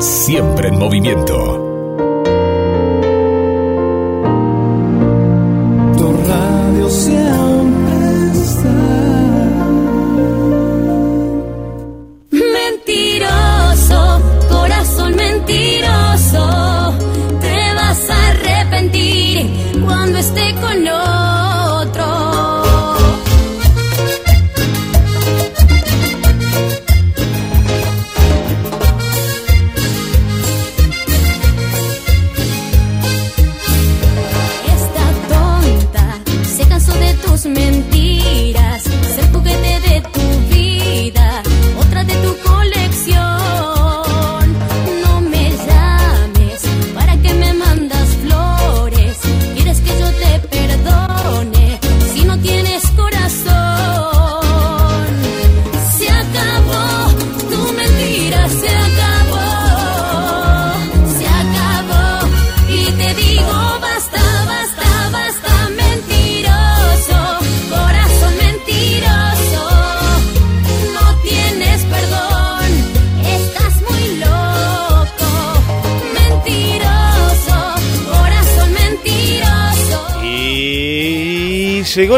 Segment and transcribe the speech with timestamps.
[0.00, 1.43] Siempre en movimiento.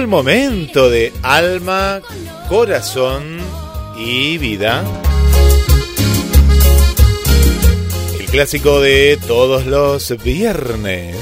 [0.07, 2.01] El momento de alma,
[2.49, 3.39] corazón
[3.99, 4.85] y vida.
[8.21, 11.17] El clásico de todos los viernes.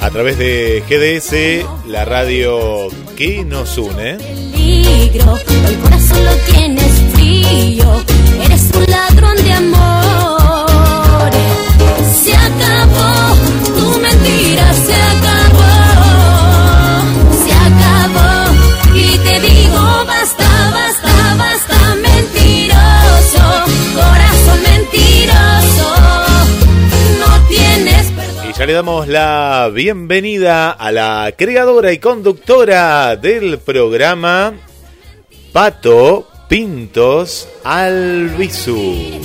[0.00, 4.16] A través de GDS, la radio que nos une.
[7.52, 11.30] Eres un ladrón de amor.
[12.22, 13.36] Se acabó,
[13.66, 15.72] tu mentira se acabó.
[17.44, 18.32] Se acabó.
[18.94, 23.44] Y te digo, basta, basta, basta, mentiroso.
[23.96, 25.88] Corazón mentiroso.
[27.20, 28.48] No tienes perdón.
[28.48, 34.54] Y ya le damos la bienvenida a la creadora y conductora del programa.
[35.52, 39.22] Pato Pintos Albizu.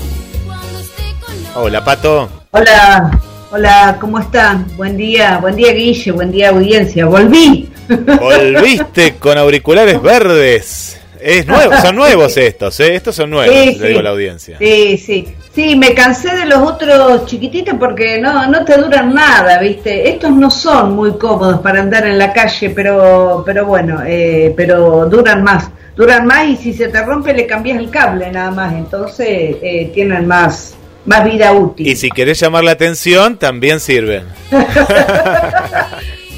[1.55, 2.29] Hola, Pato.
[2.51, 3.19] Hola,
[3.51, 4.65] hola, ¿cómo están?
[4.77, 7.05] Buen día, buen día, Guille, buen día, audiencia.
[7.05, 7.67] Volví.
[7.89, 10.97] Volviste con auriculares verdes.
[11.22, 12.95] Es nuevo, son nuevos estos, ¿eh?
[12.95, 14.57] Estos son nuevos, le digo a la audiencia.
[14.59, 15.28] Sí, sí.
[15.53, 20.07] Sí, me cansé de los otros chiquititos porque no, no te duran nada, ¿viste?
[20.07, 25.07] Estos no son muy cómodos para andar en la calle, pero, pero bueno, eh, pero
[25.07, 28.73] duran más duran más y si se te rompe le cambias el cable nada más,
[28.73, 30.75] entonces eh, tienen más,
[31.06, 31.88] más vida útil.
[31.88, 34.23] Y si querés llamar la atención, también sirven.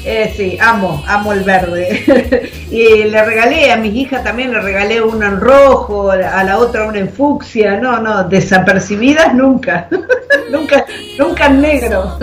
[0.04, 2.50] eh, sí, amo, amo el verde.
[2.70, 6.86] y le regalé a mis hijas también, le regalé uno en rojo, a la otra
[6.86, 9.88] una en fucsia, no, no, desapercibidas nunca,
[10.50, 10.86] nunca,
[11.18, 12.18] nunca en negro.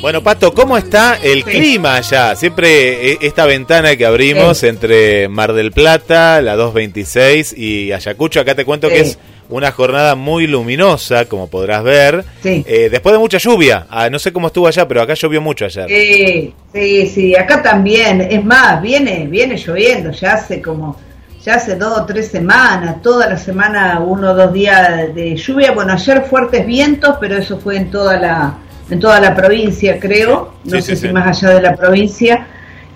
[0.00, 2.36] Bueno, Pato, ¿cómo está el clima allá?
[2.36, 8.54] Siempre eh, esta ventana que abrimos entre Mar del Plata, la 226 y Ayacucho, acá
[8.54, 12.24] te cuento que es una jornada muy luminosa, como podrás ver.
[12.44, 13.86] Eh, después de mucha lluvia.
[13.90, 15.88] Ah, no sé cómo estuvo allá, pero acá llovió mucho ayer.
[15.88, 18.20] Sí, sí, sí, acá también.
[18.20, 20.96] Es más, viene, viene lloviendo, ya hace como,
[21.44, 25.72] ya hace dos o tres semanas, toda la semana uno o dos días de lluvia.
[25.72, 28.58] Bueno, ayer fuertes vientos, pero eso fue en toda la
[28.90, 32.46] en toda la provincia, creo, no sé si más allá de la provincia.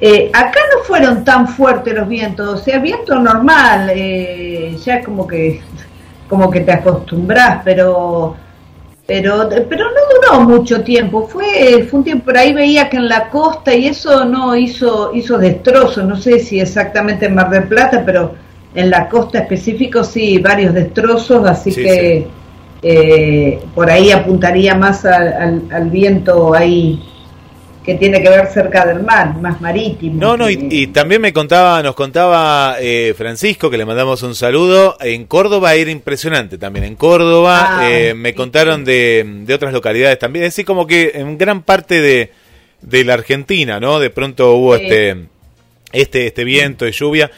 [0.01, 5.27] Eh, acá no fueron tan fuertes los vientos, o sea, viento normal, eh, ya como
[5.27, 5.61] que
[6.33, 8.35] como que te acostumbras, pero
[9.07, 13.07] pero pero no duró mucho tiempo, fue fue un tiempo por ahí veía que en
[13.07, 17.65] la costa y eso no hizo hizo destrozos, no sé si exactamente en Mar del
[17.65, 18.33] Plata, pero
[18.75, 22.27] en la costa específico sí varios destrozos, así que
[22.83, 26.99] eh, por ahí apuntaría más al, viento ahí
[27.85, 30.21] que tiene que ver cerca del mar, más marítimo.
[30.21, 34.97] No, no, y, también me contaba, nos contaba eh, Francisco, que le mandamos un saludo,
[35.01, 40.19] en Córdoba era impresionante también, en Córdoba ah, eh, me contaron de, de, otras localidades
[40.19, 42.31] también, es decir, como que en gran parte de,
[42.83, 43.99] de la Argentina, ¿no?
[43.99, 45.27] De pronto hubo este,
[45.93, 47.31] este, este viento y lluvia,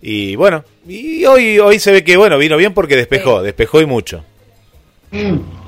[0.00, 3.86] y bueno, y hoy, hoy se ve que, bueno, vino bien porque despejó, despejó y
[3.86, 4.24] mucho.
[5.10, 5.59] Mm.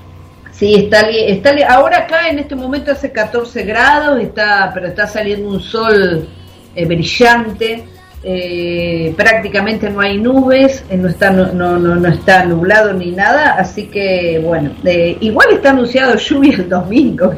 [0.63, 5.49] Sí, está, está ahora acá en este momento hace 14 grados, está, pero está saliendo
[5.49, 6.29] un sol
[6.77, 7.83] eh, brillante.
[8.23, 13.55] eh, prácticamente no hay nubes, eh, no está, no, no, no, está nublado ni nada,
[13.55, 17.35] así que bueno, eh, igual está anunciado lluvia el domingo.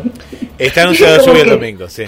[0.58, 2.04] Está anunciado lluvia el domingo, sí.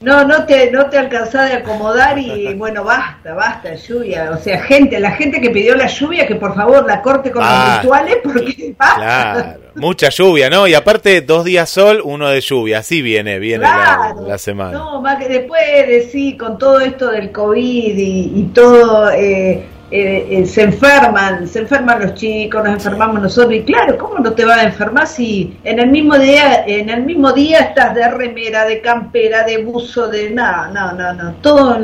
[0.00, 4.30] No, no te, no te alcanzás de acomodar y bueno, basta, basta, lluvia.
[4.30, 7.44] O sea, gente, la gente que pidió la lluvia, que por favor la corte con
[7.44, 8.96] los virtuales porque basta.
[8.96, 10.66] Claro, mucha lluvia, ¿no?
[10.66, 14.72] Y aparte, dos días sol, uno de lluvia, así viene, viene la, semana.
[14.72, 19.66] No, más que después de sí, con todo esto del COVID y, y todo, eh,
[19.90, 24.32] eh, eh, se enferman, se enferman los chicos, nos enfermamos nosotros y claro, ¿cómo no
[24.32, 28.08] te vas a enfermar si en el mismo día, en el mismo día estás de
[28.08, 31.78] remera, de campera, de buzo, de nada, no, no, no, todo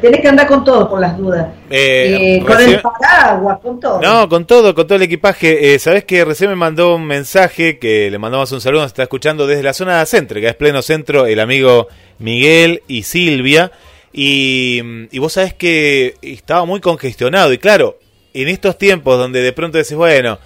[0.00, 1.48] tenés que andar con todo por las dudas.
[1.70, 4.00] Eh, con el paraguas, con todo.
[4.00, 5.74] No, con todo, con todo el equipaje.
[5.74, 9.02] Eh, Sabes que recién me mandó un mensaje que le mandamos un saludo, nos está
[9.02, 11.88] escuchando desde la zona céntrica, es pleno centro, el amigo
[12.18, 13.72] Miguel y Silvia.
[14.16, 14.80] Y,
[15.18, 17.52] vos sabés que estaba muy congestionado.
[17.52, 17.98] Y claro,
[18.32, 20.38] en estos tiempos donde de pronto decís, bueno,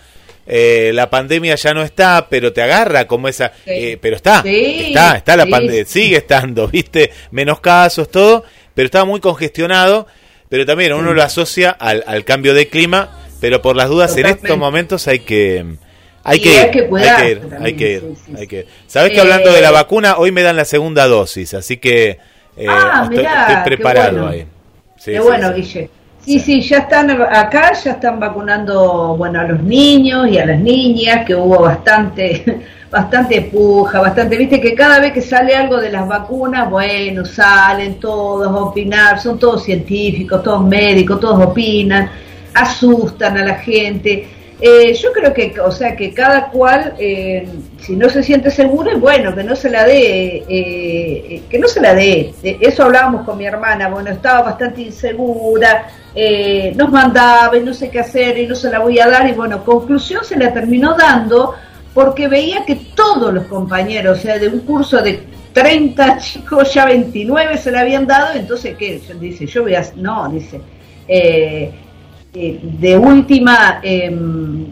[0.46, 3.52] eh, la pandemia ya no está, pero te agarra como esa.
[3.66, 7.12] Eh, pero está, está, está la pandemia, sigue estando, ¿viste?
[7.30, 8.42] Menos casos, todo,
[8.74, 10.06] pero estaba muy congestionado.
[10.48, 14.24] Pero también uno lo asocia al, al, cambio de clima, pero por las dudas, en
[14.24, 15.76] estos momentos hay que.
[16.24, 18.02] Hay que, ir, hay, que ir, hay que ir,
[18.36, 21.54] hay que Sabes que hablando de la eh, vacuna, hoy me dan la segunda dosis,
[21.54, 22.18] así que
[22.68, 24.46] ah, estoy, preparado ahí.
[25.04, 25.90] qué bueno, Guille.
[26.24, 30.60] Sí, sí, ya están acá, ya están vacunando, bueno, a los niños y a las
[30.60, 35.90] niñas, que hubo bastante, bastante puja, bastante, viste que cada vez que sale algo de
[35.90, 42.10] las vacunas, bueno, salen todos a opinar, son todos científicos, todos médicos, todos opinan,
[42.52, 44.28] asustan a la gente.
[44.60, 47.48] Eh, yo creo que, o sea, que cada cual, eh,
[47.80, 51.68] si no se siente seguro, es bueno, que no se la dé, eh, que no
[51.68, 52.34] se la dé.
[52.42, 55.86] Eso hablábamos con mi hermana, bueno, estaba bastante insegura,
[56.74, 59.32] nos mandaba y no sé qué hacer y no se la voy a dar y
[59.32, 61.54] bueno, conclusión se la terminó dando
[61.94, 65.22] porque veía que todos los compañeros, o sea, de un curso de
[65.52, 69.00] 30 chicos, ya 29 se la habían dado, entonces, ¿qué?
[69.20, 70.60] Dice, yo voy a, no, dice,
[72.34, 74.66] eh, de última, em,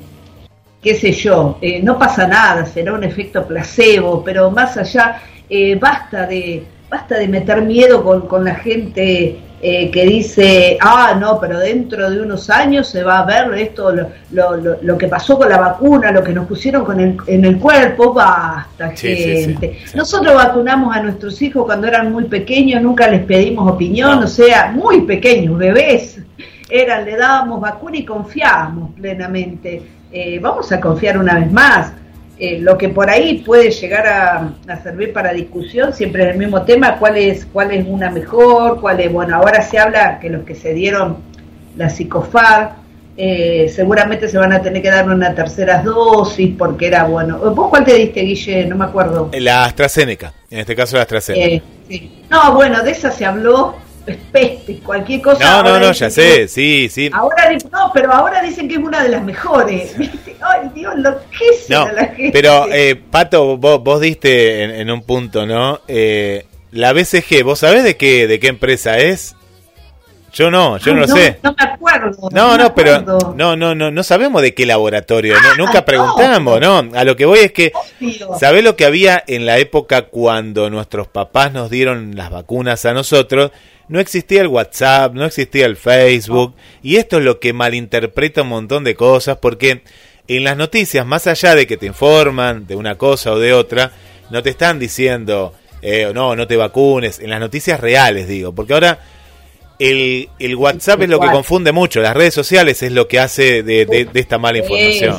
[0.82, 5.74] qué sé yo, eh, no pasa nada, será un efecto placebo, pero más allá, eh,
[5.76, 12.08] basta de basta de meter miedo con, la gente que dice, ah, no, pero dentro
[12.08, 13.92] de unos años se va a ver esto,
[14.30, 17.58] lo, lo, que pasó con la vacuna, lo que nos pusieron con el, en el
[17.58, 19.80] cuerpo, basta, gente.
[19.96, 24.70] Nosotros vacunamos a nuestros hijos cuando eran muy pequeños, nunca les pedimos opinión, o sea,
[24.70, 26.20] muy pequeños, bebés
[26.68, 29.82] era, le dábamos vacuna y confiábamos plenamente.
[30.12, 31.92] Eh, vamos a confiar una vez más.
[32.38, 36.62] Eh, lo que por ahí puede llegar a, servir para discusión siempre es el mismo
[36.62, 40.44] tema, cuál es, cuál es una mejor, cuál es, bueno, ahora se habla que los
[40.44, 41.16] que se dieron
[41.76, 42.74] la psicofar,
[43.16, 47.38] eh, seguramente se van a tener que dar una tercera dosis porque era bueno.
[47.38, 48.66] ¿Vos cuál te diste, Guille?
[48.66, 49.30] No me acuerdo.
[49.32, 51.64] La AstraZeneca, en este caso la AstraZeneca.
[52.28, 53.76] No, bueno, de esa se habló
[54.14, 55.62] peste, cualquier cosa.
[55.62, 57.10] No, no, no, ya sé, sí, sí.
[57.12, 59.94] Ahora no, pero ahora dicen que es una de las mejores.
[60.40, 62.30] Ay, Dios, lo que es no, la gente.
[62.32, 65.80] Pero, eh, Pato, vos, vos diste en, un punto, ¿no?
[65.88, 69.34] Eh, la BCG, ¿vos sabés de qué, de qué empresa es?
[70.36, 71.38] Yo no, yo no, lo sé.
[71.42, 72.28] No me acuerdo.
[72.30, 76.90] No, no, pero no, no, no, no sabemos de qué laboratorio, ah, nunca preguntamos, no.
[76.94, 77.72] A lo que voy es que,
[78.38, 82.92] ¿sabés lo que había en la época cuando nuestros papás nos dieron las vacunas a
[82.92, 83.50] nosotros?
[83.88, 88.48] No existía el WhatsApp, no existía el Facebook, y esto es lo que malinterpreta un
[88.48, 89.82] montón de cosas, porque
[90.28, 93.92] en las noticias, más allá de que te informan de una cosa o de otra,
[94.30, 98.72] no te están diciendo, eh, no, no te vacunes, en las noticias reales digo, porque
[98.72, 98.98] ahora
[99.78, 103.62] el, el WhatsApp es lo que confunde mucho, las redes sociales es lo que hace
[103.62, 105.16] de, esta mala información.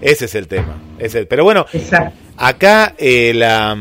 [0.00, 0.82] Ese es el tema.
[1.28, 1.64] pero bueno,
[2.36, 3.76] acá eh, la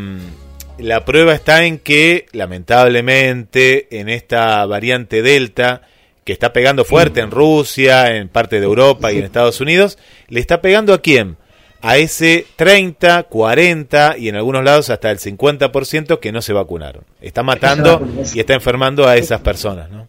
[0.82, 5.82] la prueba está en que, lamentablemente, en esta variante Delta,
[6.24, 9.98] que está pegando fuerte en Rusia, en parte de Europa y en Estados Unidos,
[10.28, 11.38] le está pegando a quién?
[11.82, 17.04] A ese 30, 40 y en algunos lados hasta el 50% que no se vacunaron.
[17.22, 20.08] Está matando y está enfermando a esas personas, ¿no?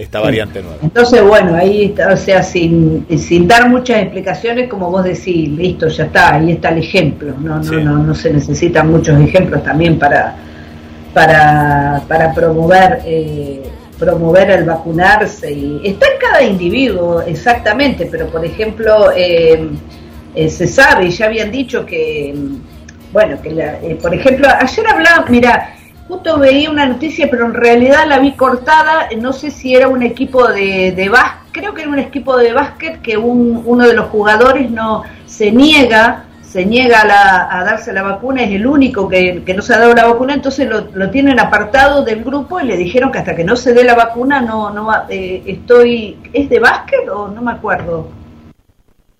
[0.00, 0.78] Esta variante nueva.
[0.82, 5.88] Entonces, bueno, ahí está, o sea, sin, sin dar muchas explicaciones, como vos decís, listo,
[5.88, 7.34] ya está, ahí está el ejemplo.
[7.38, 10.36] No, no, no, no se necesitan muchos ejemplos también para,
[11.12, 13.00] para, para promover.
[13.04, 13.62] Eh,
[13.98, 19.68] promover el vacunarse y está en cada individuo exactamente pero por ejemplo eh,
[20.34, 22.34] eh, se sabe ya habían dicho que
[23.12, 25.74] bueno que por ejemplo ayer hablaba mira
[26.10, 30.02] justo veía una noticia, pero en realidad la vi cortada, no sé si era un
[30.02, 33.94] equipo de, de básquet, creo que era un equipo de básquet que un, uno de
[33.94, 37.02] los jugadores no se niega se niega
[37.48, 40.68] a, darse la vacuna, es el único que, no se ha dado la vacuna, entonces
[40.68, 43.94] lo, tienen apartado del grupo y le dijeron que hasta que no se dé la
[43.94, 48.08] vacuna no, no eh, estoy, ¿es de básquet o no me acuerdo?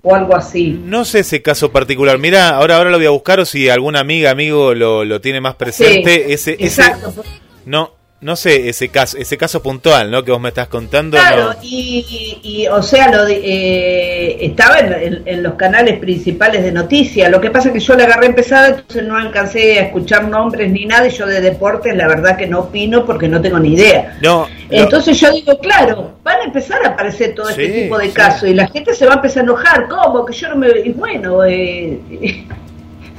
[0.02, 0.80] O algo así.
[0.85, 2.19] No sé ese caso particular.
[2.19, 5.40] Mira, ahora ahora lo voy a buscar o si alguna amiga, amigo lo, lo tiene
[5.40, 6.33] más presente.
[6.33, 7.23] ese, exacto.
[7.66, 11.54] no, no sé ese caso ese caso puntual no que vos me estás contando claro
[11.62, 17.30] y, o sea lo eh, estaba en, los canales principales de noticias.
[17.30, 20.70] Lo que pasa es que yo la agarré empezada entonces no alcancé a escuchar nombres
[20.70, 23.74] ni nada y yo de deportes la verdad que no opino porque no tengo ni
[23.74, 24.18] idea.
[24.20, 28.48] No, entonces yo digo claro van a empezar a aparecer todo este tipo de casos
[28.48, 29.88] y la gente se va a empezar a enojar.
[29.88, 31.98] Cómo que yo no me y bueno eh,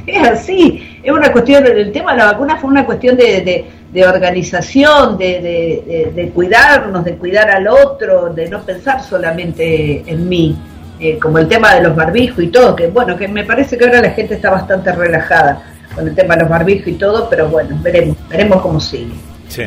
[0.08, 4.08] es así es una cuestión el tema de la vacuna fue una cuestión de de
[4.08, 10.58] organización, de, de, cuidarnos, de cuidar al otro, de no pensar solamente en mí,
[11.00, 13.86] eh, como el tema de los barbijos y todo, que bueno, que me parece que
[13.86, 15.62] ahora la gente está bastante relajada
[15.94, 19.12] con el tema de los barbijos y todo, pero bueno, veremos, veremos cómo sigue.
[19.50, 19.64] Sí,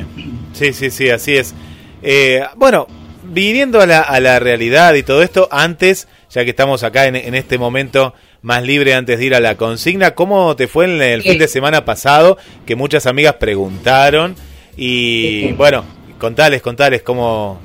[0.55, 1.55] sí, sí, sí así es.
[2.03, 2.87] Eh, bueno,
[3.25, 7.17] viniendo a la, a la realidad y todo esto, antes, ya que estamos acá en,
[7.17, 8.15] en este momento
[8.45, 10.13] más libre antes de ir a la consigna.
[10.13, 12.37] ¿Cómo te fue en el fin de semana pasado?
[12.67, 14.37] Que muchas amigas preguntaron.
[14.77, 15.83] Y bueno,
[16.19, 17.59] contales, contales cómo,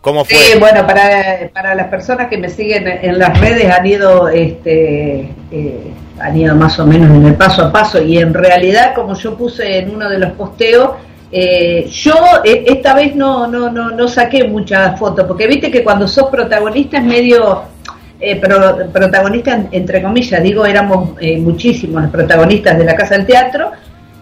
[0.00, 0.38] cómo fue.
[0.38, 5.28] Sí, bueno, para, para las personas que me siguen en las redes han ido, este,
[5.50, 8.02] eh, han ido más o menos en el paso a paso.
[8.02, 10.92] Y en realidad, como yo puse en uno de los posteos,
[11.30, 15.84] eh, yo eh, esta vez no, no, no, no saqué muchas fotos, porque viste que
[15.84, 17.64] cuando sos protagonista es medio
[18.22, 18.36] eh,
[18.92, 23.72] protagonistas, entre comillas, digo, éramos eh, muchísimos protagonistas de la Casa del Teatro.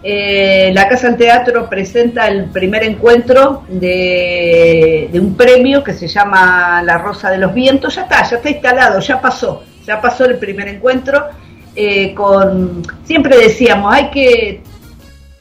[0.03, 6.81] Eh, la Casa del Teatro presenta el primer encuentro de, un premio que se llama
[6.83, 7.95] La Rosa de los Vientos.
[7.95, 11.27] Ya está, ya está instalado, ya pasó, ya pasó el primer encuentro.
[11.75, 14.61] Eh, con siempre decíamos hay que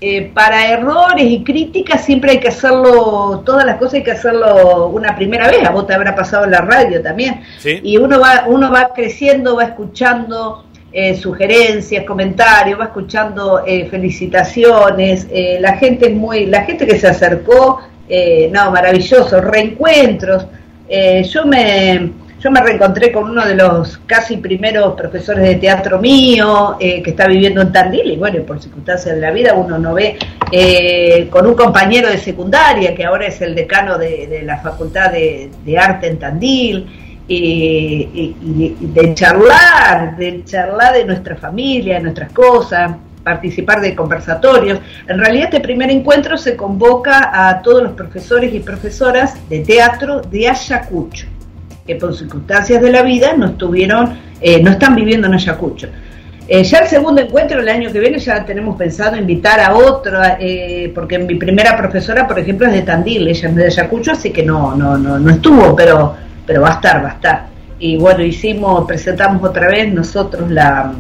[0.03, 4.87] eh, para errores y críticas siempre hay que hacerlo, todas las cosas hay que hacerlo
[4.89, 8.45] una primera vez, a vos te habrá pasado en la radio también, y uno va,
[8.47, 15.29] uno va creciendo, va escuchando eh, sugerencias, comentarios, va escuchando eh, felicitaciones,
[15.61, 17.83] la gente es muy, la gente que se acercó,
[18.53, 20.47] no, maravilloso, reencuentros,
[21.31, 22.11] yo me
[22.41, 27.11] yo me reencontré con uno de los casi primeros profesores de teatro mío, eh, que
[27.11, 30.17] está viviendo en Tandil, y bueno, por circunstancias de la vida uno no ve,
[30.51, 35.79] eh, con un compañero de secundaria, que ahora es el decano de, la Facultad de,
[35.79, 36.87] Arte en Tandil,
[37.29, 38.35] y,
[38.81, 42.93] de charlar, de charlar de nuestra familia, de nuestras cosas,
[43.23, 44.81] participar de conversatorios.
[45.07, 50.23] En realidad este primer encuentro se convoca a todos los profesores y profesoras de teatro
[50.23, 51.27] de Ayacucho
[51.91, 55.89] que por circunstancias de la vida no estuvieron, eh, no están viviendo en Ayacucho.
[56.47, 60.37] Eh, ya el segundo encuentro el año que viene ya tenemos pensado invitar a otra,
[60.39, 64.31] eh, porque mi primera profesora, por ejemplo, es de Tandil, ella es de Ayacucho, así
[64.31, 66.15] que no, no, no, no estuvo, pero,
[66.47, 67.47] pero va a estar, va a estar.
[67.81, 70.93] Y bueno, hicimos, presentamos otra vez nosotros la,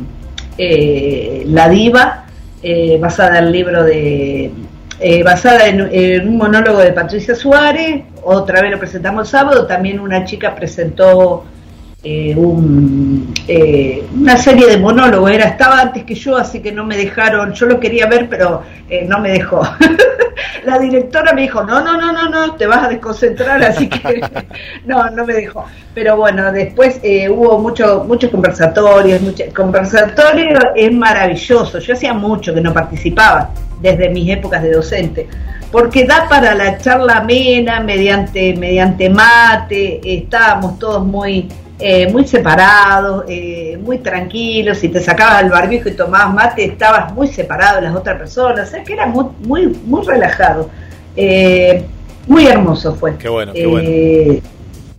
[0.59, 2.25] la diva,
[2.99, 4.51] basada en el libro de
[5.01, 9.99] eh, basada en, un monólogo de Patricia Suárez, otra vez lo presentamos el sábado, también
[9.99, 11.45] una chica presentó
[12.03, 12.35] eh,
[13.47, 17.53] eh, una serie de monólogos, era, estaba antes que yo, así que no me dejaron,
[17.53, 18.63] yo lo quería ver, pero
[19.07, 19.63] no me dejó.
[20.65, 24.23] La directora me dijo, no, no, no, no, no, te vas a desconcentrar, así que
[24.87, 25.67] no, no me dejó.
[25.95, 32.63] Pero bueno, después hubo mucho, muchos conversatorios, mucho, conversatorio es maravilloso, yo hacía mucho que
[32.63, 35.29] no participaba desde mis épocas de docente,
[35.71, 41.49] porque da para la charla amena, mediante, mediante mate, estábamos todos muy,
[41.81, 47.13] eh, muy separados, eh, muy tranquilos, si te sacabas el barbijo y tomabas mate, estabas
[47.13, 50.71] muy separado de las otras personas, o sea que era muy, muy, muy relajado.
[51.17, 51.85] Eh,
[52.27, 53.17] muy hermoso fue.
[53.17, 53.89] Qué bueno, qué bueno.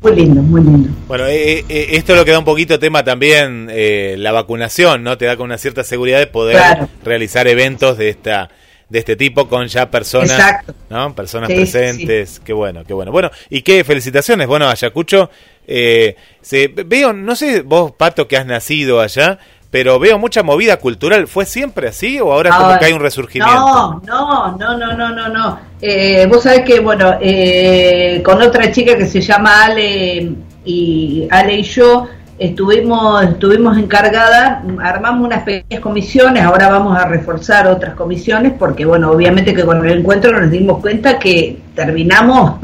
[0.02, 0.90] Muy lindo, muy lindo.
[1.08, 3.70] Bueno, esto lo que da un poquito tema también
[4.18, 5.18] la vacunación, ¿no?
[5.18, 8.50] Te da con una cierta seguridad de poder realizar eventos de esta
[8.92, 11.16] de este tipo con ya personas, ¿no?
[11.16, 12.42] Personas presentes.
[12.44, 13.12] Qué bueno, qué bueno.
[13.12, 14.48] Bueno, y qué felicitaciones.
[14.48, 15.30] Bueno, Ayacucho,
[15.68, 19.40] eh, se, veo, no sé vos, Pato, que has nacido allá,
[19.70, 21.28] pero veo mucha movida cultural.
[21.28, 23.56] ¿Fue siempre así o ahora como que hay un resurgimiento?
[23.56, 25.30] No, no, no, no, no, no.
[25.30, 25.60] no.
[25.82, 30.34] Eh, vos sabés que, bueno, eh, con otra chica que se llama Ale
[30.66, 32.08] y Ale y yo,
[32.42, 39.12] estuvimos, estuvimos encargadas, armamos unas pequeñas comisiones, ahora vamos a reforzar otras comisiones, porque bueno,
[39.12, 42.56] obviamente que con el encuentro nos dimos cuenta que terminamos,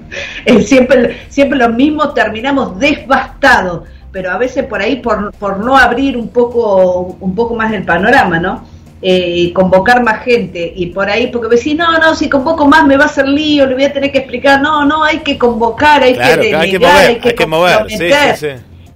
[0.64, 6.16] siempre, siempre lo mismo, terminamos devastados, pero a veces por ahí, por, por no abrir
[6.16, 8.64] un poco, un poco más el panorama, ¿no?
[9.02, 12.86] Eh, convocar más gente y por ahí, porque me decís, no, no, si convoco más
[12.86, 15.36] me va a hacer lío, le voy a tener que explicar, no, no, hay que
[15.36, 17.86] convocar, hay que hay que mover, hay que, mover,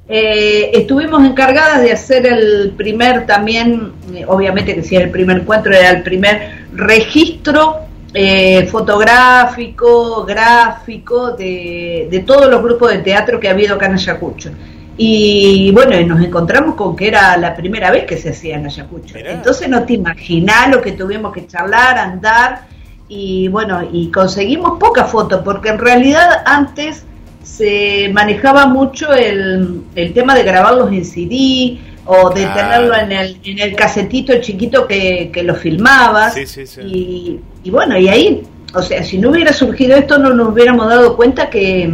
[0.09, 5.39] eh, estuvimos encargadas de hacer el primer también, eh, obviamente que si era el primer
[5.39, 7.81] encuentro, era el primer registro
[8.13, 13.95] eh, fotográfico, gráfico de, de, todos los grupos de teatro que ha habido acá en
[13.95, 14.51] Ayacucho.
[14.97, 19.17] Y bueno, nos encontramos con que era la primera vez que se hacía en Ayacucho.
[19.17, 22.67] Entonces no te imaginás lo que tuvimos que charlar, andar
[23.09, 27.05] y bueno, y conseguimos pocas fotos, porque en realidad antes
[27.43, 33.39] se manejaba mucho el, el tema de grabarlos en CD o de tenerlo en el,
[33.45, 36.37] en el casetito chiquito que, que lo filmabas.
[36.37, 38.43] Y, y, bueno, y ahí,
[38.75, 41.93] o sea, si no hubiera surgido esto, no nos hubiéramos dado cuenta que,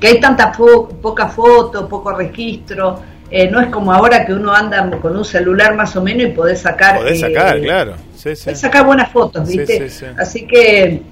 [0.00, 3.00] que hay tanta poca foto, poco registro.
[3.30, 6.26] Eh, no es como ahora que uno anda con un celular más o menos y
[6.28, 6.98] podés sacar.
[6.98, 7.94] Podés sacar, eh, claro.
[8.22, 9.90] Podés sacar buenas fotos, ¿viste?
[10.18, 11.02] Así que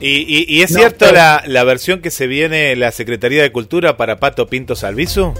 [0.00, 4.18] ¿Y, y, es cierto la, la, versión que se viene la Secretaría de Cultura para
[4.18, 5.34] Pato Pinto Salviso?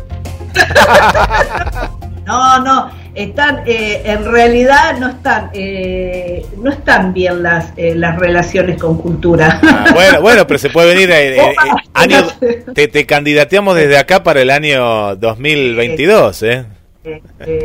[2.27, 8.19] no, no, están, eh, en realidad no están, eh, no están bien las, eh, las
[8.19, 9.61] relaciones con cultura.
[9.63, 11.13] Ah, bueno, bueno, pero se puede venir.
[11.95, 12.27] año,
[12.75, 16.65] te, te candidateamos desde acá para el año 2022, ¿eh?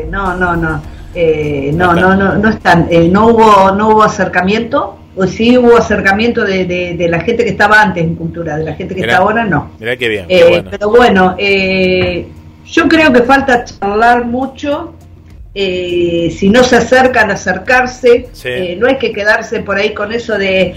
[0.10, 0.82] no, no, no,
[1.16, 6.66] no, no, no, no están, no hubo, no hubo acercamiento pues sí hubo acercamiento de,
[6.66, 9.72] de, la gente que estaba antes en cultura, de la gente que está ahora no.
[9.80, 10.26] Mirá qué bien.
[10.30, 12.28] Eh, pero bueno, eh,
[12.66, 14.96] yo creo que falta charlar mucho.
[15.54, 18.30] Eh, si no se acercan, acercarse.
[18.78, 20.76] no hay que quedarse por ahí con eso de,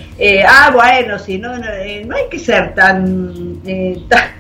[0.49, 3.61] ah, bueno, si no, no, hay que ser tan,
[4.09, 4.31] tan,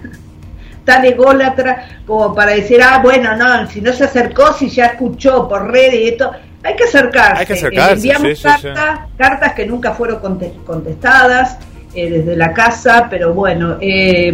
[0.84, 5.46] tan ególatra como para decir, ah, bueno, no, si no se acercó, si ya escuchó
[5.46, 7.40] por redes y esto hay que acercarse.
[7.40, 7.92] Hay que acercarse.
[7.94, 10.20] enviamos cartas, cartas que nunca fueron
[10.64, 11.58] contestadas
[11.94, 14.32] eh, desde la casa, pero bueno, eh,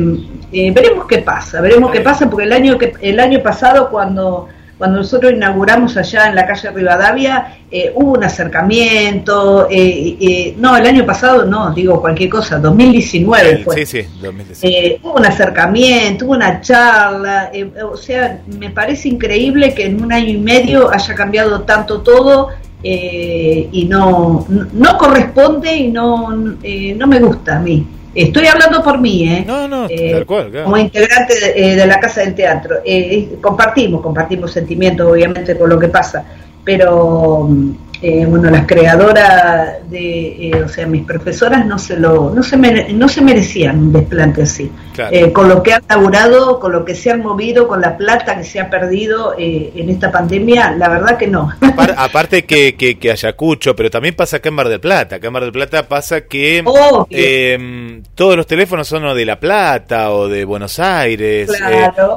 [0.53, 4.49] eh, veremos qué pasa, veremos qué pasa, porque el año que el año pasado cuando
[4.79, 10.77] cuando nosotros inauguramos allá en la calle Rivadavia, eh, hubo un acercamiento, eh, eh, no,
[10.77, 13.85] el año pasado no, digo cualquier cosa, 2019 fue.
[13.85, 15.01] Sí, sí, 2019.
[15.03, 17.51] hubo un acercamiento, hubo una charla,
[17.91, 22.51] o sea, me parece increíble que en un año y medio haya cambiado tanto todo
[22.81, 27.85] y no, no corresponde y no, no me gusta a mí.
[28.15, 29.45] Estoy hablando por mí, ¿eh?
[29.47, 32.77] No, no, eh, tal cual, Como integrante eh, de, la Casa del Teatro.
[32.85, 36.25] Eh, compartimos, compartimos sentimientos, obviamente, con lo que pasa,
[36.65, 42.31] pero mm, eh, bueno, las creadoras de, eh, o sea, mis profesoras no se lo,
[42.33, 44.71] no se, no se merecían un desplante así.
[45.11, 48.37] Eh, con lo que han laburado, con lo que se han movido, con la plata
[48.37, 51.53] que se ha perdido en esta pandemia, la verdad que no.
[51.97, 55.17] Aparte que, que, Ayacucho, pero también pasa acá en Mar del Plata.
[55.17, 56.63] Acá en Mar del Plata pasa que
[57.11, 61.51] em, todos los teléfonos son o de La Plata o de Buenos Aires.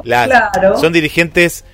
[0.04, 0.78] claro.
[0.78, 1.64] Son dirigentes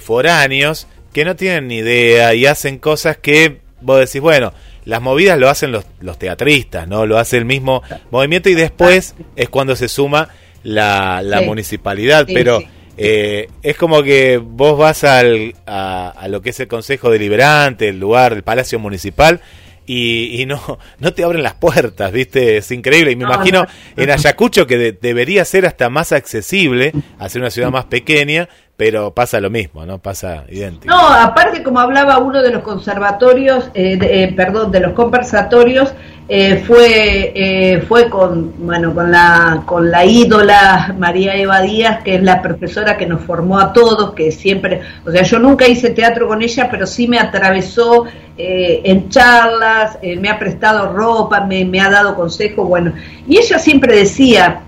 [0.00, 4.52] foráneos que no tienen ni idea y hacen cosas que vos decís, bueno,
[4.84, 7.06] las movidas lo hacen los, los teatristas, ¿no?
[7.06, 10.28] Lo hace el mismo movimiento y después es cuando se suma
[10.62, 12.60] la, la municipalidad, pero
[12.98, 17.88] eh, es como que vos vas al, a, a, lo que es el Consejo Deliberante,
[17.88, 19.40] el lugar, el Palacio Municipal,
[19.86, 20.60] y, y, no,
[20.98, 22.58] no te abren las puertas, ¿viste?
[22.58, 23.12] Es increíble.
[23.12, 27.86] Y me imagino en Ayacucho que debería ser hasta más accesible, hacer una ciudad más
[27.86, 29.98] pequeña, pero pasa lo mismo, ¿no?
[29.98, 30.94] Pasa idéntico.
[30.94, 35.94] No, aparte como hablaba uno de los conservatorios, eh, eh, perdón, de los conversatorios,
[36.28, 42.16] eh, fue eh, fue con bueno con la con la ídola María Eva Díaz que
[42.16, 45.90] es la profesora que nos formó a todos que siempre o sea yo nunca hice
[45.90, 51.64] teatro con ella pero sí me atravesó eh, en charlas me ha prestado ropa me,
[51.64, 52.92] me ha dado consejos bueno.
[53.28, 54.62] Y ella siempre decía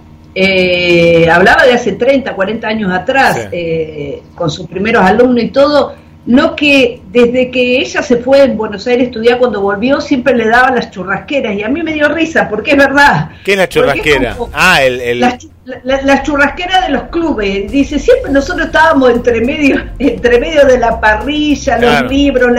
[1.29, 3.49] hablaba de hace 30 40 años atrás
[4.37, 5.93] con sus primeros alumnos y todo
[6.29, 10.37] lo que desde que ella se fue en Buenos Aires a estudiar, cuando volvió, siempre
[10.37, 11.57] le daba las churrasqueras.
[11.57, 13.31] Y a mí me dio risa, porque es verdad.
[13.43, 14.37] ¿Qué es la churrasquera?
[14.53, 15.01] ah, el...
[15.01, 15.21] el...
[15.85, 17.71] Las, churrasqueras de los clubes.
[17.71, 22.53] Dice, siempre nosotros estábamos entre medio, entre medio de la parrilla, los libros.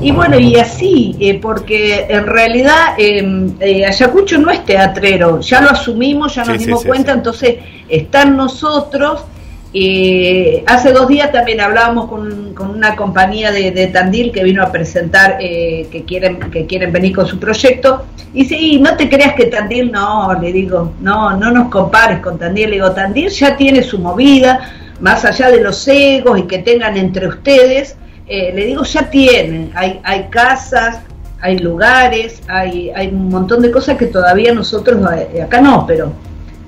[0.00, 5.40] y bueno, y así, eh, porque en realidad em, eh, Ayacucho no es teatrero.
[5.40, 7.56] Ya lo asumimos, ya nos dimos cuenta, entonces
[7.88, 9.24] están nosotros
[9.72, 15.36] Y hace dos días también hablábamos con, una compañía de, Tandil que vino a presentar
[15.40, 18.04] eh, que quieren que quieren venir con su proyecto.
[18.32, 22.38] Y sí, no te creas que Tandil, no, le digo, no, no nos compares con
[22.38, 22.70] Tandil.
[22.70, 26.96] Le digo, Tandil ya tiene su movida, más allá de los egos y que tengan
[26.96, 27.96] entre ustedes.
[28.26, 31.00] Eh, le digo, ya tienen, hay, hay casas,
[31.40, 35.00] hay lugares, hay, hay un montón de cosas que todavía nosotros,
[35.32, 36.12] eh, acá no, pero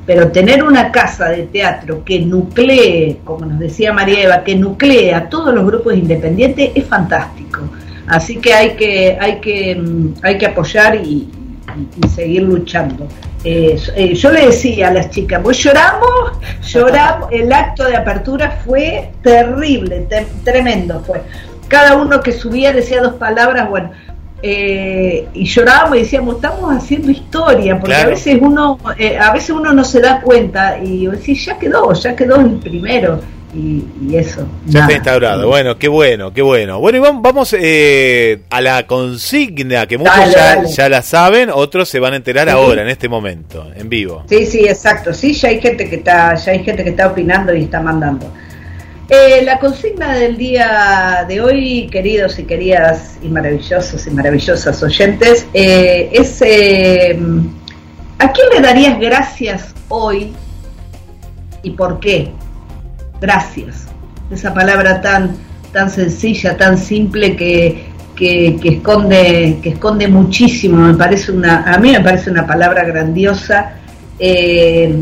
[0.09, 5.13] pero tener una casa de teatro que nuclee, como nos decía María Eva, que nuclee
[5.13, 7.69] a todos los grupos independientes es fantástico.
[8.07, 11.29] Así que hay que, hay que, mm, hay que apoyar y,
[12.15, 13.07] seguir luchando.
[13.45, 18.63] Eh, eh, yo le decía a las chicas, pues lloramos, lloramos, el acto de apertura
[18.65, 20.09] fue terrible,
[20.43, 21.21] tremendo fue.
[21.69, 23.91] Cada uno que subía decía dos palabras, bueno,
[24.43, 29.51] eh, y llorábamos y decíamos estamos haciendo historia porque a veces uno eh, a veces
[29.51, 33.21] uno no se da cuenta y decís ya quedó ya quedó el primero
[33.55, 34.47] y, eso.
[34.67, 34.81] Ya.
[34.81, 36.79] Está instaurado bueno qué bueno qué bueno.
[36.81, 40.15] Bueno y vamos, vamos eh, a la consigna que muchos
[40.77, 44.25] ya, la saben otros se van a enterar ahora en este momento en vivo.
[44.29, 45.13] Sí sí exacto.
[45.13, 48.31] Sí ya hay gente que está ya hay gente que está opinando y está mandando
[49.11, 55.47] eh, la consigna del día de hoy, queridos y queridas y maravillosos y maravillosas oyentes,
[55.55, 57.19] eh, es eh,
[58.19, 60.35] ¿a quién le darías gracias hoy
[61.63, 62.33] y por qué?
[63.19, 63.87] Gracias.
[64.31, 65.37] Esa palabra tan,
[65.73, 70.87] tan sencilla, tan simple que, que, esconde, que esconde muchísimo.
[70.87, 73.73] Me parece una, a mí me parece una palabra grandiosa.
[74.19, 74.93] que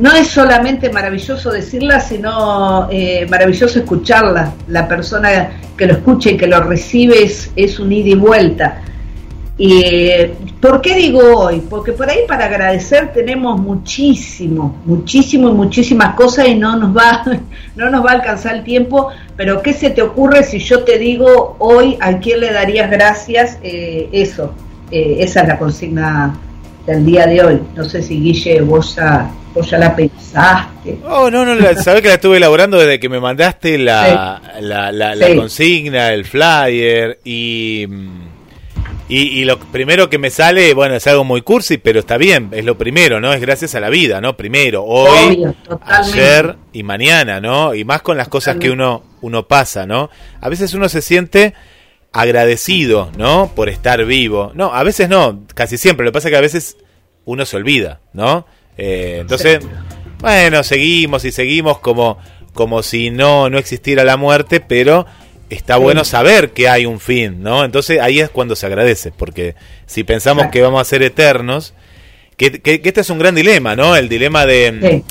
[0.00, 4.54] no es solamente maravilloso decirla, sino eh, maravilloso escucharla.
[4.68, 8.80] La persona que lo escucha y que lo recibe es, un ida y vuelta.
[9.58, 9.82] Y,
[10.58, 11.60] ¿Por qué digo hoy?
[11.68, 17.22] Porque por ahí para agradecer tenemos muchísimo, muchísimo y muchísimas cosas y no nos va,
[17.76, 19.08] no nos va a alcanzar el tiempo.
[19.36, 23.58] Pero ¿qué se te ocurre si yo te digo hoy a quién le darías gracias?
[23.62, 24.54] Eh, eso,
[24.90, 26.38] eh, esa es la consigna
[26.86, 27.60] del día de hoy.
[27.76, 30.98] No sé si Guille vos ya ¿O ya la pensaste?
[31.04, 35.34] Oh, no, no, la, sabés que la estuve elaborando desde que me mandaste la, la,
[35.34, 37.86] consigna, el flyer y,
[39.08, 42.64] y, lo primero que me sale, bueno, es algo muy cursi, pero está bien, es
[42.64, 43.32] lo primero, ¿no?
[43.32, 44.36] Es gracias a la vida, ¿no?
[44.36, 45.44] Primero, hoy,
[45.84, 47.74] ayer y mañana, ¿no?
[47.74, 50.10] Y más con las cosas que uno, uno pasa, ¿no?
[50.40, 51.54] A veces uno se siente
[52.12, 53.50] agradecido, ¿no?
[53.56, 54.52] Por estar vivo.
[54.54, 56.04] No, a veces no, casi siempre.
[56.04, 56.76] Lo que pasa es que a veces
[57.24, 58.46] uno se olvida, ¿no?
[58.82, 59.60] Eh, entonces,
[60.20, 62.16] bueno, seguimos y seguimos como,
[62.54, 65.04] como si no, no existiera la muerte, pero
[65.50, 67.62] está bueno saber que hay un fin, ¿no?
[67.64, 71.74] Entonces ahí es cuando se agradece, porque si pensamos que vamos a ser eternos,
[72.38, 73.94] que, este es un gran dilema, ¿no?
[73.96, 75.02] El dilema de,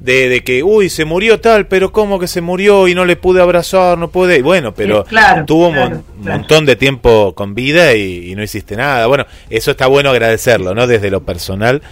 [0.00, 3.40] de, que, uy, se murió tal, pero ¿cómo que se murió y no le pude
[3.40, 4.42] abrazar, no pude?
[4.42, 5.04] bueno, pero
[5.46, 9.06] tuvo un montón de tiempo con vida y, y, no hiciste nada.
[9.06, 10.88] Bueno, eso está bueno agradecerlo, ¿no?
[10.88, 11.82] Desde lo personal.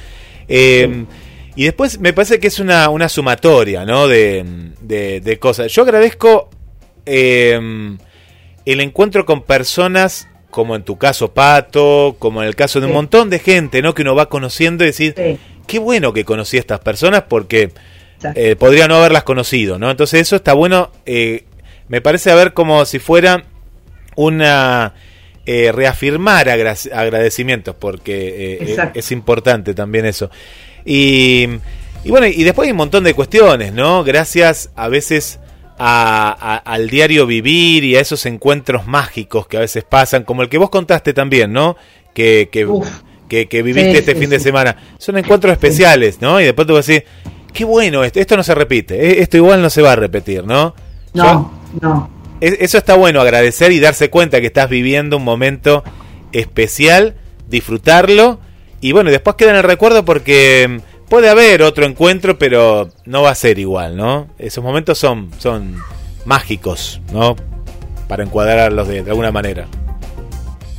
[0.49, 1.05] Eh,
[1.57, 4.09] y después me parece que es una, una sumatoria ¿no?
[4.09, 5.73] de, cosas.
[5.73, 6.51] Yo agradezco
[7.07, 7.97] eh,
[8.65, 12.93] el encuentro con personas como en tu caso Pato, como en el caso de un
[12.93, 13.93] montón de gente ¿no?
[13.93, 15.15] que uno va conociendo y decir,
[15.67, 17.73] qué bueno que conocí a estas personas porque
[18.37, 19.79] eh, podría no haberlas conocido.
[19.79, 19.91] ¿no?
[19.91, 20.93] Entonces eso está bueno,
[21.89, 23.45] me parece a ver como si fuera
[24.17, 24.95] una
[25.47, 30.31] eh, reafirmar agradecimientos, porque eh, es, importante también eso.
[30.87, 31.47] Y,
[32.07, 34.05] bueno, y después hay un montón de cuestiones, ¿no?
[34.05, 35.41] Gracias a veces
[35.77, 40.57] al diario vivir y a esos encuentros mágicos que a veces pasan, como el que
[40.57, 41.77] vos contaste también, ¿no?
[42.15, 44.77] Que, que, viviste este fin de semana.
[44.97, 46.41] Son encuentros especiales, ¿no?
[46.41, 47.05] Y después te vas a decir,
[47.53, 50.45] qué bueno esto, esto no se repite, e, esto igual no se va a repetir,
[50.45, 50.75] ¿no?
[51.13, 51.53] No,
[51.83, 55.85] no eso está bueno, agradecer y darse cuenta que estás viviendo un momento
[56.33, 57.15] especial,
[57.49, 58.41] disfrutarlo
[58.85, 63.23] y bueno, después queda en el recuerdo porque mm, puede haber otro encuentro, pero no
[63.23, 64.27] va a ser igual, ¿no?
[64.39, 65.77] Esos momentos son, son
[66.27, 67.35] mágicos, ¿no?
[68.09, 69.67] Para encuadrarlos de, alguna manera.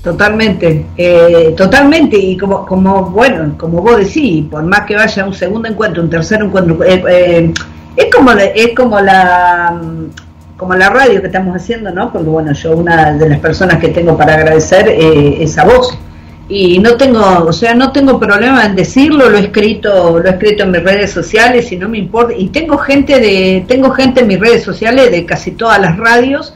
[0.04, 5.34] Totalmente, eh, totalmente, y como, como, bueno, como vos decís, por más que vaya un
[5.34, 7.54] segundo encuentro, un tercer encuentro, eh, eh,
[7.96, 9.82] es como es como la
[10.58, 12.12] como la radio que estamos haciendo, ¿no?
[12.12, 15.98] Porque bueno, yo una de las personas que tengo para agradecer eh, es a vos.
[16.48, 20.32] Y no tengo, o sea, no tengo problema en decirlo, lo he escrito, lo he
[20.32, 22.36] escrito en mis redes sociales y no me importa.
[22.38, 26.56] Y tengo gente de, tengo gente en mis redes sociales de casi todas las radios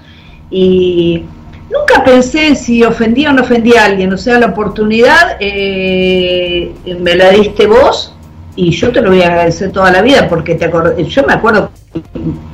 [0.52, 1.24] y
[1.72, 4.14] nunca pensé si ofendía o no ofendía a alguien.
[4.14, 8.16] O sea, la oportunidad eh, me la diste vos
[8.56, 10.70] y yo te lo voy a agradecer toda la vida porque te
[11.08, 11.72] yo me acuerdo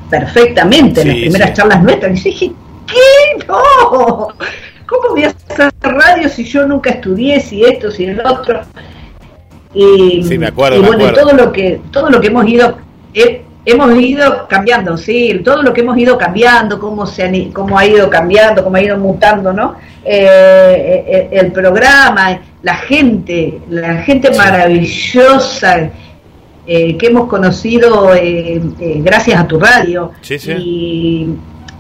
[0.09, 2.51] perfectamente en las primeras charlas nuestras y dije,
[2.87, 3.45] ¿qué?
[3.47, 4.27] No,
[4.87, 8.61] ¿cómo voy a hacer radio si yo nunca estudié, si esto, si el otro?
[9.73, 12.77] Y, sí, me acuerdo, y bueno, todo lo que todo lo que hemos ido
[13.65, 18.09] hemos ido cambiando, sí, todo lo que hemos ido cambiando, cómo se cómo ha ido
[18.09, 19.75] cambiando, cómo ha ido mutando, ¿no?
[20.03, 25.89] Eh, eh, el, programa, la gente, la gente maravillosa
[26.67, 28.11] eh, que hemos conocido
[28.97, 30.51] gracias a tu radio sí, sí.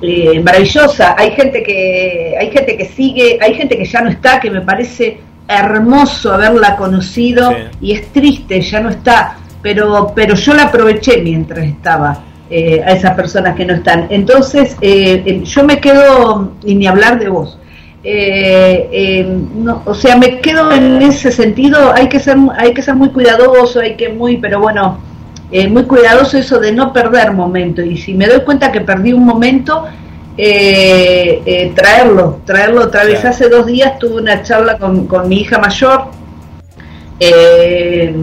[0.01, 1.15] y maravillosa.
[1.17, 4.61] Hay gente que hay gente que sigue, hay gente que ya no está, que me
[4.61, 11.23] parece hermoso haberla conocido y es triste, ya no está pero, pero yo la aproveché
[11.23, 14.05] mientras estaba eh, a esas personas que no están.
[14.11, 17.57] Entonces, eh, eh, yo me quedo, y ni hablar de vos,
[18.05, 23.09] no, o sea, me quedo en ese sentido, hay que ser, hay que ser muy
[23.09, 24.99] cuidadoso, hay que muy, pero bueno,
[25.69, 27.81] muy cuidadoso eso de no perder momento.
[27.81, 29.85] Y si me doy cuenta que perdí un momento,
[31.75, 33.25] traerlo, traerlo otra vez.
[33.25, 36.11] Hace dos días tuve una charla con, con mi hija mayor.
[37.19, 38.13] Eh,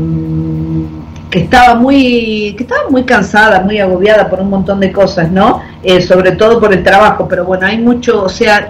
[1.30, 5.62] que estaba muy que estaba muy cansada, muy agobiada por un montón de cosas, ¿no?
[5.82, 8.68] Eh, sobre todo por el trabajo, pero bueno, hay mucho, o sea,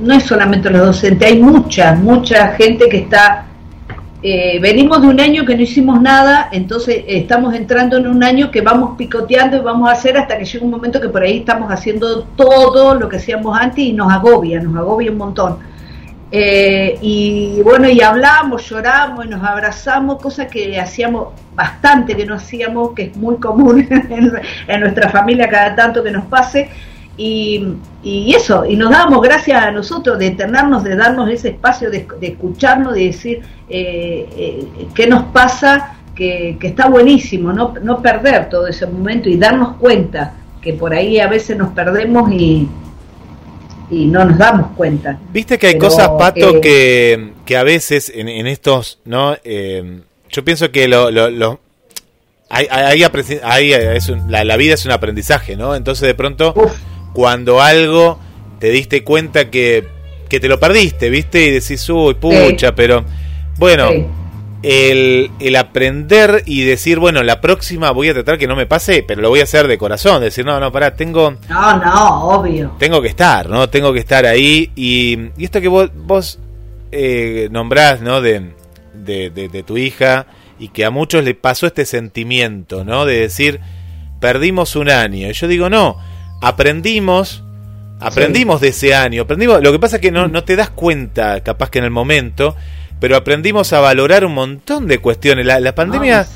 [0.00, 3.46] no es solamente los docentes, hay mucha, mucha gente que está
[4.26, 8.50] eh, venimos de un año que no hicimos nada, entonces estamos entrando en un año
[8.50, 11.40] que vamos picoteando y vamos a hacer hasta que llega un momento que por ahí
[11.40, 15.58] estamos haciendo todo lo que hacíamos antes y nos agobia, nos agobia un montón.
[16.32, 22.36] Eh, y bueno, y hablamos, lloramos y nos abrazamos, cosa que hacíamos bastante, que no
[22.36, 23.86] hacíamos, que es muy común
[24.68, 26.70] en, nuestra familia cada tanto que nos pase.
[27.16, 27.76] Y,
[28.34, 32.94] eso, y nos damos gracias a nosotros de tenernos, de darnos ese espacio, de, escucharnos,
[32.94, 38.66] de decir eh, eh, qué nos pasa, que, que, está buenísimo, no, no perder todo
[38.66, 42.68] ese momento y darnos cuenta que por ahí a veces nos perdemos y,
[43.90, 45.18] y no nos damos cuenta.
[45.32, 49.36] Viste que hay cosas, Pato, que, que, a veces en, en estos, ¿no?
[49.44, 50.00] Eh,
[50.30, 51.60] yo pienso que lo, lo,
[52.48, 53.02] hay, hay,
[53.42, 55.74] hay es la, la, vida es un aprendizaje, ¿no?
[55.74, 56.54] Entonces de pronto,
[57.14, 58.18] cuando algo
[58.58, 59.86] te diste cuenta que,
[60.28, 61.46] que te lo perdiste, ¿viste?
[61.46, 63.04] Y decís, uy, pucha, pero
[63.56, 63.88] bueno
[64.64, 69.04] el, el, aprender y decir, bueno, la próxima voy a tratar que no me pase,
[69.06, 71.36] pero lo voy a hacer de corazón, decir, no, no, pará, tengo...
[71.50, 72.72] No, no, obvio.
[72.78, 73.68] Tengo que estar, ¿no?
[73.68, 74.70] Tengo que estar ahí.
[74.74, 76.38] Y, y esto que vos, vos
[76.92, 78.22] eh, nombrás, ¿no?
[78.22, 78.52] De,
[78.94, 80.26] de, de, tu hija
[80.58, 83.04] y que a muchos le pasó este sentimiento, ¿no?
[83.04, 83.60] De decir,
[84.18, 85.28] perdimos un año.
[85.28, 85.98] Y yo digo, no,
[86.40, 87.42] aprendimos,
[88.00, 91.42] aprendimos de ese año, aprendimos, lo que pasa es que no, no te das cuenta,
[91.42, 92.56] capaz que en el momento,
[93.00, 95.46] pero aprendimos a valorar un montón de cuestiones.
[95.46, 96.26] La, la pandemia...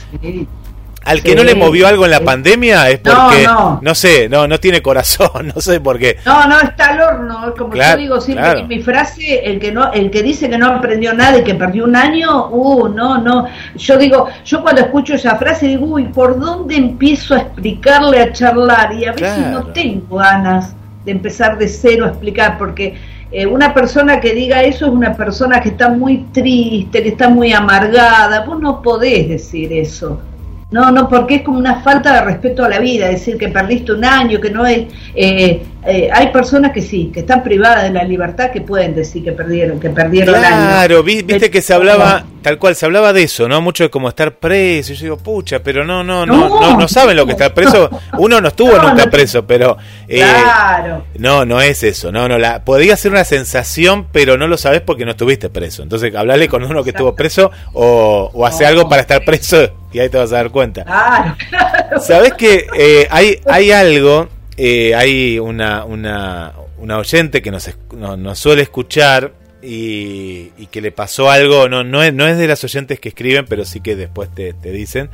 [1.08, 3.46] Al que no le movió algo en la pandemia es porque,
[3.80, 6.18] no, sé, no no tiene corazón, no sé por qué.
[6.26, 10.10] No, no, está al horno, como yo digo siempre mi frase, el que no el
[10.10, 13.46] que dice que no aprendió nada y que perdió un año, uh, no, no.
[13.74, 18.32] Yo digo, yo cuando escucho esa frase digo, uy, ¿por dónde empiezo a explicarle, a
[18.32, 18.92] charlar?
[18.92, 20.74] Y a veces no tengo ganas
[21.06, 22.98] de empezar de cero a explicar, porque
[23.30, 27.30] eh, una persona que diga eso es una persona que está muy triste, que está
[27.30, 28.44] muy amargada.
[28.44, 30.20] Vos no podés decir eso.
[30.70, 33.92] No, no, porque es como una falta de respeto a la vida, decir que perdiste
[33.92, 34.86] un año, que no es...
[35.14, 39.24] Eh, eh, hay personas que sí, que están privadas de la libertad, que pueden decir
[39.24, 43.46] que perdieron, que perdieron Claro, viste que se hablaba, tal cual, se hablaba de eso,
[43.46, 43.60] ¿no?
[43.60, 44.94] Mucho de como estar preso.
[44.94, 47.90] Yo digo, pucha, pero no, no, no, no, no, saben lo que está preso.
[48.16, 49.76] Uno no estuvo nunca preso, pero...
[50.08, 51.04] Eh, claro.
[51.18, 54.80] No, no es eso, no, no, la, podría ser una sensación, pero no lo sabes
[54.80, 55.82] porque no estuviste preso.
[55.82, 59.98] Entonces, hablarle con uno que estuvo preso o, o hace algo para estar preso y
[59.98, 60.84] ahí te vas a dar cuenta.
[60.84, 62.00] Claro, claro.
[62.00, 68.38] Sabes que eh, hay, hay algo, eh, hay una, una, una, oyente que nos, nos,
[68.38, 69.32] suele escuchar
[69.62, 73.08] y, y, que le pasó algo, no, no, es, no es de las oyentes que
[73.08, 75.10] escriben, pero sí que después te, te dicen,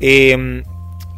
[0.00, 0.62] eh,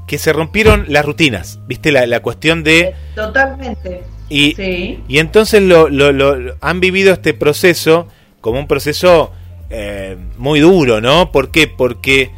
[0.09, 1.93] que se rompieron las rutinas, ¿viste?
[1.93, 2.95] La, la cuestión de...
[3.15, 4.03] Totalmente.
[4.29, 8.09] Y, y entonces lo, lo, lo, han vivido este proceso
[8.41, 9.33] como un proceso
[9.71, 11.33] eh, muy duro, ¿no?
[11.33, 11.67] ¿Por qué?
[11.67, 12.31] Porque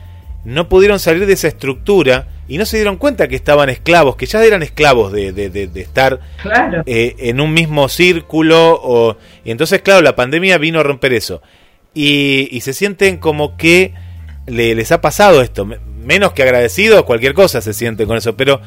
[0.44, 4.26] no pudieron salir de esa estructura y no se dieron cuenta que estaban esclavos, que
[4.26, 6.18] ya eran esclavos de, de, de, estar
[6.84, 8.72] eh, en un mismo círculo.
[8.82, 11.42] O, y entonces, claro, la pandemia vino a romper eso.
[11.94, 13.94] Y, y se sienten como que
[14.48, 15.64] le, les ha pasado esto.
[15.64, 18.36] Menos que agradecidos, cualquier cosa se sienten con eso.
[18.36, 18.60] Pero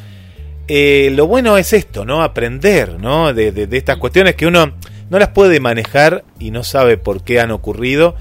[0.70, 2.24] eh, lo bueno es esto, ¿no?
[2.24, 3.34] Aprender, ¿no?
[3.34, 4.72] De, de, estas cuestiones que uno
[5.10, 8.16] no las puede manejar y no sabe por qué han ocurrido.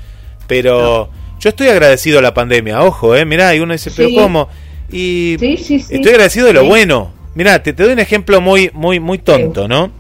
[0.49, 4.49] Pero yo estoy agradecido a la pandemia, ojo, eh, mirá, y uno dice, pero ¿cómo?
[4.93, 7.13] Y estoy agradecido de lo bueno.
[7.35, 9.91] Mirá, te, te, doy un ejemplo muy, muy, muy tonto, ¿no?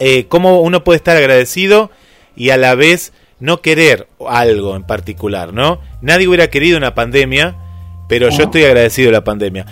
[0.00, 1.90] Eh, cómo uno puede estar agradecido
[2.36, 5.80] y a la vez no querer algo en particular, ¿no?
[6.02, 7.56] Nadie hubiera querido una pandemia,
[8.08, 9.66] pero yo estoy agradecido de la pandemia.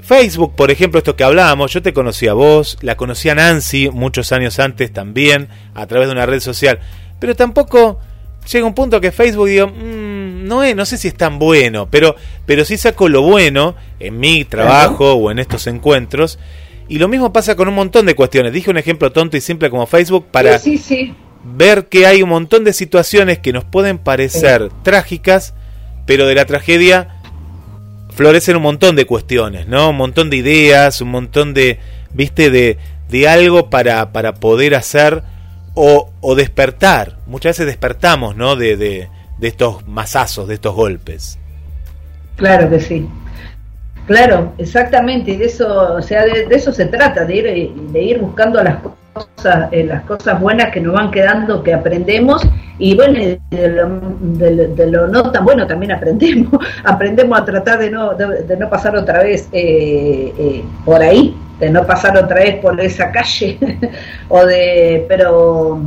[0.00, 3.88] Facebook, por ejemplo, esto que hablábamos, yo te conocí a vos, la conocí a Nancy
[3.90, 6.80] muchos años antes también, a través de una red social,
[7.20, 8.00] pero tampoco
[8.50, 10.11] llega un punto que Facebook digo, mm,
[10.42, 14.18] no, es, no sé si es tan bueno, pero, pero sí saco lo bueno en
[14.18, 16.38] mi trabajo o en estos encuentros.
[16.88, 18.52] Y lo mismo pasa con un montón de cuestiones.
[18.52, 20.60] Dije un ejemplo tonto y simple como Facebook para
[21.44, 25.54] ver que hay un montón de situaciones que nos pueden parecer trágicas,
[26.06, 27.20] pero de la tragedia
[28.14, 29.90] florecen un montón de cuestiones, ¿no?
[29.90, 31.78] Un montón de ideas, un montón de,
[32.12, 32.78] viste, de,
[33.08, 35.22] de algo para, para poder hacer
[35.74, 37.18] o, o despertar.
[37.26, 38.56] Muchas veces despertamos, ¿no?
[38.56, 39.08] De, de,
[39.42, 41.36] de estos masazos, de estos golpes.
[42.36, 43.08] Claro que sí.
[44.06, 48.18] Claro, exactamente, y de eso, o sea, de, eso se trata, de ir, de ir
[48.20, 48.76] buscando las
[49.12, 52.42] cosas, eh, las cosas buenas que nos van quedando, que aprendemos,
[52.78, 53.18] y bueno,
[53.50, 58.96] de lo, no tan bueno también aprendemos, aprendemos a tratar de no, de, no pasar
[58.96, 63.58] otra vez eh, eh, por ahí, de no pasar otra vez por esa calle,
[64.28, 65.82] o de, pero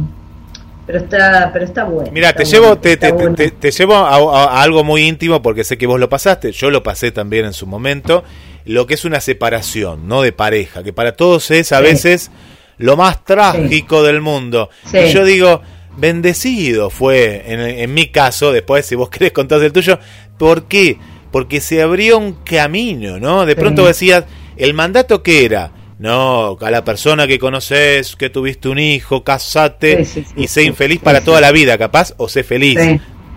[0.86, 5.42] pero está pero está bueno mira te llevo te, te, llevo a, algo muy íntimo
[5.42, 6.52] porque sé que vos lo pasaste.
[6.52, 8.24] Yo lo pasé también en su momento.
[8.66, 12.32] Lo que es una separación no de pareja que para todos es a veces
[12.78, 14.70] lo más trágico del mundo.
[14.94, 15.62] Y yo digo
[15.98, 19.98] bendecido fue en, en, mi caso después si vos querés contar el tuyo
[20.38, 20.98] ¿por qué?
[21.32, 24.26] porque se abrió un camino no de pronto decías
[24.58, 30.06] el mandato que era no, a la persona que conoces, que tuviste un hijo, casate
[30.36, 32.78] y sé infeliz para toda la vida, capaz, o sé feliz.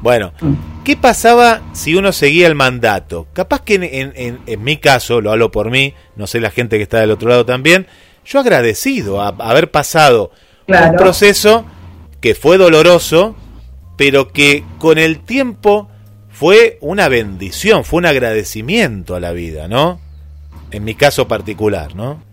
[0.01, 0.85] Bueno, mm.
[0.85, 3.27] ¿qué pasaba si uno seguía el mandato?
[3.33, 6.83] Capaz que en, en, mi caso, lo hablo por mí, no sé la gente que
[6.85, 7.87] está del otro lado también,
[8.25, 10.33] yo agradecido a, haber pasado
[10.66, 11.64] un proceso
[12.21, 13.37] que fue doloroso,
[13.97, 15.88] pero que con el tiempo
[16.29, 20.01] fue una bendición, fue un agradecimiento a la vida, ¿no?
[20.71, 22.28] En mi caso particular, ¿no?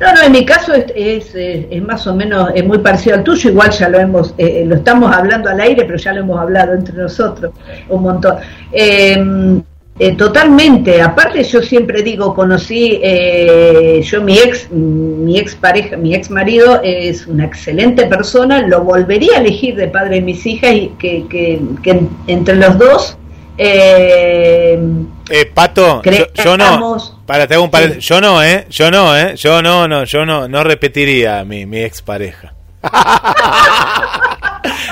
[0.00, 3.50] No, no, en mi caso es, es, más o menos es muy parecido al tuyo,
[3.50, 6.74] igual ya lo hemos, eh, lo estamos hablando al aire, pero ya lo hemos hablado
[6.74, 7.52] entre nosotros
[7.88, 8.36] un montón.
[8.72, 9.62] Em,
[9.98, 16.14] eh, totalmente, aparte yo siempre digo, conocí, eh, yo mi ex, mi ex pareja, mi
[16.14, 20.74] ex marido es una excelente persona, lo volvería a elegir de padre de mis hijas
[20.74, 23.16] y que, que, que entre los dos
[23.58, 24.78] eh,
[25.30, 27.15] eh, Pato, yo, no.
[27.26, 28.66] Para, te un Yo no, ¿eh?
[28.70, 29.34] Yo no, ¿eh?
[29.36, 32.52] Yo no, no, yo no, no repetiría mi, mi expareja.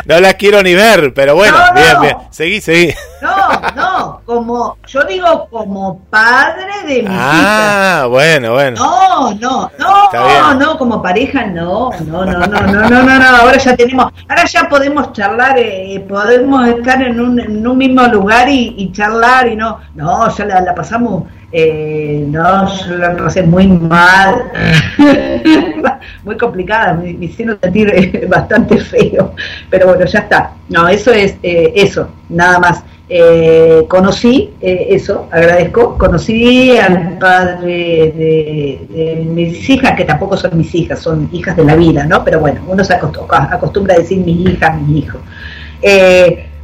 [0.07, 2.17] no la quiero ni ver, pero bueno, bien, bien.
[2.31, 2.93] Seguí, seguí.
[3.23, 8.77] No, no, como, yo digo como padre de mi Ah, bueno, bueno.
[8.79, 13.59] No, no, no, no, como pareja no, no, no, no, no, no, no, no, ahora
[13.59, 18.49] ya tenemos, ahora ya podemos charlar, eh, podemos estar en un, en un mismo lugar
[18.49, 21.25] y, y charlar y no, no, ya la, la pasamos
[21.57, 24.51] eh, no, yo la pasé muy mal,
[26.25, 29.33] muy complicada, me, hicieron sentir eh, bastante feo,
[29.71, 30.51] pero bueno, ya está.
[30.69, 32.83] No, eso es eh, eso, nada más.
[33.09, 40.99] Eh, conocí eso, agradezco, conocí al padre de, mis hijas, que tampoco son mis hijas,
[40.99, 42.25] son hijas de la vida, ¿no?
[42.25, 45.21] Pero bueno, uno se acostumbra, a decir mis hijas, mis hijos.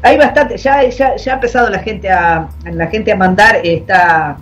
[0.03, 4.39] hay bastante, ya, ya, ya ha empezado la gente a, la gente a mandar esta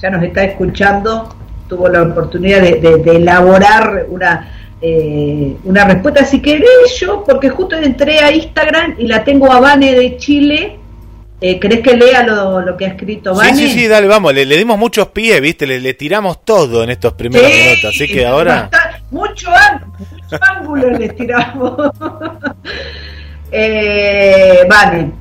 [0.00, 1.34] ya nos está escuchando,
[1.68, 6.24] tuvo la oportunidad de, elaborar una, eh, una respuesta.
[6.24, 10.78] Si querés yo, porque justo entré a Instagram y la tengo a Vane de Chile.
[11.40, 13.54] Eh, ¿Querés que lea lo, que ha escrito Vane?
[13.54, 15.66] Sí, sí, sí, dale, vamos, le, dimos muchos pies, ¿viste?
[15.66, 18.70] Le, tiramos todo en estos primeros minutos, así que ahora...
[19.10, 19.50] Mucho,
[19.98, 21.90] mucho ángulo le tiramos.
[23.52, 25.12] eh, Vane,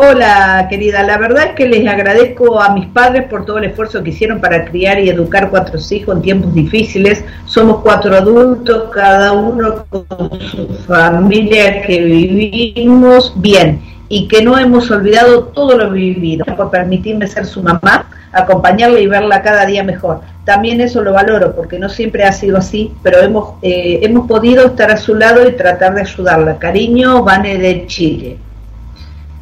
[0.00, 1.02] Hola, querida.
[1.02, 4.40] La verdad es que les agradezco a mis padres por todo el esfuerzo que hicieron
[4.40, 7.24] para criar y educar cuatro hijos en tiempos difíciles.
[7.46, 14.88] Somos cuatro adultos, cada uno con su familia que vivimos bien y que no hemos
[14.92, 20.20] olvidado todo lo vivido por permitirme ser su mamá, acompañarla y verla cada día mejor.
[20.44, 24.64] También eso lo valoro porque no siempre ha sido así, pero hemos, eh, hemos podido
[24.64, 26.56] estar a su lado y tratar de ayudarla.
[26.56, 28.38] Cariño, Vane de Chile.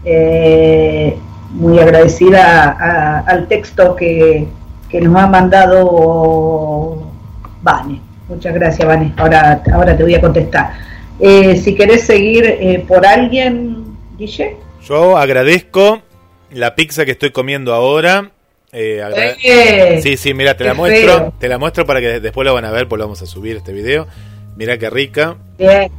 [0.08, 1.18] Eh,
[1.50, 4.46] muy agradecida al texto que,
[4.92, 7.10] nos ha mandado
[7.62, 8.00] Vane.
[8.28, 9.12] Muchas gracias, Vane.
[9.16, 10.72] Ahora, ahora te voy a contestar.
[11.18, 14.56] Eh, si querés seguir eh, por alguien, Guille.
[14.86, 16.02] Yo agradezco
[16.50, 18.30] la pizza que estoy comiendo ahora.
[18.72, 22.64] Eh, sí, sí, mira, te la muestro, te la muestro para que después lo van
[22.64, 24.06] a ver, pues lo vamos a subir este video.
[24.56, 25.36] Mira qué rica.
[25.58, 25.90] Bien.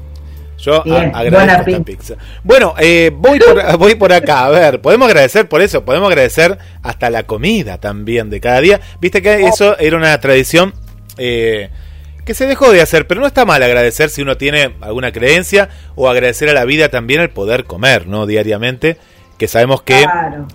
[0.58, 2.16] Yo agradezco esta pizza.
[2.44, 4.46] Bueno, eh, voy, por, voy por acá.
[4.46, 5.86] A ver, podemos agradecer por eso.
[5.86, 8.82] Podemos agradecer hasta la comida también de cada día.
[9.00, 10.74] Viste que eso era una tradición
[11.18, 11.70] eh,
[12.26, 15.70] que se dejó de hacer, pero no está mal agradecer si uno tiene alguna creencia
[15.96, 18.26] o agradecer a la vida también el poder comer, ¿no?
[18.26, 18.98] Diariamente,
[19.38, 20.06] que sabemos que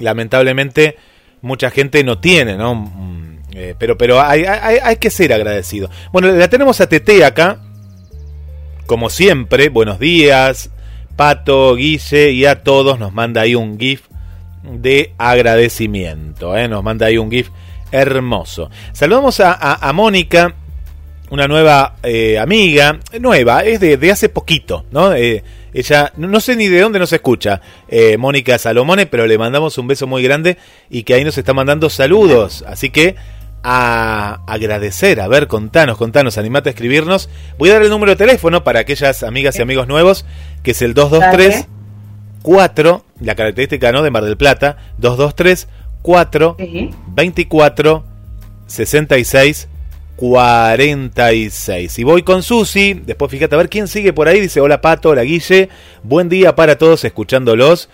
[0.00, 0.96] lamentablemente
[1.40, 2.74] mucha gente no tiene, ¿no?
[2.74, 5.88] Mm, eh, pero pero hay, hay, hay que ser agradecido.
[6.12, 7.60] Bueno, la tenemos a Tete acá
[8.86, 10.70] como siempre, buenos días,
[11.16, 14.02] Pato, Guille y a todos nos manda ahí un GIF
[14.62, 16.68] de agradecimiento, ¿eh?
[16.68, 17.50] nos manda ahí un GIF
[17.90, 18.70] hermoso.
[18.92, 20.54] Saludamos a, Mónica,
[21.30, 25.12] una nueva eh, amiga, nueva, es de, hace poquito, ¿no?
[25.12, 25.42] Eh,
[25.74, 27.62] ella, no sé ni de dónde nos escucha,
[28.18, 30.58] Mónica Salomone, pero le mandamos un beso muy grande
[30.90, 32.62] y que ahí nos está mandando saludos.
[32.66, 33.16] Así que
[33.62, 35.20] a agradecer.
[35.20, 37.28] A ver, contanos, contanos, animate a escribirnos.
[37.58, 40.24] Voy a dar el número de teléfono para aquellas amigas y amigos nuevos,
[40.62, 41.68] que es el 223
[42.42, 44.02] 4, la característica ¿no?
[44.02, 45.68] de Mar del Plata, 223
[46.02, 46.56] 4
[47.14, 48.04] 24
[48.66, 49.68] 66
[50.16, 51.98] 46.
[51.98, 55.10] Y voy con Susi, después fíjate a ver quién sigue por ahí, dice, hola Pato,
[55.10, 55.68] hola Guille,
[56.02, 57.88] buen día para todos escuchándolos.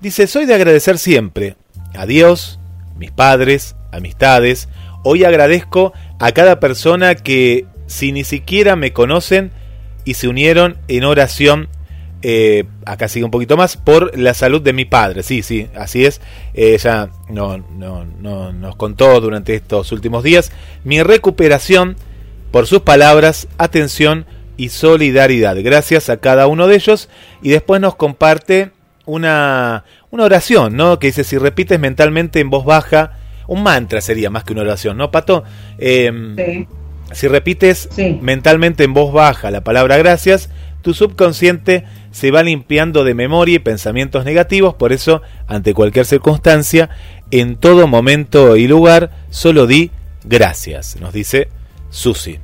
[0.00, 1.56] Dice, soy de agradecer siempre
[1.94, 2.58] a Dios,
[2.96, 4.68] mis padres, amistades,
[5.04, 9.52] Hoy agradezco a cada persona que, si ni siquiera me conocen
[10.06, 11.68] y se unieron en oración,
[12.22, 15.22] eh, acá sigue un poquito más, por la salud de mi padre.
[15.22, 16.22] Sí, sí, así es.
[16.54, 20.50] ella no, no, no, nos contó durante estos últimos días
[20.84, 21.96] mi recuperación
[22.50, 24.24] por sus palabras, atención
[24.56, 25.56] y solidaridad.
[25.62, 27.10] Gracias a cada uno de ellos.
[27.42, 28.70] Y después nos comparte
[29.04, 30.98] una, una oración, ¿no?
[30.98, 34.96] Que dice, si repites mentalmente en voz baja, un mantra sería más que una oración,
[34.96, 35.44] ¿no, Pato?
[35.78, 36.66] Em,
[37.12, 37.88] si repites
[38.20, 40.50] mentalmente en voz baja la palabra gracias,
[40.82, 46.90] tu subconsciente se va limpiando de memoria y pensamientos negativos, por eso, ante cualquier circunstancia,
[47.30, 49.90] en todo momento y lugar, solo di
[50.24, 51.48] gracias, nos dice
[51.90, 52.38] Susi.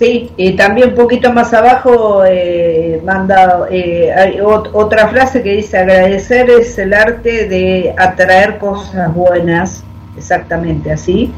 [0.00, 6.48] Sí, y también un poquito más abajo eh, manda eh, otra frase que dice agradecer
[6.48, 9.84] es el arte de atraer cosas buenas,
[10.16, 11.34] exactamente así.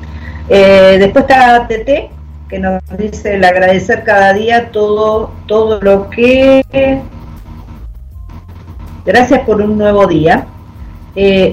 [0.48, 2.12] Eh, después está TT
[2.48, 6.62] que nos dice el agradecer cada día todo todo lo que
[9.04, 10.46] gracias por un nuevo día.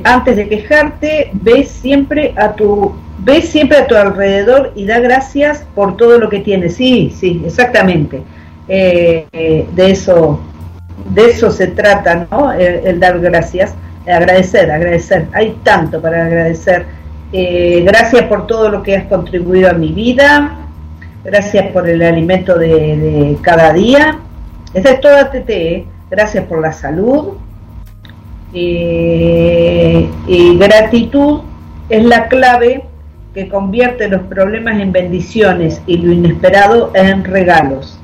[0.03, 5.65] antes de quejarte, ve siempre a tu Ve siempre a tu alrededor y da gracias
[5.75, 6.75] por todo lo que tienes.
[6.75, 8.21] Sí, sí, exactamente.
[8.67, 10.39] Eh, eh, de eso
[11.09, 12.53] de eso se trata, ¿no?
[12.53, 13.73] El, dar gracias,
[14.07, 15.27] agradecer, agradecer.
[15.33, 16.85] Hay tanto para agradecer.
[17.33, 20.57] Eh, gracias por todo lo que has contribuido a mi vida.
[21.23, 24.19] Gracias por el alimento de, cada día.
[24.73, 25.85] Esa es toda TT.
[26.09, 27.33] Gracias por la salud.
[28.53, 30.07] y
[30.57, 31.41] gratitud
[31.89, 32.88] es la clave
[33.33, 37.99] que convierte los problemas en bendiciones y lo inesperado en regalos.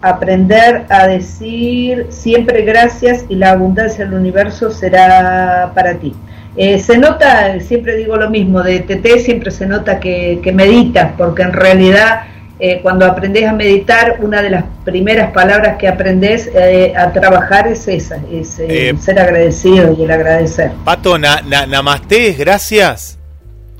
[0.00, 6.14] Aprender a decir siempre gracias y la abundancia del universo será para ti.
[6.56, 11.42] Eh, se nota, siempre digo lo mismo, de TT siempre se nota que, meditas, porque
[11.42, 12.24] en realidad
[12.58, 17.68] eh, cuando aprendes a meditar, una de las primeras palabras que aprendes eh, a trabajar
[17.68, 18.60] es esa, es
[19.00, 20.72] ser agradecido y el agradecer.
[20.84, 23.21] Pato, namaste es gracias.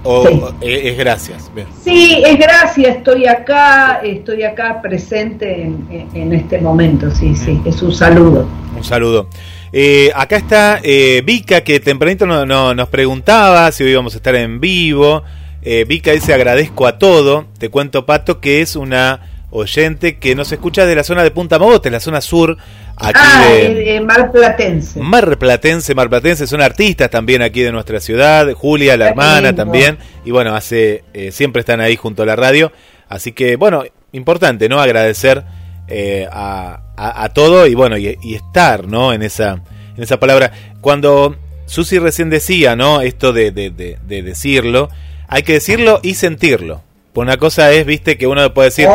[0.05, 1.51] ¿O es gracias?
[1.85, 7.95] Sí, es gracias, estoy acá, estoy acá presente en, este momento, sí, sí, es un
[7.95, 8.49] saludo.
[8.77, 9.29] Un saludo.
[9.73, 14.35] Eh, acá está eh, Vika, que tempranito no, nos preguntaba si hoy íbamos a estar
[14.35, 15.23] en vivo.
[15.63, 17.47] Eh, Vika dice agradezco a todo.
[17.59, 21.59] Te cuento, Pato, que es una oyente que nos escucha de la zona de Punta
[21.59, 22.57] Mogote, la zona sur
[22.97, 24.99] aquí ah, de, Mar Platense.
[24.99, 29.99] Mar Platense, Mar Platense, son artistas también aquí de nuestra ciudad, Julia, la hermana también,
[30.25, 32.73] y bueno, hace eh, siempre están ahí junto a la radio,
[33.09, 34.81] así que bueno, importante, ¿no?
[34.81, 35.45] Agradecer
[35.87, 39.13] eh, a, a, todo y bueno, y, estar, ¿no?
[39.13, 39.63] En esa,
[39.97, 40.53] en esa palabra.
[40.81, 41.37] Cuando
[41.67, 43.03] Susi recién decía, ¿no?
[43.03, 44.89] Esto de, de, de decirlo,
[45.29, 46.83] hay que decirlo y sentirlo.
[47.13, 48.89] Pues una cosa es, viste, que uno puede decir.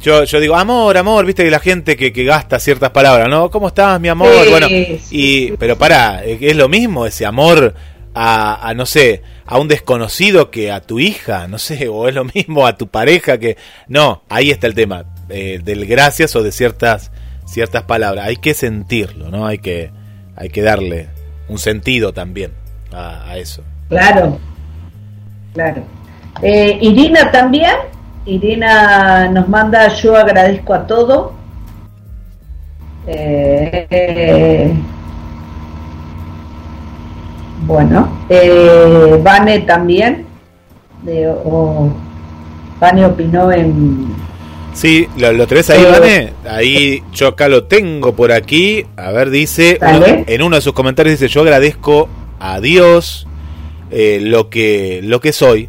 [0.00, 3.50] Yo, yo digo, amor, amor, viste que la gente que, que gasta ciertas palabras, ¿no?
[3.50, 4.30] ¿Cómo estás, mi amor?
[4.48, 4.66] bueno,
[5.10, 7.74] y, pero para, es lo mismo ese amor
[8.14, 12.14] a, a, no sé, a un desconocido que a tu hija, no sé, o es
[12.14, 13.56] lo mismo a tu pareja que.
[13.88, 17.10] No, ahí está el tema, eh, del gracias o de ciertas
[17.50, 18.26] ciertas palabras.
[18.26, 19.46] Hay que sentirlo, ¿no?
[19.46, 19.90] Hay que,
[20.36, 21.08] hay que darle
[21.48, 22.52] un sentido también
[22.92, 23.62] a, eso.
[23.88, 24.38] Claro,
[25.52, 25.84] claro.
[26.42, 27.74] Eh, Irina también.
[28.26, 31.32] Irina nos manda yo agradezco a todo.
[33.06, 34.72] Eh,
[37.66, 40.26] bueno, eh, Vane también.
[41.02, 41.34] De,
[42.78, 44.14] Vane opinó en
[44.72, 46.32] Sí, lo, lo tenés ahí, Vane.
[46.48, 48.86] Ahí yo acá lo tengo por aquí.
[48.96, 53.26] A ver, dice, en uno de sus comentarios dice, yo agradezco a Dios
[53.90, 55.68] eh, lo, que, lo que soy,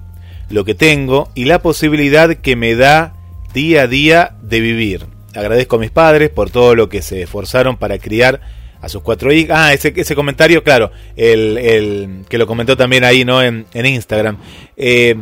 [0.52, 3.14] lo que tengo y la posibilidad que me da
[3.54, 5.06] día a día de vivir.
[5.36, 8.42] Agradezco a mis padres por todo lo que se esforzaron para criar
[8.82, 9.58] a sus cuatro hijas.
[9.60, 13.42] Ah, ese, ese comentario, claro, el, el que lo comentó también ahí, ¿no?
[13.42, 14.38] En, en Instagram.
[14.76, 15.16] Eh,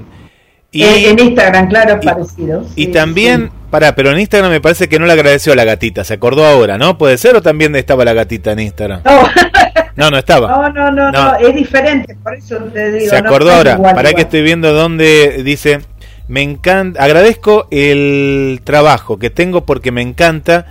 [0.72, 2.66] y, en Instagram, claro, parecido.
[2.76, 6.04] y también Pará, pero en Instagram me parece que no le agradeció a la gatita,
[6.04, 6.98] se acordó ahora, ¿no?
[6.98, 9.02] ¿Puede ser o también estaba la gatita en Instagram?
[9.06, 9.22] No,
[9.96, 10.48] no, estaba.
[10.48, 13.10] No, no, no, no, es diferente, por eso te digo.
[13.10, 15.82] Se acordó ahora, para que estoy viendo dónde dice,
[16.28, 20.68] me encanta, agradezco el trabajo que tengo porque me encanta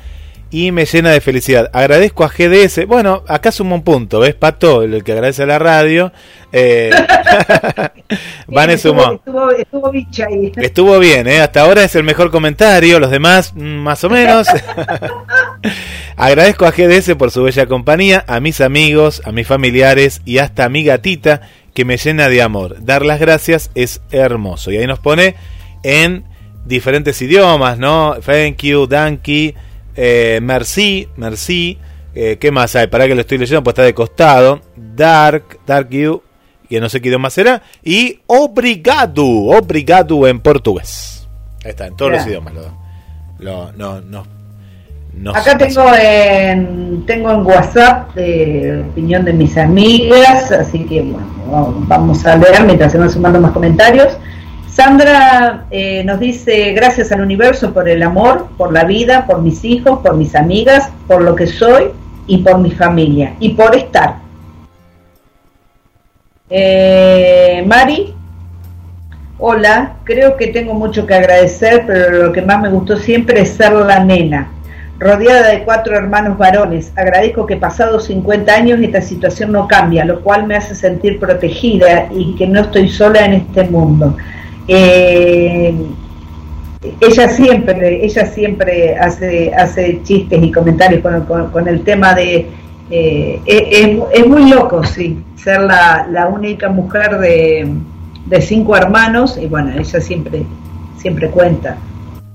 [0.51, 1.71] y me llena de felicidad.
[1.73, 2.87] Agradezco a GDS.
[2.87, 4.83] Bueno, acá suma un punto, ¿ves, Pato?
[4.83, 6.11] El que agradece a la radio.
[6.53, 6.91] Eh,
[8.47, 10.53] Vane estuvo, Estuvo, estuvo, ahí.
[10.57, 11.41] estuvo bien, ¿eh?
[11.41, 12.99] Hasta ahora es el mejor comentario.
[12.99, 14.49] Los demás, mm, más o menos.
[16.17, 20.65] Agradezco a GDS por su bella compañía, a mis amigos, a mis familiares y hasta
[20.65, 21.43] a mi gatita
[21.75, 22.77] que me llena de amor.
[22.81, 24.71] Dar las gracias es hermoso.
[24.73, 25.35] Y ahí nos pone
[25.83, 26.25] en
[26.65, 28.17] diferentes idiomas, ¿no?
[28.25, 29.55] Thank you, danky
[30.01, 31.77] eh, merci, merci.
[32.15, 32.87] Eh, ¿Qué más hay?
[32.87, 34.61] Para que lo estoy leyendo, pues está de costado.
[34.77, 36.23] Dark, Dark You,
[36.69, 37.63] que no sé qué idioma será.
[37.83, 41.29] Y obrigado, obrigado en portugués.
[41.65, 42.55] Ahí está, en todos los idiomas.
[43.41, 44.25] Lo, no, no,
[45.35, 52.25] Acá tengo en, tengo en WhatsApp de opinión de mis amigas, así que bueno, vamos
[52.25, 54.17] a leer mientras se van sumando más comentarios.
[54.79, 59.65] Sandra eh, nos dice, gracias al universo por el amor, por la vida, por mis
[59.65, 61.87] hijos, por mis amigas, por lo que soy
[62.29, 64.19] y por mi familia y por estar.
[66.49, 68.15] Eh, Mari,
[69.39, 73.49] hola, creo que tengo mucho que agradecer, pero lo que más me gustó siempre es
[73.49, 74.53] ser la nena,
[75.01, 76.93] rodeada de cuatro hermanos varones.
[76.95, 82.07] Agradezco que pasados 50 años esta situación no cambia, lo cual me hace sentir protegida
[82.13, 84.17] y que no estoy sola en este mundo.
[84.69, 85.75] Eh,
[87.01, 92.47] ella siempre, ella siempre hace, hace chistes y comentarios con, el tema de
[92.91, 93.41] eh,
[94.13, 100.45] es, muy loco, sí, ser la, única mujer de, cinco hermanos y bueno, ella siempre,
[100.99, 101.77] siempre cuenta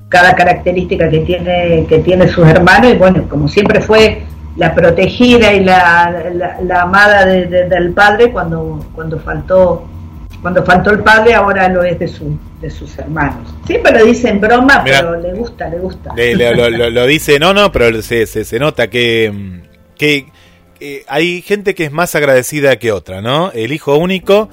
[0.09, 4.23] cada característica que tiene, que tiene sus hermanos y bueno, como siempre fue
[4.57, 6.23] la protegida y la,
[6.61, 9.85] la, amada del padre cuando, cuando faltó
[10.43, 13.55] cuando faltó el padre, ahora lo es de, su, de sus hermanos.
[13.65, 16.13] Siempre lo dice en broma, pero le gusta, le gusta.
[16.13, 19.61] lo, dice, no, no, pero se, se, nota que,
[19.97, 20.27] que
[21.07, 23.53] hay gente que es más agradecida que otra, ¿no?
[23.53, 24.49] El hijo único,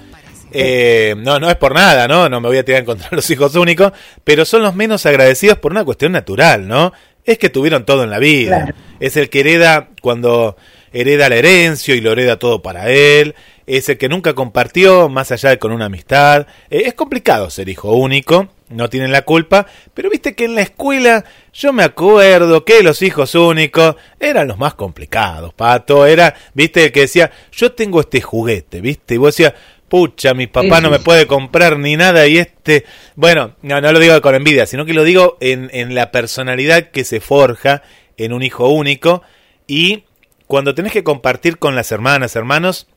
[0.53, 2.29] eh, no, no es por nada, ¿no?
[2.29, 5.73] No me voy a tirar contra los hijos únicos, pero son los menos agradecidos por
[5.73, 6.93] una cuestión natural, ¿no?
[7.25, 8.75] Es que tuvieron todo en la vida.
[9.01, 10.57] Es el que hereda cuando
[10.93, 13.35] hereda la herencia y lo hereda todo para él
[13.77, 16.49] es el que nunca compartió, más allá de con una amistad.
[16.71, 20.63] Eh, es complicado ser hijo único, no tienen la culpa, pero viste que en la
[20.63, 26.05] escuela yo me acuerdo que los hijos únicos eran los más complicados, pato.
[26.05, 29.55] Era, viste, el que decía, yo tengo este juguete, viste, y vos decías,
[29.89, 32.85] pucha, mi papá no me puede comprar ni nada y este,
[33.15, 36.91] bueno, no, no lo digo con envidia, sino que lo digo en, en la personalidad
[36.91, 37.83] que se forja
[38.17, 39.23] en un hijo único
[39.69, 40.05] y
[40.51, 42.89] cuando tenés que compartir con las hermanas, hermanos,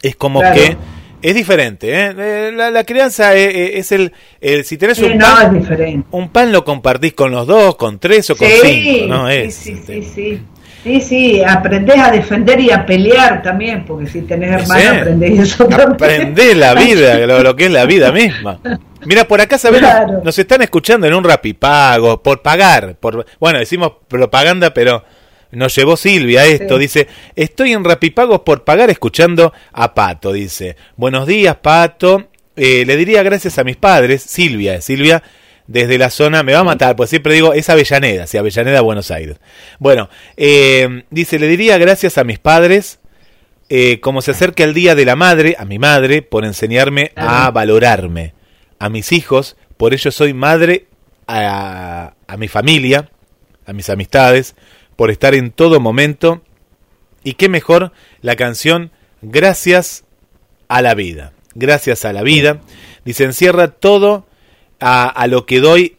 [0.00, 0.76] es como que
[1.22, 1.90] es diferente.
[1.90, 2.14] ¿eh?
[2.16, 4.12] eh la, crianza eh, eh, es, el,
[4.64, 8.46] Si tenés un, pan, un pan lo compartís con los dos, con tres o con
[8.46, 9.06] cinco.
[9.08, 9.28] ¿no?
[9.28, 10.42] sí, sí, sí, sí.
[10.84, 15.64] Sí, sí, aprendés a defender y a pelear también, porque si tenés hermanos aprendés eso
[15.66, 15.92] también.
[15.94, 18.60] Aprendés la vida, lo, que es la vida misma.
[19.04, 19.90] Mira, por acá sabemos,
[20.22, 25.02] nos están escuchando en un rapipago, por pagar, por bueno, decimos propaganda, pero
[25.54, 30.76] nos llevó Silvia esto, dice, estoy en Rapipagos por pagar escuchando a Pato, dice.
[30.96, 32.28] Buenos días, Pato.
[32.56, 35.22] Eh, le diría gracias a mis padres, Silvia, Silvia,
[35.66, 39.10] desde la zona, me va a matar, pues siempre digo, es Avellaneda, sí, Avellaneda, Buenos
[39.10, 39.38] Aires.
[39.78, 43.00] Bueno, eh, dice, le diría gracias a mis padres,
[43.68, 47.50] eh, como se acerca el Día de la Madre, a mi madre, por enseñarme a
[47.50, 48.34] valorarme,
[48.78, 50.86] a mis hijos, por ello soy madre
[51.26, 53.10] a, a mi familia,
[53.66, 54.54] a mis amistades,
[54.96, 56.42] por estar en todo momento.
[57.22, 58.90] Y qué mejor la canción
[59.26, 60.04] Gracias
[60.68, 61.32] a la vida.
[61.54, 62.60] Gracias a la vida.
[63.06, 64.26] Dice, encierra todo
[64.80, 65.96] a, lo que doy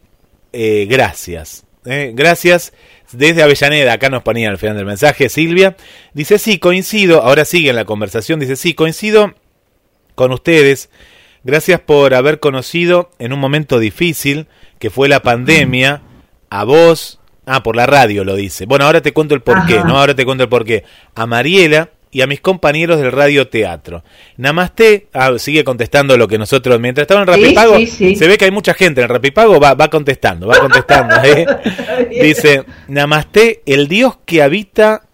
[0.54, 1.66] eh, gracias.
[1.86, 2.74] Eh, gracias
[3.12, 5.76] desde Avellaneda, acá nos ponía al final del mensaje Silvia.
[6.14, 9.34] Dice, sí, coincido, ahora sigue en la conversación, dice, sí, coincido
[10.14, 10.90] con ustedes.
[11.44, 16.02] Gracias por haber conocido en un momento difícil, que fue la pandemia,
[16.50, 18.66] a vos, ah, por la radio lo dice.
[18.66, 19.98] Bueno, ahora te cuento el porqué, ¿no?
[19.98, 20.84] Ahora te cuento el porqué.
[21.16, 24.02] A Mariela, y a mis compañeros del radio teatro.
[24.38, 28.52] Namaste, ah, sigue contestando lo que nosotros, mientras estaba en Rapipago, se ve que hay
[28.52, 31.14] mucha gente en Rapipago, va, va contestando, va contestando.
[31.26, 31.46] ¿eh?
[32.22, 35.10] Dice, Namaste, el Dios que habita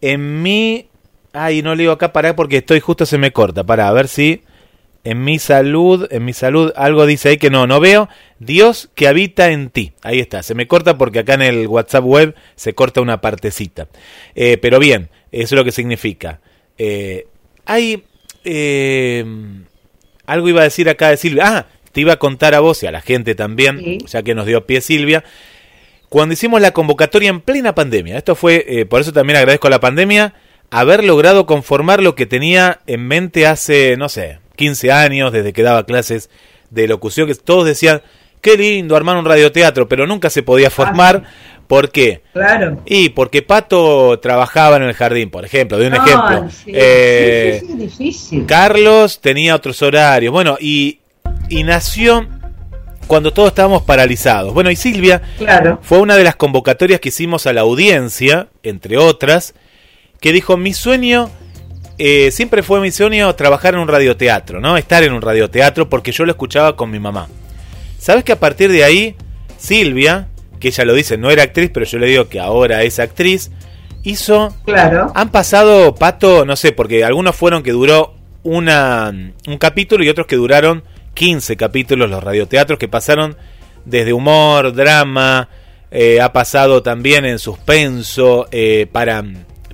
[0.00, 0.86] en mí,
[1.32, 4.42] ay, no leo acá, para porque estoy justo se me corta, para a ver si
[5.06, 8.08] en mi salud, en mi salud, algo dice ahí que no, no veo.
[8.40, 9.92] Dios que habita en ti.
[10.02, 13.86] Ahí está, se me corta porque acá en el WhatsApp web se corta una partecita.
[14.34, 16.40] Eh, pero bien, eso es lo que significa.
[16.76, 17.28] Eh,
[17.64, 18.02] hay...
[18.44, 19.24] Eh,
[20.26, 21.44] algo iba a decir acá de Silvia.
[21.46, 24.44] Ah, te iba a contar a vos y a la gente también, ya que nos
[24.44, 25.22] dio pie Silvia.
[26.08, 29.70] Cuando hicimos la convocatoria en plena pandemia, esto fue, eh, por eso también agradezco a
[29.70, 30.34] la pandemia,
[30.70, 35.62] haber logrado conformar lo que tenía en mente hace, no sé, 15 años, desde que
[35.62, 36.30] daba clases
[36.70, 38.02] de locución, que todos decían,
[38.40, 41.24] qué lindo armar un radioteatro, pero nunca se podía formar
[41.66, 42.22] ¿Por qué?
[42.32, 42.82] Claro.
[42.86, 46.48] Y porque Pato trabajaba en el jardín, por ejemplo, de un ejemplo.
[46.66, 48.46] Eh, sí, sí, difícil.
[48.46, 50.32] Carlos tenía otros horarios.
[50.32, 51.00] Bueno, y,
[51.48, 52.28] y nació
[53.08, 54.54] cuando todos estábamos paralizados.
[54.54, 55.80] Bueno, y Silvia claro.
[55.82, 59.54] fue una de las convocatorias que hicimos a la audiencia, entre otras,
[60.20, 61.30] que dijo, mi sueño,
[61.98, 64.76] eh, siempre fue mi sueño trabajar en un radioteatro, ¿no?
[64.76, 67.28] Estar en un radioteatro porque yo lo escuchaba con mi mamá.
[67.98, 69.16] ¿Sabes que a partir de ahí,
[69.58, 70.28] Silvia,
[70.60, 73.50] que ella lo dice, no era actriz, pero yo le digo que ahora es actriz,
[74.02, 74.54] hizo...
[74.64, 75.10] Claro.
[75.14, 79.12] Han pasado, Pato, no sé, porque algunos fueron que duró una,
[79.46, 80.84] un capítulo y otros que duraron
[81.14, 83.36] 15 capítulos, los radioteatros que pasaron
[83.84, 85.48] desde humor, drama,
[85.90, 89.24] eh, ha pasado también en suspenso, eh, para,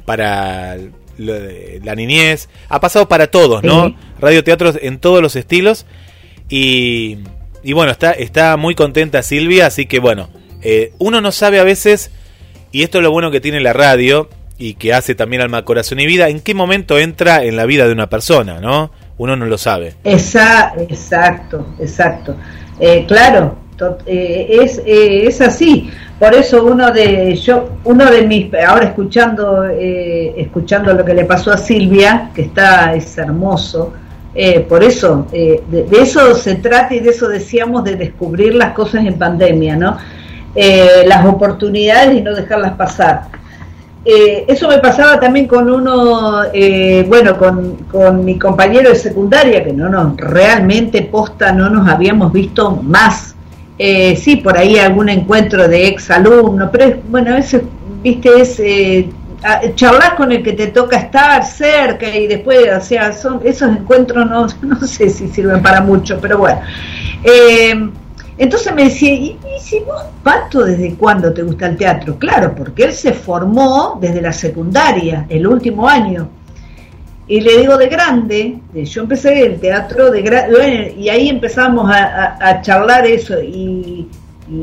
[0.05, 0.77] para
[1.19, 3.95] la niñez, ha pasado para todos, ¿no?
[4.21, 5.87] Radioteatros en todos los estilos.
[6.49, 7.19] Y,
[7.63, 10.29] y bueno, está, está muy contenta Silvia, así que bueno,
[10.63, 12.11] eh, uno no sabe a veces,
[12.71, 16.01] y esto es lo bueno que tiene la radio y que hace también Alma, Corazón
[16.01, 18.93] y Vida, en qué momento entra en la vida de una persona, ¿no?
[19.19, 19.95] Uno no lo sabe.
[20.89, 22.37] exacto, exacto.
[22.81, 23.59] Eh, claro,
[24.07, 25.91] eh, es, es así.
[26.23, 31.51] Por eso uno de yo, uno de mis, ahora escuchando, escuchando lo que le pasó
[31.51, 33.93] a Silvia, que está es hermoso.
[34.69, 39.05] por eso, de, de, eso se trata y de eso decíamos de descubrir las cosas
[39.05, 39.99] en pandemia, ¿no?
[40.55, 43.23] Eh, las oportunidades y no dejarlas pasar.
[44.05, 49.65] Eh, eso me pasaba también con uno, eh, bueno, con, con, mi compañero de secundaria,
[49.65, 53.32] que no nos, realmente posta no nos habíamos visto más.
[53.79, 57.61] Sí, por ahí algún encuentro de ex alumno, pero bueno, eso,
[58.03, 58.61] viste, es
[59.75, 64.29] charlar con el que te toca estar cerca y después, o sea, son, esos encuentros
[64.29, 66.61] no, no sé si sirven para mucho, pero bueno.
[68.39, 72.19] Entonces me decía, ¿y, si vos, Pato, desde cuándo te gusta el teatro?
[72.19, 76.29] Claro, porque él se formó desde la secundaria, el último año.
[77.29, 82.61] Y le digo de grande, yo empecé el teatro de grande, y ahí empezamos a,
[82.63, 84.09] charlar eso, y,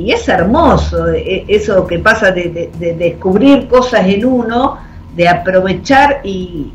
[0.07, 4.77] es hermoso e, eso que pasa de, descubrir cosas en uno,
[5.15, 6.71] de aprovechar y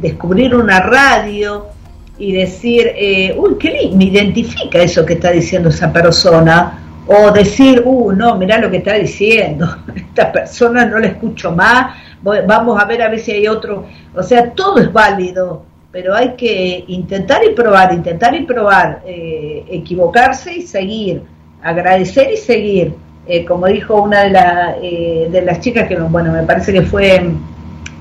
[0.00, 1.74] descubrir una radio,
[2.18, 7.30] y decir, eh, uy, qué lindo, me identifica eso que está diciendo esa persona, o
[7.30, 12.82] decir, uh, no, mirá lo que está diciendo, esta persona no la escucho más, vamos
[12.82, 16.84] a ver a ver si hay otro, o sea, todo es válido, pero hay que
[16.88, 21.22] intentar y probar, intentar y probar, eh, equivocarse y seguir,
[21.62, 22.94] agradecer y seguir,
[23.26, 27.30] eh, como dijo una de, la, de las chicas que, bueno, me parece que fue,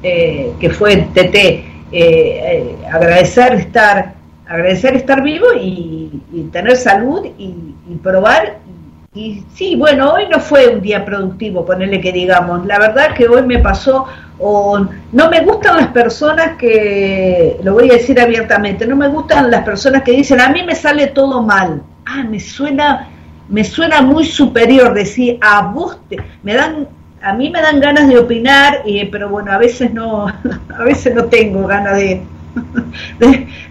[0.01, 4.15] que fue TT, eh, agradecer estar
[4.47, 6.09] agradecer estar vivo y,
[6.51, 7.53] tener salud y,
[8.01, 8.82] probar y,
[9.13, 12.65] sí bueno hoy no fue un día productivo ponerle que digamos.
[12.65, 14.05] La verdad que hoy me pasó
[14.39, 19.51] o no me gustan las personas que lo voy a decir abiertamente no me gustan
[19.51, 23.09] las personas que dicen a mí me sale todo mal ah me suena
[23.49, 26.87] me suena muy superior decir a vos te, me dan
[27.23, 30.27] a mí me dan ganas de opinar, eh, pero bueno, a veces no,
[30.77, 32.21] a veces no tengo ganas de,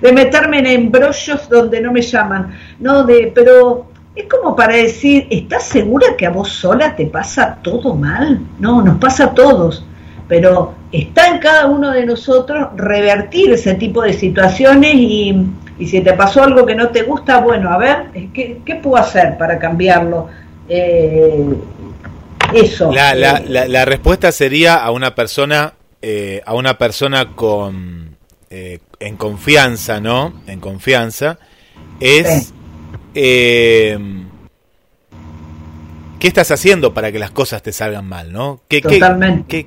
[0.00, 5.26] de, meterme en embrollos donde no me llaman, no de, pero es como para decir,
[5.30, 8.40] ¿estás segura que a vos sola te pasa todo mal?
[8.58, 9.84] No, nos pasa a todos,
[10.28, 15.46] pero está en cada uno de nosotros revertir ese tipo de situaciones y,
[15.86, 19.36] si te pasó algo que no te gusta, bueno, a ver, ¿qué, qué puedo hacer
[19.36, 20.28] para cambiarlo?
[20.68, 21.54] Eh,
[22.54, 22.92] eso.
[22.92, 28.16] La, la, la, respuesta sería a una persona, eh, a una persona con
[28.50, 30.34] eh, en confianza, ¿no?
[30.46, 31.38] En confianza,
[31.98, 32.52] es
[33.14, 33.98] eh,
[36.18, 38.60] ¿qué estás haciendo para que las cosas te salgan mal, no?
[38.68, 39.66] ¿Qué, Totalmente.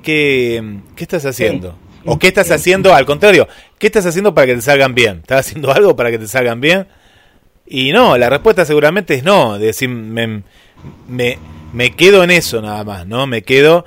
[0.94, 1.76] qué, estás haciendo?
[2.04, 5.18] ¿O qué estás haciendo, al contrario, qué estás haciendo para que te salgan bien?
[5.18, 6.86] ¿Estás haciendo algo para que te salgan bien?
[7.66, 10.42] Y no, la respuesta seguramente es no, decir, me,
[11.08, 13.26] me, quedo en eso nada más, ¿no?
[13.26, 13.84] Me quedo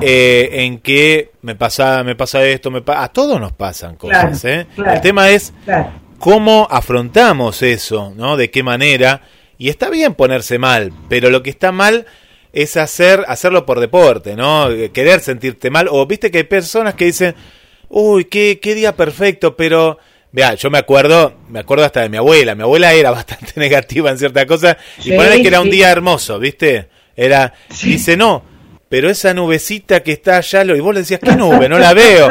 [0.00, 4.66] eh, en que me pasa, me pasa esto, me a todos nos pasan cosas, ¿eh?
[4.76, 5.52] El tema es
[6.24, 8.38] cómo afrontamos eso, ¿no?
[8.38, 9.20] De qué manera.
[9.58, 12.06] Y está bien ponerse mal, pero lo que está mal
[12.54, 14.70] es hacer hacerlo por deporte, ¿no?
[14.94, 15.86] Querer sentirte mal.
[15.90, 17.34] O viste que hay personas que dicen,
[17.90, 19.98] uy, qué, qué día perfecto, pero...
[20.32, 22.54] Vea, yo me acuerdo, me acuerdo hasta de mi abuela.
[22.54, 24.78] Mi abuela era bastante negativa en ciertas cosas.
[25.04, 26.88] y ponele que era un día hermoso, ¿viste?
[27.14, 27.52] Era,
[27.82, 28.42] dice, no,
[28.94, 31.68] pero esa nubecita que está allá, y vos le decías, ¿qué nube?
[31.68, 32.28] No la veo.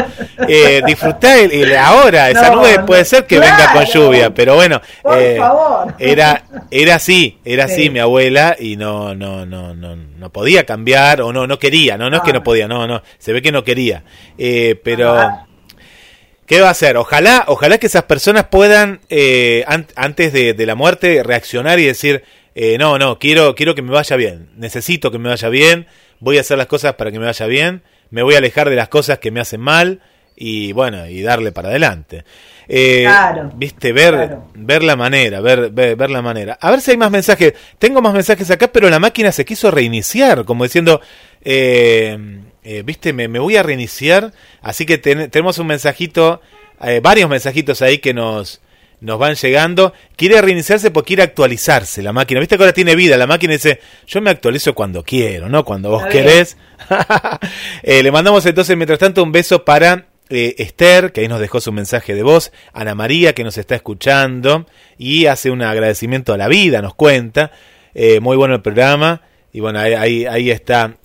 [0.47, 4.81] Eh, disfrutá el, ahora, esa nube puede ser que venga con lluvia, pero bueno,
[5.13, 5.41] eh,
[5.99, 11.21] era era así, era así mi abuela y no no no no no podía cambiar
[11.21, 12.43] o no no quería, no no es que no ah.
[12.43, 14.05] podía, no no, se ve que no quería.
[14.37, 15.17] Eh, pero
[16.45, 16.95] ¿Qué va a hacer?
[16.95, 22.23] Ojalá, ojalá que esas personas puedan eh, antes de, de, la muerte reaccionar y decir,
[22.55, 25.87] eh, no, no, quiero, quiero que me vaya bien, necesito que me vaya bien,
[26.23, 28.77] voy a hacer las cosas para que me vaya bien, me voy a alejar de
[28.77, 30.01] las cosas que me hacen mal
[30.35, 32.23] y bueno, y darle para adelante.
[32.67, 33.05] Eh,
[33.55, 36.57] Viste, ver, ver la manera, ver, ver, la manera.
[36.61, 37.53] A ver si hay más mensajes.
[37.77, 41.01] Tengo más mensajes acá, pero la máquina se quiso reiniciar, como diciendo,
[41.43, 42.17] eh,
[42.63, 44.31] eh, viste, me, me, voy a reiniciar.
[44.61, 46.41] Así que tenemos un mensajito,
[47.01, 48.61] varios mensajitos ahí que nos,
[49.03, 49.93] nos van llegando.
[50.15, 52.39] Quiere reiniciarse porque quiere actualizarse la máquina.
[52.39, 53.17] Viste que ahora tiene vida.
[53.17, 55.63] La máquina dice, yo me actualizo cuando quiero, ¿no?
[55.63, 56.57] Cuando vos querés.
[57.83, 61.61] Eh, le mandamos entonces, mientras tanto, un beso para eh, Esther, que ahí nos dejó
[61.61, 62.51] su mensaje de voz.
[62.73, 64.65] Ana María, que nos está escuchando.
[64.97, 67.51] Y hace un agradecimiento a la vida, nos cuenta.
[67.93, 69.21] Eh, muy bueno el programa.
[69.53, 70.97] Y bueno, ahí, ahí está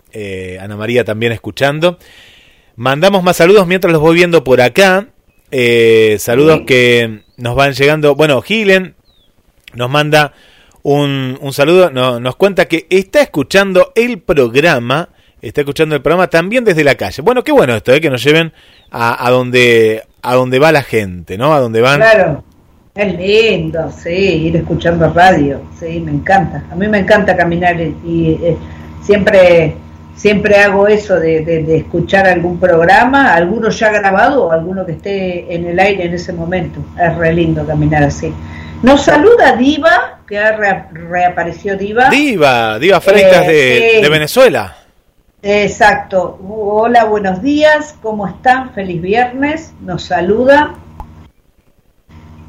[0.60, 1.98] Ana María también escuchando.
[2.74, 5.08] Mandamos más saludos mientras los voy viendo por acá.
[6.18, 8.14] Saludos que nos van llegando.
[8.14, 8.94] Bueno, Gilen
[9.74, 10.32] nos manda
[10.82, 15.10] un, un saludo, nos cuenta que está escuchando el programa,
[15.42, 17.22] está escuchando el programa también desde la calle.
[17.22, 18.00] Bueno, qué bueno esto, ¿eh?
[18.00, 18.52] que nos lleven
[18.90, 21.52] a, a, donde, a donde va la gente, ¿no?
[21.52, 22.00] A donde van.
[22.00, 22.44] Claro,
[22.94, 26.64] es lindo, sí, ir escuchando radio, sí, me encanta.
[26.70, 28.56] A mí me encanta caminar y, eh,
[29.02, 29.76] siempre
[30.18, 35.54] siempre hago eso de, de, escuchar algún programa, alguno ya grabado o alguno que esté
[35.54, 36.80] en el aire en ese momento.
[37.00, 38.34] Es re lindo caminar así.
[38.82, 40.56] Nos saluda Diva, que ha
[40.92, 42.10] reapareció Diva.
[42.10, 44.76] Diva, Diva Freitas de, de, Venezuela.
[45.40, 46.38] Exacto.
[46.48, 48.74] Hola, buenos días, ¿cómo están?
[48.74, 50.74] Feliz viernes, nos saluda.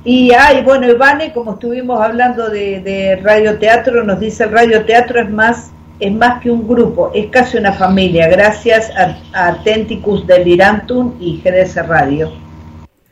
[0.04, 5.30] Y ay, bueno, Ivane, como estuvimos hablando de, de radioteatro, nos dice el radioteatro es
[5.30, 11.42] más es más que un grupo, es casi una familia, gracias a, Atenticus Delirantum y
[11.44, 12.32] GDS Radio.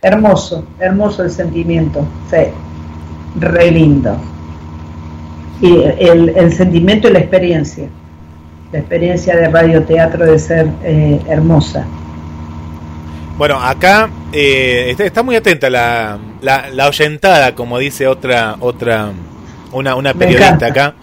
[0.02, 2.52] Hermoso, hermoso el sentimiento, sí,
[3.40, 4.16] re lindo.
[5.60, 7.90] Y el, sentimiento y la experiencia,
[8.72, 11.86] la experiencia de radioteatro de ser eh, hermosa.
[13.38, 19.12] Bueno, acá eh, está, muy atenta la, la, oyentada, como dice otra, otra,
[19.74, 20.94] una, una periodista acá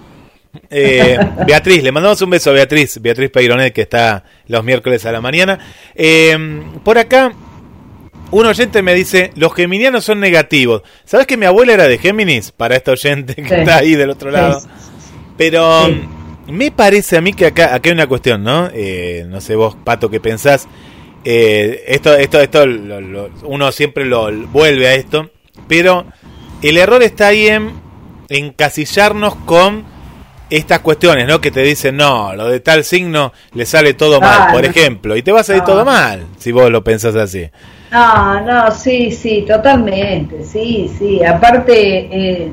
[0.70, 5.12] eh, Beatriz, le mandamos un beso a Beatriz, Beatriz Peironet, que está los miércoles a
[5.12, 5.58] la mañana.
[5.94, 6.36] Eh,
[6.82, 7.32] por acá,
[8.30, 10.82] un oyente me dice, los geminianos son negativos.
[11.04, 12.52] ¿Sabes que mi abuela era de Géminis?
[12.52, 14.60] Para esta oyente que está ahí del otro lado.
[15.36, 15.88] Pero
[16.46, 18.68] me parece a mí que acá, acá hay una cuestión, ¿no?
[18.72, 20.68] Eh, no sé vos, Pato, qué pensás.
[21.24, 22.64] esto, esto, esto,
[23.44, 25.30] uno siempre lo vuelve a esto.
[25.68, 26.06] Pero
[26.62, 27.72] el error está ahí en
[28.28, 29.93] encasillarnos con
[30.50, 31.40] estas cuestiones, ¿no?
[31.40, 35.22] Que te dicen, no, lo de tal signo le sale todo mal, por ejemplo, y
[35.22, 37.48] te va a salir todo mal si vos lo pensás así.
[37.90, 41.24] No, no, sí, sí, totalmente, sí, sí.
[41.24, 42.52] Aparte, eh,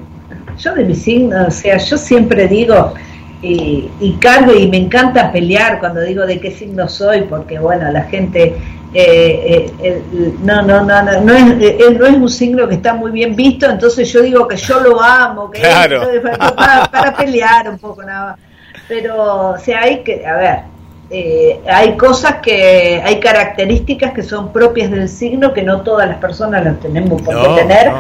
[0.58, 2.94] yo de mi signo, o sea, yo siempre digo,
[3.42, 8.04] y, cargo y me encanta pelear cuando digo de qué signo soy, porque bueno, la
[8.04, 8.56] gente
[8.94, 10.04] eh, eh,
[10.44, 13.36] no, no, no, no, no es, eh, no es un signo que está muy bien
[13.36, 15.62] visto, entonces yo digo que yo lo amo, que
[16.56, 18.40] para, pelear un poco nada más.
[18.88, 24.92] Pero, o sea, hay que, a ver, hay cosas que, hay características que son propias
[24.92, 27.92] del signo que no todas las personas las tenemos por qué tener.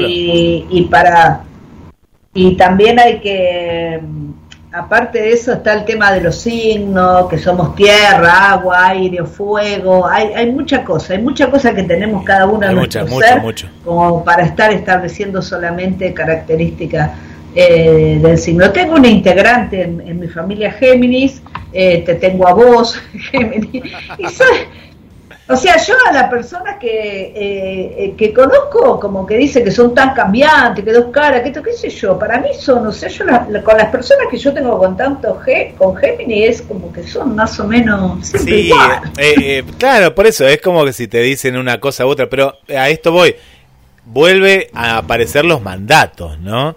[0.00, 1.42] y, y para,
[2.34, 4.00] y también hay que
[4.72, 10.06] aparte de eso está el tema de los signos, que somos tierra, agua, aire, fuego,
[10.08, 13.42] hay, hay mucha cosa, hay mucha cosa que tenemos cada uno de nuestro ser,
[13.84, 17.10] como para estar estableciendo solamente características
[17.54, 18.70] eh, del signo.
[18.70, 21.42] Tengo una integrante en, mi familia Géminis,
[21.72, 22.98] eh, te tengo a vos,
[23.30, 24.26] Géminis, y
[25.52, 29.70] o sea, yo a las personas que, eh, eh, que conozco, como que dice que
[29.70, 32.92] son tan cambiantes, que dos caras, que esto, qué sé yo, para mí son, o
[32.92, 33.26] sea, yo
[33.62, 37.34] con las personas que yo tengo con tanto G, con Gemini es como que son
[37.36, 38.70] más o menos sí,
[39.18, 42.54] eh, claro, por eso es como que si te dicen una cosa u otra, pero
[42.74, 43.36] a esto voy,
[44.06, 46.74] vuelve a aparecer los mandatos, ¿no?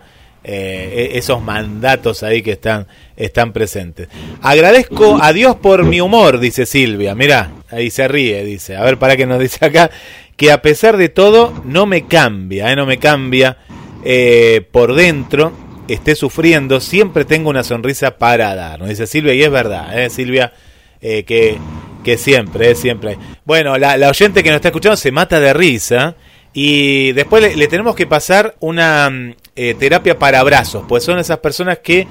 [0.47, 2.85] Eh, e-, esos mandatos ahí que están,
[3.17, 4.09] están presentes.
[4.43, 7.15] Agradezco a Dios por mi humor, dice Silvia.
[7.15, 8.75] Mira, ahí se ríe, dice.
[8.75, 9.89] A ver, para qué nos dice acá.
[10.37, 12.75] Que a pesar de todo, no me cambia, ¿eh?
[12.75, 13.57] no me cambia
[14.03, 15.51] eh, por dentro.
[15.87, 18.79] Esté sufriendo, siempre tengo una sonrisa para dar.
[18.79, 20.09] Nos dice Silvia, y es verdad, ¿eh?
[20.09, 20.53] Silvia,
[20.99, 21.57] que,
[22.03, 23.17] que siempre, siempre.
[23.45, 26.15] Bueno, la, la oyente que nos está escuchando se mata de risa.
[26.57, 31.39] Y después le, tenemos que pasar una mm, eh, terapia para abrazos, pues son esas
[31.39, 32.07] personas que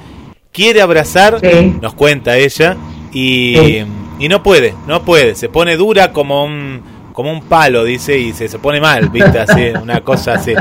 [0.50, 1.40] quiere abrazar,
[1.80, 2.76] nos cuenta ella,
[3.12, 3.84] y,
[4.18, 6.82] y, no puede, no puede, se pone dura como un,
[7.12, 9.38] como un palo, dice, y se, se pone mal, ¿viste?
[9.38, 10.54] Así, una cosa así.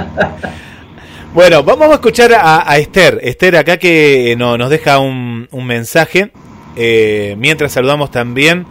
[1.33, 6.31] Bueno, vamos a escuchar a, Esther, Esther acá que no, nos deja un, un mensaje,
[6.75, 8.65] eh, mientras saludamos también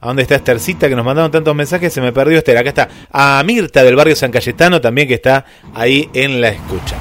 [0.00, 0.88] ¿A dónde está Estercita?
[0.88, 2.56] Que nos mandaron tantos mensajes, se me perdió Esther.
[2.56, 2.88] Acá está.
[3.10, 5.44] A Mirta del barrio San Cayetano también que está
[5.74, 6.94] ahí en la escucha.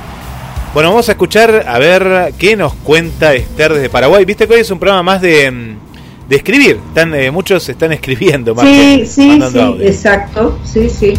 [0.74, 4.26] Bueno, vamos a escuchar a ver qué nos cuenta Esther desde Paraguay.
[4.26, 5.78] Viste que hoy es un programa más de, mm,
[6.30, 6.80] de escribir.
[6.90, 8.66] Están, eh, muchos están escribiendo más.
[8.66, 10.60] Sí, sí, sí, exacto.
[10.66, 11.14] Sí, sí.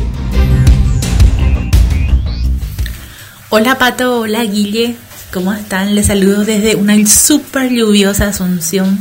[3.51, 4.94] Hola Pato, hola Guille.
[5.32, 5.94] ¿Cómo están?
[5.94, 8.99] Les saludo desde una súper lluviosa Asunción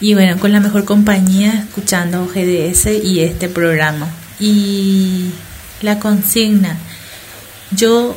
[0.00, 4.08] y bueno, con la mejor compañía, escuchando GDS y este programa.
[4.38, 5.30] Y
[5.80, 6.76] la consigna,
[7.70, 8.16] yo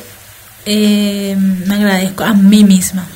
[0.70, 1.34] eh,
[1.66, 3.06] me agradezco a mí misma,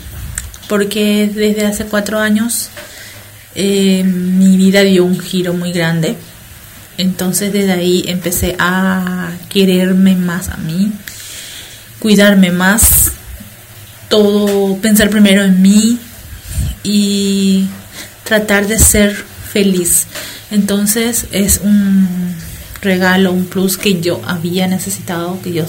[0.70, 2.70] porque desde hace cuatro años
[3.54, 6.16] eh, mi vida dio un giro muy grande.
[6.96, 10.92] Entonces desde ahí empecé a quererme más a mí,
[11.98, 13.12] cuidarme más,
[14.08, 15.98] todo, pensar primero en mí
[16.82, 17.66] y
[18.24, 19.14] tratar de ser
[19.52, 20.06] feliz.
[20.50, 22.34] Entonces es un
[22.80, 25.66] regalo, un plus que yo había necesitado, que yo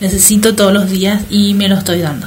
[0.00, 2.26] necesito todos los días y me lo estoy dando.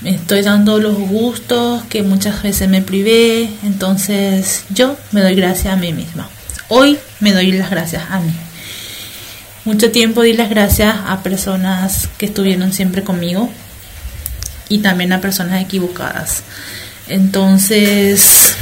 [0.00, 5.72] Me estoy dando los gustos que muchas veces me privé, entonces yo me doy gracias
[5.72, 6.28] a mí misma.
[6.68, 8.32] Hoy me doy las gracias a mí.
[9.64, 13.50] Mucho tiempo di las gracias a personas que estuvieron siempre conmigo
[14.68, 16.42] y también a personas equivocadas.
[17.08, 18.54] Entonces,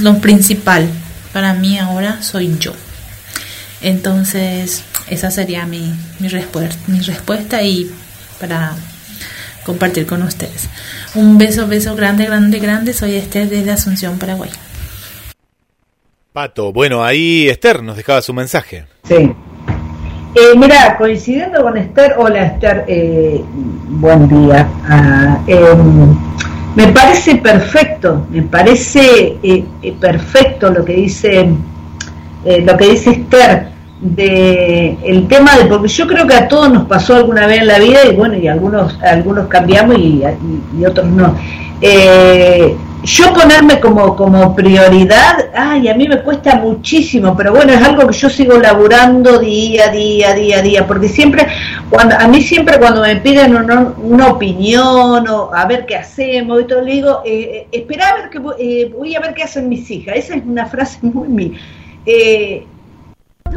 [0.00, 0.88] lo principal
[1.32, 2.72] para mí ahora soy yo.
[3.80, 6.28] Entonces, esa sería mi, mi,
[6.86, 7.90] mi respuesta y
[8.40, 8.74] para
[9.64, 10.68] compartir con ustedes.
[11.14, 12.92] Un beso, beso grande, grande, grande.
[12.92, 14.50] Soy Esther desde Asunción, Paraguay.
[16.32, 18.86] Pato, bueno, ahí Esther nos dejaba su mensaje.
[19.04, 19.32] Sí.
[20.34, 23.42] Eh, mira, coincidiendo con Esther, hola Esther, eh,
[23.88, 24.68] buen día.
[24.84, 26.16] Ah, em,
[26.76, 31.48] me parece perfecto, me parece eh, eh, perfecto lo que dice
[32.44, 36.72] eh, lo que dice Esther de el tema de porque yo creo que a todos
[36.72, 40.22] nos pasó alguna vez en la vida y bueno y algunos algunos cambiamos y,
[40.84, 41.34] otros no
[43.04, 48.06] yo ponerme como, como prioridad, ay, a mí me cuesta muchísimo, pero bueno, es algo
[48.08, 51.46] que yo sigo laburando día a día, día a día, porque siempre,
[51.90, 56.64] cuando a mí siempre cuando me piden una, opinión o a ver qué hacemos y
[56.64, 59.68] todo, le digo, eh, eh espera a ver que eh, voy a ver qué hacen
[59.68, 60.16] mis hijas.
[60.16, 61.58] Esa es una frase muy mía.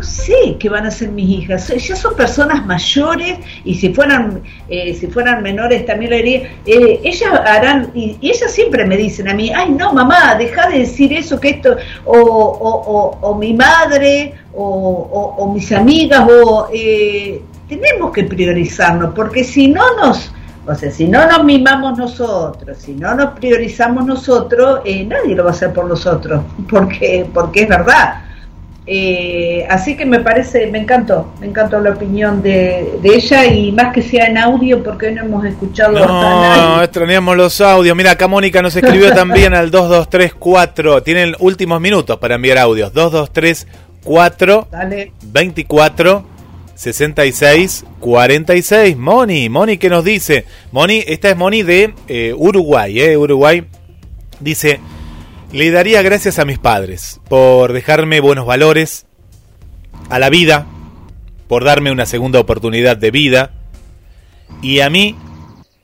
[0.01, 1.67] No sé qué van a hacer mis hijas.
[1.67, 6.53] Ya son personas mayores y si fueran eh, si fueran menores también lo haría.
[6.65, 10.79] Eh, ellas harán y, ellas siempre me dicen a mí, ay no mamá, deja de
[10.79, 11.75] decir eso que esto
[12.05, 17.39] o, o, o, mi madre o, o mis amigas o eh,
[17.69, 20.31] tenemos que priorizarnos porque si no nos
[20.65, 25.43] O sea, si no nos mimamos nosotros, si no nos priorizamos nosotros, eh, nadie lo
[25.43, 28.30] va a hacer por nosotros, porque, porque es verdad.
[28.87, 33.93] Eh, así que me parece, me encantó, me encantó la opinión de, ella y más
[33.93, 35.93] que sea en audio porque hoy no hemos escuchado.
[35.93, 37.95] No, extrañamos los audios.
[37.95, 41.03] Mira, acá Mónica nos escribió también al 2234.
[41.03, 42.91] Tienen últimos minutos para enviar audios.
[42.93, 45.11] 2234 Dale.
[45.21, 46.25] 24
[46.73, 48.97] 66 46.
[48.97, 50.45] Moni, Moni, ¿qué nos dice?
[50.71, 53.15] Moni, esta es Moni de eh, Uruguay, ¿eh?
[53.15, 53.63] Uruguay.
[54.39, 54.79] Dice,
[55.53, 59.05] le daría gracias a mis padres por dejarme buenos valores,
[60.09, 60.65] a la vida,
[61.47, 63.51] por darme una segunda oportunidad de vida,
[64.61, 65.15] y a mí,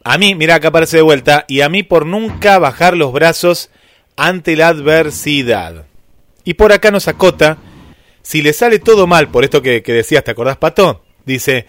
[0.04, 3.70] a mí, mira acá aparece de vuelta, y a mí por nunca bajar los brazos
[4.16, 5.86] ante la adversidad.
[6.44, 7.58] Y por acá nos acota
[8.22, 11.04] si le sale todo mal, por esto que, decías, ¿te acordás, Pato?
[11.26, 11.66] Dice,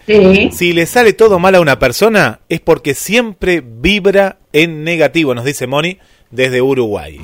[0.51, 5.43] si le sale todo mal a una persona es porque siempre vibra en negativo, nos
[5.43, 5.99] dice Moni
[6.31, 7.19] desde Uruguay.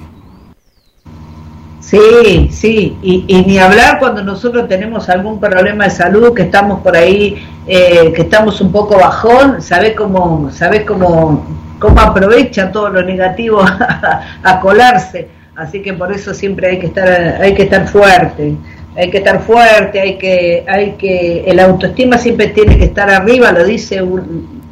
[1.85, 6.97] Sí, sí, y, ni hablar cuando nosotros tenemos algún problema de salud, que estamos por
[6.97, 11.45] ahí, eh, que estamos un poco bajón, sabes cómo, sabes cómo,
[11.77, 13.61] cómo aprovecha todo lo negativo
[14.43, 17.07] a, colarse, así que por eso siempre hay que estar,
[17.39, 18.55] hay que estar fuerte
[18.97, 23.51] hay que estar fuerte, hay que, hay que, el autoestima siempre tiene que estar arriba,
[23.51, 24.01] lo dice,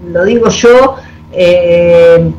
[0.07, 0.95] lo digo yo,
[1.34, 2.32] eh,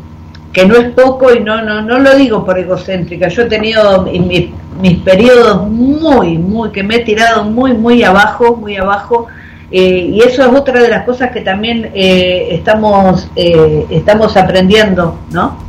[0.54, 3.28] que no es poco y no, no, no lo digo por egocéntrica.
[3.28, 4.48] Yo he tenido mis,
[4.80, 9.26] mis periodos muy, muy, que me he tirado muy, muy abajo, muy abajo.
[9.70, 15.64] Eh, y eso es otra de las cosas que también eh, estamos, estamos aprendiendo, ¿no?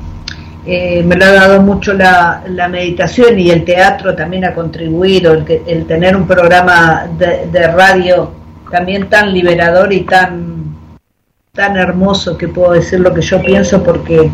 [0.68, 5.86] Eh, me lo ha dado mucho la, meditación y el teatro también ha contribuido, el,
[5.86, 8.32] tener un programa de, radio
[8.72, 10.76] también tan liberador y tan,
[11.54, 14.32] tan hermoso que puedo decir lo que yo pienso porque,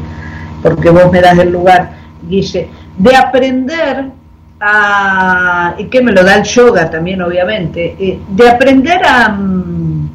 [0.62, 1.92] porque vos me das el lugar,
[2.28, 4.12] Guille, de aprender
[4.60, 9.30] a, y que me lo da el yoga también obviamente, eh, de aprender a...
[9.30, 10.10] Mm,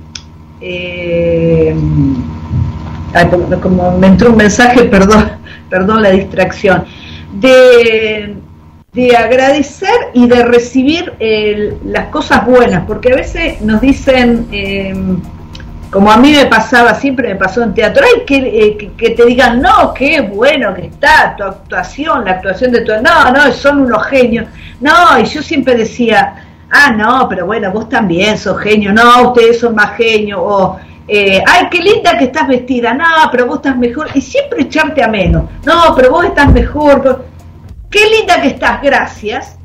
[0.61, 1.77] eh,
[3.63, 5.31] como me entró un mensaje, perdón,
[5.71, 6.85] perdón la distracción,
[7.33, 8.37] de,
[8.93, 11.15] de agradecer y de recibir
[11.85, 15.21] las cosas buenas, porque a veces nos dicen, em,
[15.91, 19.25] como a mí me pasaba, siempre me pasó en teatro, hay eh, que, que, te
[19.25, 22.93] digan, no, qué bueno que está tu actuación, la actuación de tu...
[22.93, 24.47] No, no, son unos genios.
[24.81, 29.61] No, y yo siempre decía, ah, no, pero bueno, vos también sos genio, no, ustedes
[29.61, 30.79] son más genios, o
[31.09, 35.03] eh, ay, qué linda que estás vestida, no, pero vos estás mejor, y siempre echarte
[35.03, 37.25] a menos, no, pero vos estás mejor,
[37.91, 39.57] qué linda que estás, gracias.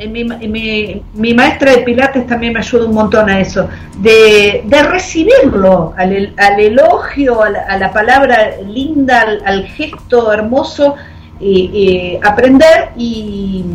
[0.00, 4.64] En mi, mi, mi, maestra de Pilates también me ayuda un montón a eso, de,
[4.88, 10.94] recibirlo, al, al elogio, a la, palabra linda, al, gesto hermoso,
[11.38, 13.66] y, aprender y,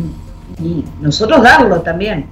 [0.60, 2.26] y nosotros darlo también,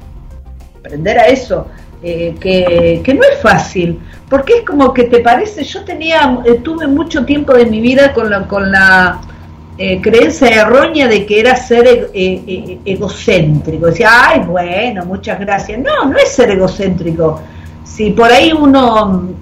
[0.80, 1.68] aprender a eso.
[2.02, 6.86] Eh, que, no es fácil, porque es como que te parece, yo tenía, eh, tuve
[6.86, 9.22] mucho tiempo de mi vida con la, con la
[9.78, 16.16] eh, creencia errónea de que era ser egocéntrico, decía, ay, bueno, muchas gracias, no, no
[16.16, 17.40] es ser egocéntrico,
[17.84, 19.34] si por ahí uno,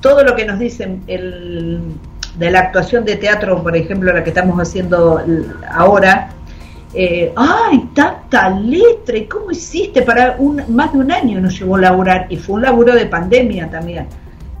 [0.00, 1.80] todo lo que nos dicen el,
[2.38, 5.20] de la actuación de teatro, por ejemplo, la que estamos haciendo
[5.70, 6.30] ahora,
[6.94, 10.02] eh, ay, tanta letra, ¿y cómo hiciste?
[10.02, 13.06] Para un, más de un año nos llevó a laburar y fue un laburo de
[13.06, 14.06] pandemia también.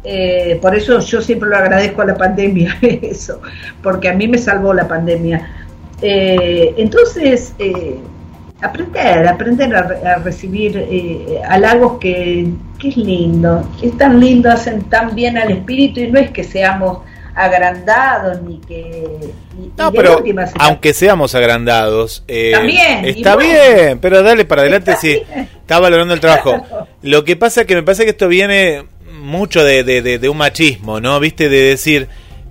[0.04, 3.40] Eh, por eso yo siempre lo agradezco a la pandemia, eso,
[3.82, 5.48] porque a mí me salvó la pandemia.
[6.00, 7.54] Eh, entonces,
[8.60, 10.86] aprender, aprender a, recibir
[11.48, 16.18] halagos que, que es lindo, es tan lindo, hacen tan bien al espíritu y no
[16.18, 16.98] es que seamos
[17.38, 19.32] agrandados ni que...
[19.76, 20.24] no, pero
[20.58, 22.52] aunque seamos agrandados, eh,
[23.04, 25.22] está bien, pero dale para adelante si
[25.60, 26.60] está valorando el trabajo.
[27.02, 28.86] Lo que pasa es que me parece que esto viene
[29.18, 31.18] mucho de, de, de un machismo, ¿no?
[31.20, 32.08] Viste, de decir,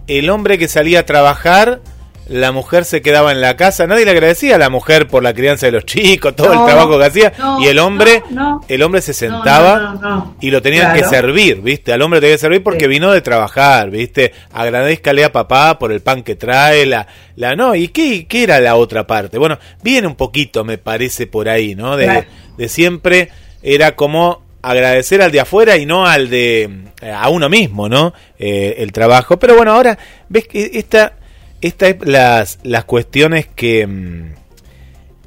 [0.07, 1.81] el hombre que salía a trabajar
[2.29, 5.33] la mujer se quedaba en la casa, nadie le agradecía a la mujer por la
[5.33, 8.23] crianza de los chicos, todo el trabajo que hacía, y el hombre,
[8.67, 11.93] el hombre se sentaba y lo tenían que servir, ¿viste?
[11.93, 14.33] Al hombre tenía que servir porque vino de trabajar, ¿viste?
[14.51, 18.59] Agradezcale a papá por el pan que trae, la, la no, ¿y qué, qué era
[18.59, 19.37] la otra parte?
[19.37, 21.95] Bueno, viene un poquito, me parece, por ahí, ¿no?
[21.95, 23.29] De, de siempre
[23.61, 26.69] era como agradecer al de afuera y no al de
[27.01, 28.13] a uno mismo, ¿no?
[28.39, 29.37] Eh, el trabajo.
[29.37, 29.97] Pero bueno, ahora
[30.29, 31.13] ves que esta
[31.61, 34.33] estas las, las cuestiones que, mm,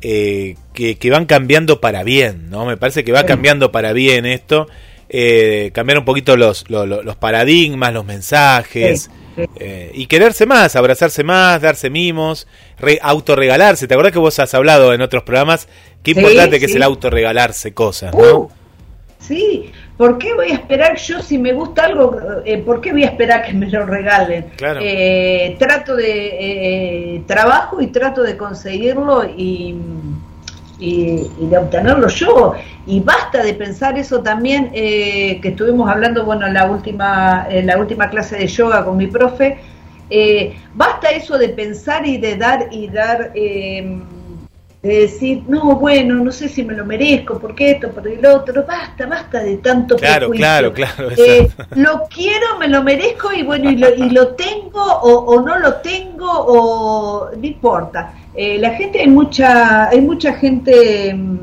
[0.03, 2.67] eh, que, que, van cambiando para bien, ¿no?
[2.67, 4.69] Me parece que va cambiando para bien esto
[5.13, 9.11] eh, cambiar un poquito los, los, paradigmas, los mensajes.
[9.59, 12.47] Eh, y quererse más, abrazarse más, darse mimos,
[12.79, 13.89] re, autorregalarse.
[13.89, 15.67] ¿Te acuerdas que vos has hablado en otros programas?
[16.03, 18.39] Qué importante que es el autorregalarse cosas, ¿no?
[18.39, 18.51] Uh,
[19.31, 22.19] sí, ¿por qué voy a esperar yo si me gusta algo?
[22.45, 24.47] Eh, ¿Por qué voy a esperar que me lo regalen?
[24.61, 29.77] Eh, trato de trabajo y trato de conseguirlo y
[30.81, 32.55] y, de obtenerlo yo.
[32.87, 37.67] Y basta de pensar eso también, eh, que estuvimos hablando, bueno, en la última, en
[37.67, 39.59] la última clase de yoga con mi profe,
[40.09, 44.01] eh, basta eso de pensar y de dar y dar, eh,
[44.83, 48.65] de decir, no, bueno, no sé si me lo merezco, porque esto, por el otro,
[48.67, 51.11] basta, basta de tanto claro, Claro, claro,
[51.77, 55.59] Lo quiero, me lo merezco y bueno, y lo, y lo tengo o, o no
[55.59, 61.39] lo tengo o no importa eh, la gente, hay mucha, hay mucha gente, mm,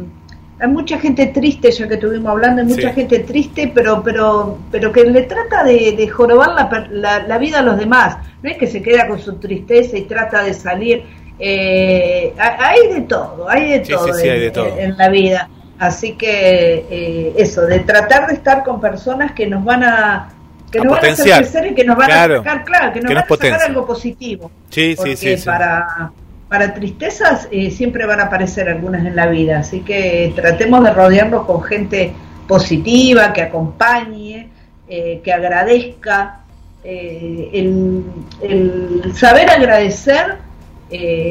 [0.60, 4.92] hay mucha gente triste, ya que estuvimos hablando, hay mucha gente triste, pero, pero, pero
[4.92, 6.52] que le trata de, de jorobar
[6.90, 8.18] la, la, vida a los demás.
[8.42, 11.04] No es que se queda con su tristeza y trata de salir.
[11.40, 15.50] Eh, hay de todo, hay de, todo, en, la vida.
[15.80, 20.30] Así que eh, eso, de tratar de estar con personas que nos van a
[20.72, 23.14] que nos van a hacer crecer y que nos van a sacar, claro, que nos
[23.14, 24.52] van a sacar algo positivo.
[24.70, 26.12] Sí, sí, sí, Para,
[26.50, 30.94] para tristezas eh, siempre van a aparecer algunas en la vida, así que tratemos de
[30.94, 32.14] rodearnos con gente
[32.48, 34.50] positiva, que acompañe,
[34.88, 36.42] eh, que agradezca.
[36.84, 40.38] Eh, el, saber agradecer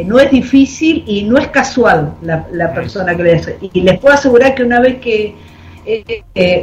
[0.06, 3.58] no es difícil y no es casual la, persona que le hace.
[3.60, 5.34] Y les puedo asegurar que una vez que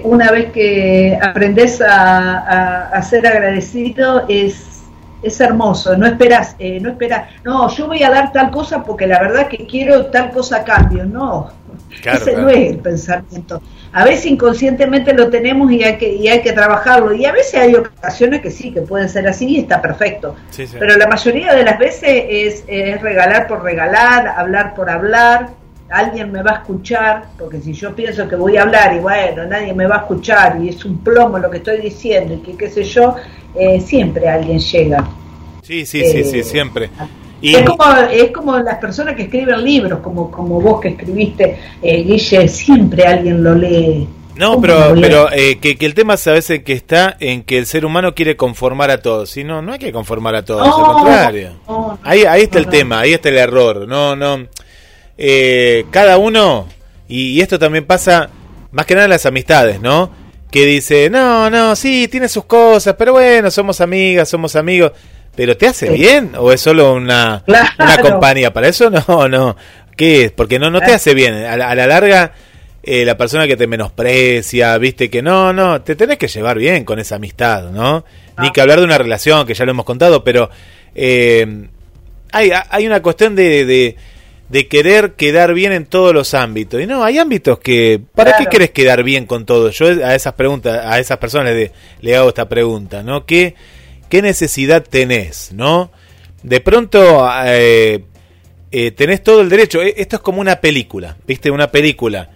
[0.03, 4.73] una vez que aprendes a, a ser agradecido es
[5.23, 9.07] es hermoso, no esperas, eh, no esperas, no, yo voy a dar tal cosa porque
[9.07, 11.49] la verdad que quiero tal cosa a cambio, no,
[12.03, 13.61] ese no es el pensamiento.
[13.91, 17.55] A veces inconscientemente lo tenemos y hay que, y hay que trabajarlo, y a veces
[17.55, 20.35] hay ocasiones que sí, que pueden ser así y está perfecto,
[20.79, 25.51] pero la mayoría de las veces es, es regalar por regalar, hablar por hablar,
[25.93, 29.45] alguien me va a escuchar, porque si yo pienso que voy a hablar y bueno,
[29.45, 32.57] nadie me va a escuchar y es un plomo lo que estoy diciendo y que
[32.57, 33.15] qué sé yo,
[33.55, 35.07] eh, siempre alguien llega.
[35.61, 36.89] Sí, sí, sí, sí, eh, siempre.
[37.43, 37.55] Y...
[37.55, 42.01] Es, como, es como las personas que escriben libros, como, como vos que escribiste, eh,
[42.01, 44.07] Guille, siempre alguien lo lee.
[44.37, 47.65] No, pero, pero eh, que, que, el tema a veces que está en que el
[47.65, 49.35] ser humano quiere conformar a todos.
[49.35, 51.51] Y no, no hay que conformar a todos, al contrario.
[52.01, 53.89] ahí, ahí está el tema, ahí está el error.
[53.89, 54.47] No, no.
[55.17, 56.69] Eh, cada uno,
[57.09, 58.29] y, y, esto también pasa
[58.71, 60.09] más que nada en las amistades, ¿no?
[60.49, 64.93] Que dice, no, no, sí, tiene sus cosas, pero bueno, somos amigas, somos amigos.
[65.35, 68.53] ¿Pero te hace bien o es solo una, una compañía?
[68.53, 69.55] Para eso no, no.
[69.95, 70.31] ¿Qué es?
[70.31, 71.33] Porque no, no te hace bien.
[71.33, 72.33] A la, larga,
[72.81, 76.83] eh, la persona que te menosprecia, viste que no, no, te tenés que llevar bien
[76.83, 78.05] con esa amistad, ¿no?
[78.39, 80.49] Ni que hablar de una relación, que ya lo hemos contado, pero
[80.95, 81.67] eh,
[82.31, 83.95] hay, hay una cuestión de, de,
[84.49, 86.81] de, querer quedar bien en todos los ámbitos.
[86.81, 89.69] Y no, hay ámbitos que, ¿para qué querés quedar bien con todo?
[89.69, 91.71] Yo a esas preguntas, a esas personas le,
[92.01, 93.27] le hago esta pregunta, ¿no?
[93.27, 93.53] ¿Qué
[94.13, 95.89] qué necesidad tenés, ¿no?
[96.43, 98.03] De pronto eh,
[98.71, 99.81] eh, tenés todo el derecho.
[99.81, 101.49] E, esto es como una película, ¿viste?
[101.49, 102.29] Una película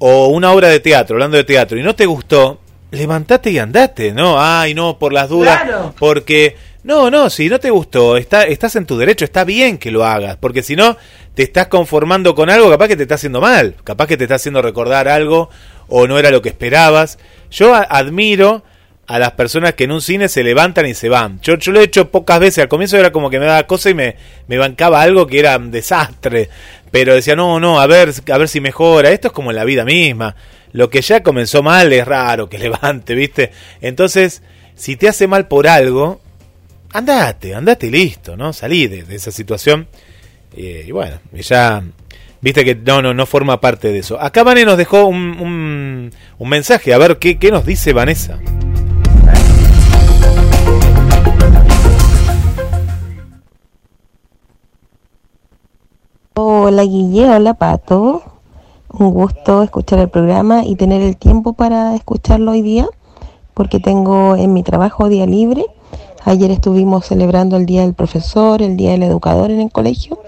[0.00, 2.58] o una obra de teatro, hablando de teatro, y no te gustó,
[2.90, 4.42] levantate y andate, ¿no?
[4.42, 5.62] Ay, no, por las dudas,
[6.00, 9.92] porque no, no, si no te gustó, está, estás en tu derecho, está bien que
[9.92, 10.96] lo hagas, porque si no,
[11.34, 14.34] te estás conformando con algo, capaz que te está haciendo mal, capaz que te está
[14.34, 15.48] haciendo recordar algo
[15.86, 17.20] o no era lo que esperabas.
[17.52, 18.64] Yo admiro
[19.10, 21.40] a las personas que en un cine se levantan y se van.
[21.40, 23.90] Yo, yo lo he hecho pocas veces, al comienzo era como que me daba cosa
[23.90, 24.14] y me,
[24.46, 26.48] me bancaba algo que era un desastre,
[26.92, 29.64] pero decía, no, no, a ver, a ver si mejora, esto es como en la
[29.64, 30.36] vida misma,
[30.70, 33.50] lo que ya comenzó mal es raro que levante, ¿viste?
[33.80, 34.42] Entonces,
[34.76, 36.20] si te hace mal por algo,
[36.92, 38.52] andate, andate y listo, ¿no?
[38.52, 39.88] Salí de, esa situación
[40.56, 41.82] eh, y bueno, ya...
[42.42, 44.18] Viste que no, no, no forma parte de eso.
[44.18, 46.94] Acá Vanessa nos dejó un, un, un mensaje.
[46.94, 48.40] A ver, ¿qué, ¿qué nos dice Vanessa?
[56.72, 58.22] Hola Guille, hola Pato.
[58.96, 62.86] Un gusto escuchar el programa y tener el tiempo para escucharlo hoy día,
[63.54, 65.66] porque tengo en mi trabajo día libre.
[66.24, 70.20] Ayer estuvimos celebrando el Día del Profesor, el Día del Educador en el colegio,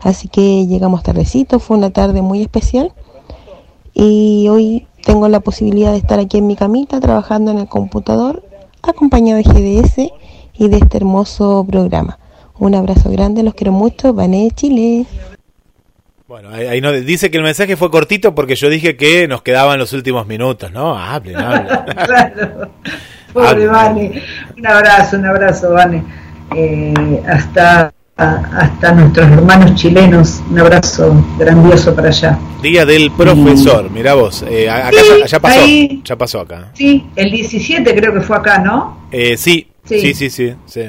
[0.00, 2.94] así que llegamos tardecito, fue una tarde muy especial.
[3.92, 8.42] Y hoy tengo la posibilidad de estar aquí en mi camita trabajando en el computador,
[8.80, 9.42] acompañado de
[9.82, 10.12] GDS
[10.54, 12.18] y de este hermoso programa.
[12.58, 15.04] Un abrazo grande, los quiero mucho, Vané Chile.
[16.34, 19.78] Bueno, ahí, no, dice que el mensaje fue cortito porque yo dije que nos quedaban
[19.78, 20.98] los últimos minutos, ¿no?
[20.98, 21.68] Hable, hable.
[22.06, 22.70] claro.
[23.32, 24.20] Pobre Vane.
[24.58, 26.02] Un abrazo, un abrazo, Vane.
[26.56, 30.42] Eh, hasta hasta nuestros hermanos chilenos.
[30.50, 32.36] Un abrazo grandioso para allá.
[32.60, 34.44] Día del profesor, mira vos.
[34.50, 34.90] Eh, acá
[35.26, 35.60] ya, pasó,
[36.02, 36.70] ya pasó acá.
[36.74, 39.06] Sí, el 17 creo que fue acá, ¿no?
[39.12, 40.82] Eh, sí, sí, sí, sí, sí.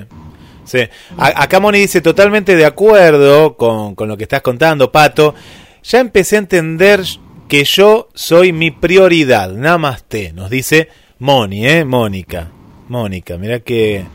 [1.18, 5.36] Acá Moni dice totalmente de acuerdo con, con lo que estás contando, Pato.
[5.84, 7.02] Ya empecé a entender
[7.48, 9.52] que yo soy mi prioridad.
[9.52, 10.90] Namaste, nos dice
[11.20, 11.86] Moni, ¿eh?
[11.86, 12.52] Mónica.
[12.88, 14.06] Mónica, mira que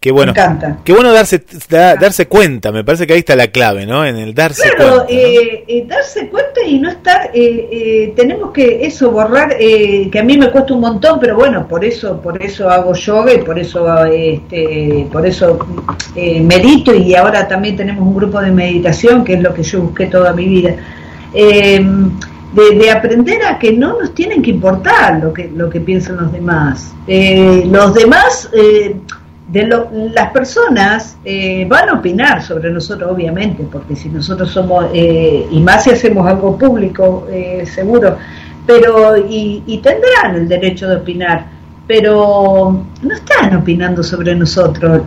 [0.00, 0.32] Qué bueno.
[0.32, 0.78] Me encanta.
[0.82, 4.06] Qué bueno darse, darse cuenta, me parece que ahí está la clave, ¿no?
[4.06, 5.04] En el darse cuenta.
[5.10, 10.22] Eh, eh, darse cuenta y no estar, eh, eh tenemos que eso, borrar, que a
[10.22, 13.58] mí me cuesta un montón, pero bueno, por eso, por eso hago yoga y por
[13.58, 15.58] eso, este, por eso
[16.16, 20.06] medito y ahora también tenemos un grupo de meditación, que es lo que yo busqué
[20.06, 20.76] toda mi vida.
[21.34, 22.10] Em,
[22.54, 26.16] de, de, aprender a que no nos tienen que importar lo que, lo que piensan
[26.16, 26.92] los demás.
[27.06, 28.50] los demás
[29.52, 29.66] de
[30.14, 35.60] las personas eh, van a opinar sobre nosotros, obviamente, porque si nosotros somos, eh, y
[35.60, 38.16] más si hacemos algo público, eh, seguro,
[38.64, 41.46] pero, y, y, tendrán el derecho de opinar,
[41.88, 45.02] pero no están opinando sobre nosotros,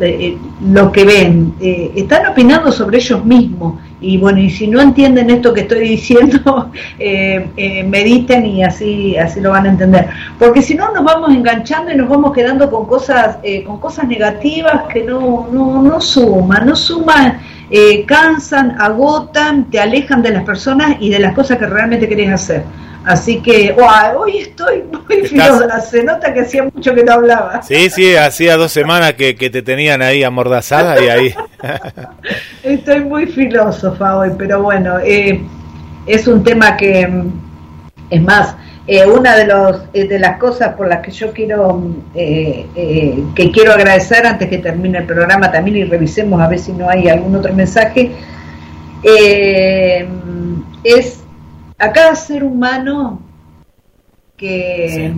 [0.61, 1.53] lo que ven,
[1.95, 6.71] están opinando sobre ellos mismos y bueno, y si no entienden esto que estoy diciendo,
[6.99, 10.09] eh, eh, mediten y así, así lo van a entender.
[10.37, 14.07] Porque si no nos vamos enganchando y nos vamos quedando con cosas, eh, con cosas
[14.07, 17.39] negativas que no, no, no suman, no suman,
[18.05, 22.63] cansan, agotan, te alejan de las personas y de las cosas que realmente querés hacer.
[23.05, 23.75] Así que
[24.15, 27.61] hoy estoy muy filosa, se nota que hacía mucho que no hablaba.
[27.61, 31.35] Sí, sí, hacía dos semanas que, te tenían ahí amordazada y ahí...
[32.63, 35.41] estoy muy filósofa hoy, pero bueno, eh,
[36.07, 37.25] es un tema que,
[38.09, 38.55] es más,
[38.87, 43.73] eh, una de, los, eh, de las cosas por las que yo quiero, que quiero
[43.73, 47.35] agradecer antes que termine el programa también y revisemos a ver si no hay algún
[47.35, 48.11] otro mensaje,
[50.85, 51.22] es
[51.77, 53.21] a cada ser humano
[54.37, 55.13] que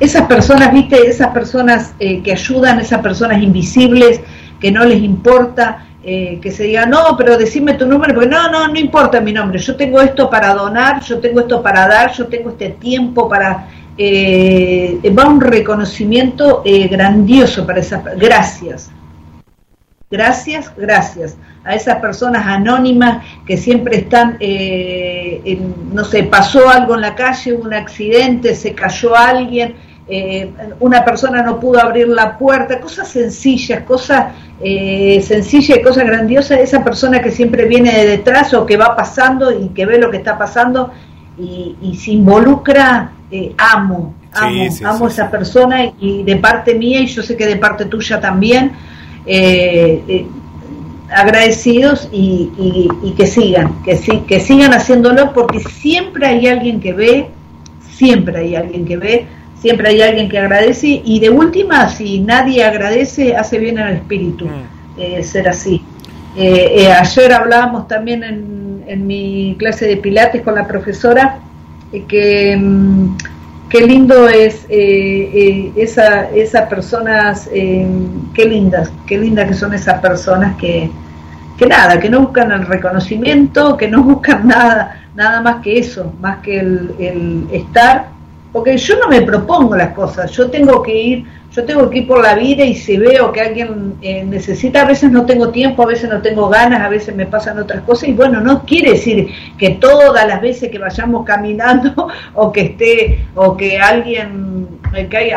[0.00, 4.20] esas personas, viste, esas personas eh, que ayudan, esas personas invisibles,
[4.60, 8.50] que no les importa, eh, que se diga, no, pero decime tu nombre, porque no,
[8.50, 12.12] no, no importa mi nombre, yo tengo esto para donar, yo tengo esto para dar,
[12.12, 13.68] yo tengo este tiempo para...
[13.98, 18.04] Eh, va un reconocimiento grandioso para esas...
[18.18, 18.90] Gracias,
[20.10, 25.60] gracias, gracias a esas personas anónimas que siempre están, eh,
[25.92, 29.74] no sé, pasó algo en la calle, un accidente, se cayó alguien,
[30.08, 36.04] eh, una persona no pudo abrir la puerta, cosas sencillas, cosas eh, sencillas y cosas
[36.04, 39.98] grandiosas, esa persona que siempre viene de detrás o que va pasando y que ve
[39.98, 40.92] lo que está pasando
[41.36, 47.06] y, se involucra, eh, amo, amo, amo a esa persona y de parte mía y
[47.06, 48.72] yo sé que de parte tuya también.
[49.26, 50.26] Eh,
[51.10, 52.50] agradecidos y,
[53.02, 57.28] y, que sigan, que, sigan haciéndolo porque siempre hay alguien que ve,
[57.90, 59.26] siempre hay alguien que ve,
[59.60, 64.46] siempre hay alguien que agradece y de última, si nadie agradece, hace bien al espíritu
[64.46, 65.00] mm.
[65.00, 65.82] eh, ser así.
[66.36, 71.38] Eh, eh, ayer hablábamos también en, en, mi clase de pilates con la profesora
[72.08, 72.56] que...
[72.56, 73.16] Mm,
[73.68, 80.90] qué lindo es esa, esas personas, qué lindas, qué lindas que son esas personas que,
[81.56, 86.12] que nada, que no buscan el reconocimiento, que no buscan nada, nada más que eso,
[86.20, 88.08] más que el, estar,
[88.52, 91.24] porque yo no me propongo las cosas, yo tengo que ir,
[91.56, 94.84] yo tengo que ir por la vida y si veo que alguien eh, necesita, a
[94.84, 98.10] veces no tengo tiempo, a veces no tengo ganas, a veces me pasan otras cosas
[98.10, 103.26] y bueno, no quiere decir que todas las veces que vayamos caminando o que esté
[103.34, 104.66] o que alguien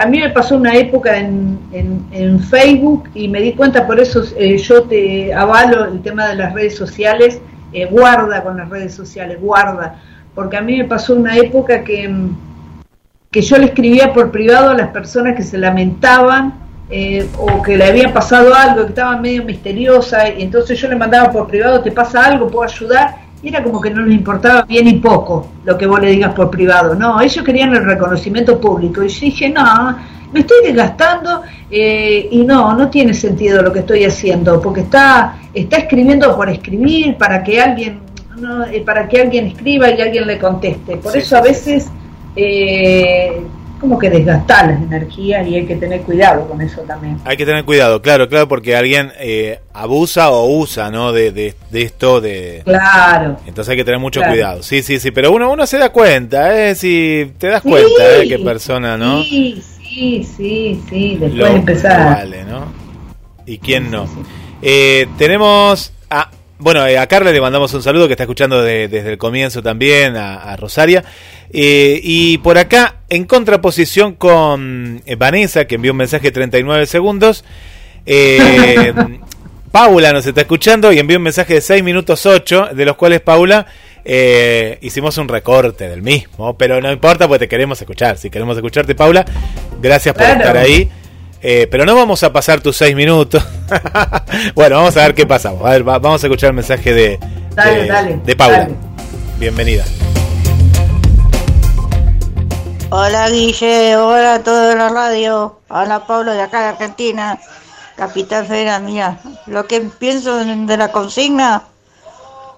[0.01, 4.21] a mí me pasó una época en, en, Facebook y me di cuenta, por eso
[4.37, 7.41] eh, yo te avalo el tema de las redes sociales,
[7.73, 10.01] eh, guarda con las redes sociales, guarda,
[10.33, 12.09] porque a mí me pasó una época que,
[13.31, 16.53] que yo le escribía por privado a las personas que se lamentaban
[16.89, 20.95] eh, o que le había pasado algo, que estaba medio misteriosa, y entonces yo le
[20.95, 22.47] mandaba por privado, ¿te pasa algo?
[22.47, 23.29] ¿Puedo ayudar?
[23.41, 26.33] y era como que no les importaba bien y poco lo que vos le digas
[26.33, 26.95] por privado.
[26.95, 29.03] No, ellos querían el reconocimiento público.
[29.03, 29.97] Y yo dije, no,
[30.33, 35.37] me estoy desgastando eh, y no, no tiene sentido lo que estoy haciendo, porque está,
[35.53, 38.01] está escribiendo por escribir para que alguien,
[38.71, 40.97] eh, para que alguien escriba y alguien le conteste.
[40.97, 41.89] Por eso a veces
[42.41, 43.41] eh,
[43.79, 47.17] como que desgastar las energías y hay que tener cuidado con eso también.
[47.23, 51.13] Hay que tener cuidado, claro, claro, porque alguien eh, abusa o usa, ¿no?
[51.13, 52.61] De, de, esto, de...
[52.65, 53.37] Claro.
[53.45, 54.63] Entonces hay que tener mucho cuidado.
[54.63, 56.75] Sí, sí, sí, pero uno uno se da cuenta, ¿eh?
[56.75, 58.27] Si te das cuenta, ¿eh?
[58.27, 59.23] Qué persona, ¿no?
[59.23, 62.15] Sí, sí, sí, sí, después empezar.
[62.17, 62.65] Vale, ¿no?
[63.45, 64.05] ¿Y quién no?
[64.61, 66.29] Eh, tenemos a
[66.59, 70.17] bueno, eh, a Carla le mandamos un saludo que está escuchando desde el comienzo también,
[70.17, 71.05] a, Rosaria.
[71.51, 76.85] Eh, y por acá, en contraposición con eh, Vanessa, que envió un mensaje de 39
[76.85, 77.45] segundos,
[79.71, 83.21] Paula nos está escuchando y envió un mensaje de 6 minutos 8, de los cuales
[83.21, 83.65] Paula
[84.81, 88.17] hicimos un recorte del mismo, pero no importa porque te queremos escuchar.
[88.17, 89.23] Si queremos escucharte, Paula,
[89.81, 90.89] gracias por estar ahí.
[91.41, 93.41] Eh, pero no vamos a pasar tus seis minutos.
[94.55, 95.65] bueno, vamos a ver qué pasamos.
[95.65, 97.19] A ver, vamos a escuchar el mensaje de,
[98.25, 98.67] de, Paula.
[99.37, 99.85] Bienvenida.
[102.89, 105.59] Hola Guille, hola a toda la radio.
[105.69, 107.39] Hola Pablo de acá de Argentina.
[107.95, 111.63] Capitán Federal, mira, lo que pienso de la consigna,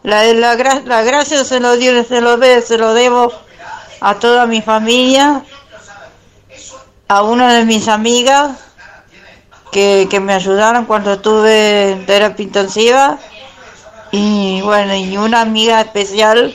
[0.03, 0.55] la, la,
[0.85, 3.31] la gracia se lo, dio, se lo, se lo debo
[4.01, 5.43] a toda mi familia,
[7.07, 8.70] a una de mis amigas
[9.71, 13.17] que, me ayudaron cuando estuve terapia intensiva
[14.11, 16.53] y bueno, y una amiga especial,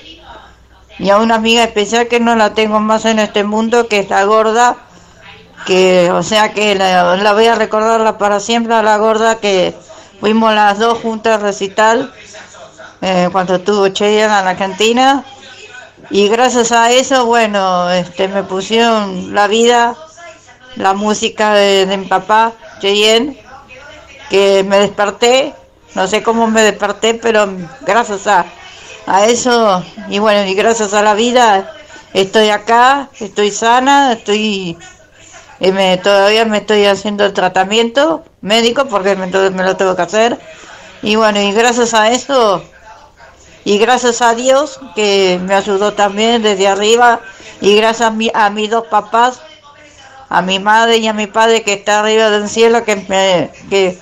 [0.98, 4.10] y a una amiga especial que no la tengo más en este mundo, que es
[4.10, 4.76] la gorda,
[5.64, 9.74] que o sea que la, voy a recordarla para siempre a la gorda que
[10.20, 12.12] fuimos las dos juntas a recital
[13.00, 15.24] eh, cuando estuvo Cheyenne en la Argentina.
[16.10, 19.96] Y gracias a eso bueno este me pusieron la vida
[20.76, 23.38] la música de mi papá Cheyenne,
[24.30, 25.54] que me desperté,
[25.94, 27.48] no sé cómo me desperté, pero
[27.82, 28.46] gracias a,
[29.06, 31.72] a eso, y bueno, y gracias a la vida,
[32.12, 34.76] estoy acá, estoy sana, estoy
[35.58, 40.02] y me, todavía me estoy haciendo el tratamiento médico porque me, me, lo tengo que
[40.02, 40.38] hacer.
[41.02, 42.62] Y bueno, y gracias a eso,
[43.64, 47.20] y gracias a Dios que me ayudó también desde arriba,
[47.60, 49.40] y gracias a, mi, a mis dos papás
[50.28, 53.98] a mi madre y a mi padre que está arriba del cielo, que, me, que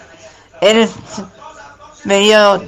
[0.60, 0.88] él
[2.04, 2.62] me dio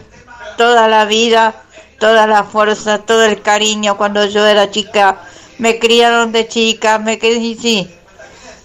[0.57, 1.55] toda la vida,
[1.99, 5.21] toda la fuerza, todo el cariño cuando yo era chica.
[5.59, 7.91] Me criaron de chica, me sí,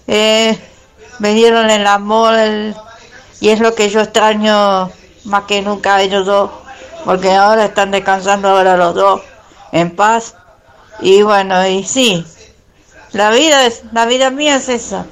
[0.06, 0.58] eh,
[1.18, 2.34] me dieron el amor
[3.40, 4.90] y es lo que yo extraño
[5.24, 6.50] más que nunca a ellos dos,
[7.04, 9.22] porque ahora están descansando ahora los dos
[9.72, 10.34] en paz.
[11.00, 12.24] Y bueno, y sí,
[13.12, 15.06] la vida es, la vida mía es esa.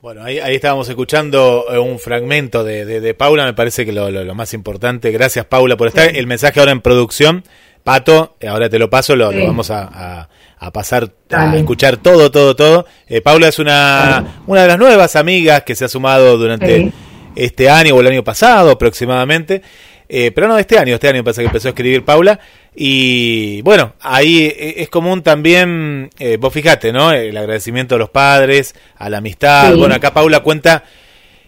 [0.00, 4.10] Bueno, ahí, ahí estábamos escuchando eh, un fragmento de, de, Paula, me parece que lo,
[4.10, 5.10] lo, más importante.
[5.10, 6.16] Gracias Paula por estar.
[6.16, 7.44] El mensaje ahora en producción.
[7.82, 10.28] Pato, ahora te lo paso, lo, vamos a,
[10.58, 12.86] a, pasar a escuchar todo, todo, todo.
[13.06, 16.92] Eh, Paula es una, una de las nuevas amigas que se ha sumado durante
[17.34, 19.62] este año o el año pasado aproximadamente.
[20.08, 22.38] Eh, pero no, este año, este año parece que empezó a escribir Paula.
[22.80, 27.10] Y bueno, ahí e, es común también, eh, vos fijate, ¿no?
[27.10, 29.74] El agradecimiento a los padres, a la amistad.
[29.74, 30.84] Bueno, acá Paula cuenta,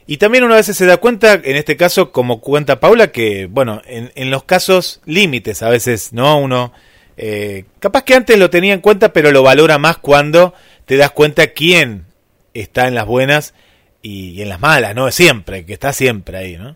[0.08, 3.80] y también una vez se da cuenta, en este caso, como cuenta Paula, que, bueno,
[3.86, 6.36] en, en los casos límites, a veces, ¿no?
[6.36, 6.72] Uno,
[7.16, 10.52] eh, capaz que antes lo tenía en cuenta, pero lo valora más cuando
[10.84, 12.06] te das cuenta quién
[12.54, 13.54] está en las buenas
[14.02, 15.08] y, y en las malas, ¿no?
[15.12, 16.74] Siempre, que está siempre ahí, ¿no?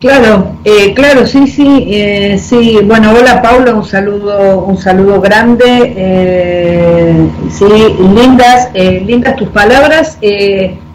[0.00, 2.78] Claro, eh, claro, sí, sí, eh, sí.
[2.82, 5.92] Bueno, hola Paula, un saludo, un saludo grande.
[5.94, 7.66] Eh, sí,
[8.14, 10.18] lindas, eh, lindas tus palabras.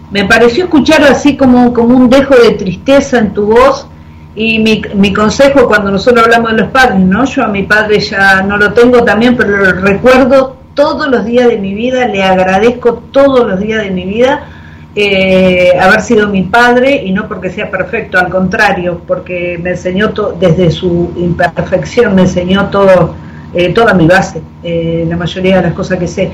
[0.09, 3.85] me pareció escuchar así como, como un dejo de tristeza en tu voz.
[4.33, 7.25] Y mi, mi consejo cuando nosotros hablamos de los padres, ¿no?
[7.25, 11.47] Yo a mi padre ya no lo tengo también, pero lo recuerdo todos los días
[11.47, 14.49] de mi vida, le agradezco todos los días de mi vida
[14.97, 20.13] eh, haber sido mi padre y no porque sea perfecto, al contrario, porque me enseñó
[20.39, 23.13] desde su imperfección, me enseñó todo,
[23.53, 26.31] eh, toda mi base, eh, la mayoría de las cosas que sé.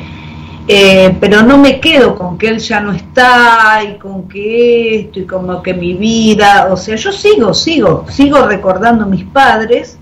[1.19, 5.25] pero no me quedo con que él ya no está y con que esto y
[5.25, 9.97] como que mi vida, o sea, yo sigo, sigo, sigo recordando mis padres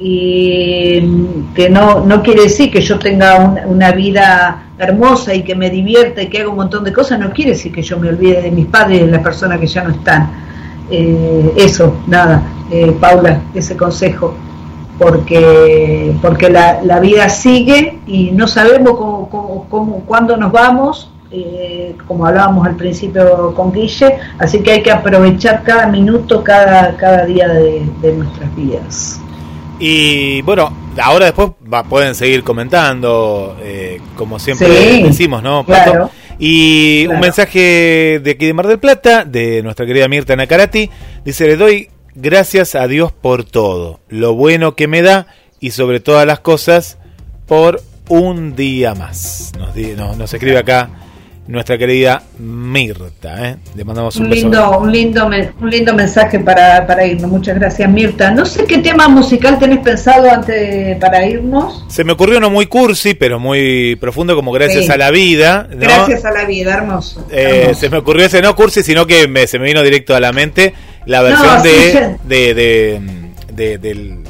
[0.00, 1.02] y
[1.54, 6.22] que no, no quiere decir que yo tenga una vida hermosa y que me divierta
[6.22, 8.50] y que haga un montón de cosas, no quiere decir que yo me olvide de
[8.50, 10.30] mis padres y de las personas que ya no están.
[10.90, 14.34] Eh, eso, nada, eh, Paula, ese consejo,
[14.98, 21.94] porque, porque la, la, vida sigue y no sabemos cómo, cómo, cuándo nos vamos, eh,
[22.08, 27.26] como hablábamos al principio con Guille, así que hay que aprovechar cada minuto, cada, cada
[27.26, 29.20] día de nuestras vidas.
[29.80, 31.52] Y bueno, ahora después
[31.88, 34.68] pueden seguir comentando, eh, como siempre
[35.02, 35.64] decimos, ¿no?
[35.64, 36.10] Claro.
[36.38, 40.90] Y un mensaje de aquí de Mar del Plata, de nuestra querida Mirta Nacarati,
[41.24, 45.26] dice, le doy gracias a Dios por todo, lo bueno que me da
[45.60, 46.98] y sobre todas las cosas
[47.46, 49.52] por un día más.
[49.58, 50.90] Nos, nos escribe acá
[51.50, 53.48] nuestra querida Mirta.
[53.48, 53.56] ¿eh?
[53.74, 57.30] Le mandamos un, lindo, un lindo, un lindo mensaje para, para, irnos.
[57.30, 58.30] Muchas gracias, Mirta.
[58.30, 61.84] No sé qué tema musical tenés pensado antes para irnos.
[61.88, 65.68] Se me ocurrió uno muy cursi, pero muy profundo, como Gracias a la Vida.
[65.70, 69.58] Gracias a la vida, hermoso, eh, se me ocurrió ese no cursi, sino que se
[69.58, 70.74] me vino directo a la mente
[71.06, 72.98] la versión de, de,
[73.52, 73.78] de,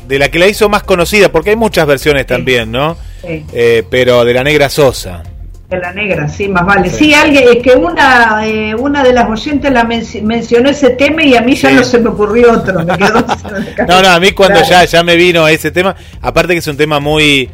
[0.07, 2.97] de, la que la hizo más conocida, porque hay muchas versiones también, ¿no?
[3.23, 5.23] Eh, pero de la Negra Sosa.
[5.71, 6.91] De la negra, sí, más vale.
[6.91, 11.37] Sí, alguien, es que una, eh, una de las oyentes la mencionó ese tema y
[11.37, 12.85] a mí ya no se me ocurrió otro.
[12.85, 13.25] Me quedó
[13.89, 16.77] no, no, a mí cuando ya, ya me vino ese tema, aparte que es un
[16.77, 17.49] tema muy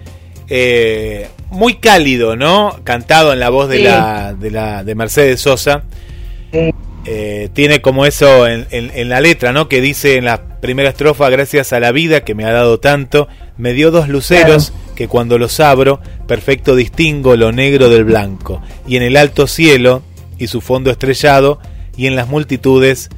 [0.49, 2.79] eh, muy cálido, ¿no?
[2.85, 5.83] Cantado en la voz de la de la de Mercedes Sosa.
[7.09, 9.69] Eh, tiene como eso en, en, la letra, ¿no?
[9.69, 13.29] Que dice en la primera estrofa, gracias a la vida que me ha dado tanto,
[13.57, 18.97] me dio dos luceros que cuando los abro, perfecto distingo lo negro del blanco, y
[18.97, 20.03] en el alto cielo
[20.37, 21.61] y su fondo estrellado,
[21.97, 23.09] y en las multitudes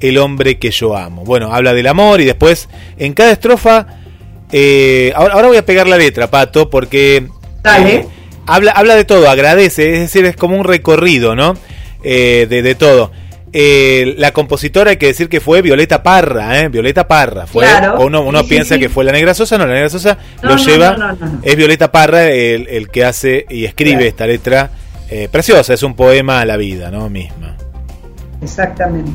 [0.00, 1.24] el hombre que yo amo.
[1.24, 3.86] Bueno, habla del amor y después en cada estrofa,
[4.52, 7.26] eh, ahora, voy a pegar la letra, Pato, porque
[7.64, 8.06] eh,
[8.46, 11.58] habla, habla de todo, agradece, es decir, es como un recorrido, ¿no?
[12.02, 13.12] Eh, de, de todo.
[13.56, 16.68] Eh, la compositora hay que decir que fue Violeta Parra, ¿eh?
[16.68, 17.46] Violeta Parra.
[17.46, 17.64] Fue,
[18.00, 21.54] uno, uno piensa que fue la Negra Sosa, no, la Negra Sosa lo lleva, es
[21.54, 24.70] Violeta Parra el, que hace y escribe esta letra
[25.08, 27.08] eh, preciosa, es un poema a la vida, ¿no?
[27.08, 27.56] Misma.
[28.42, 29.12] Exactamente.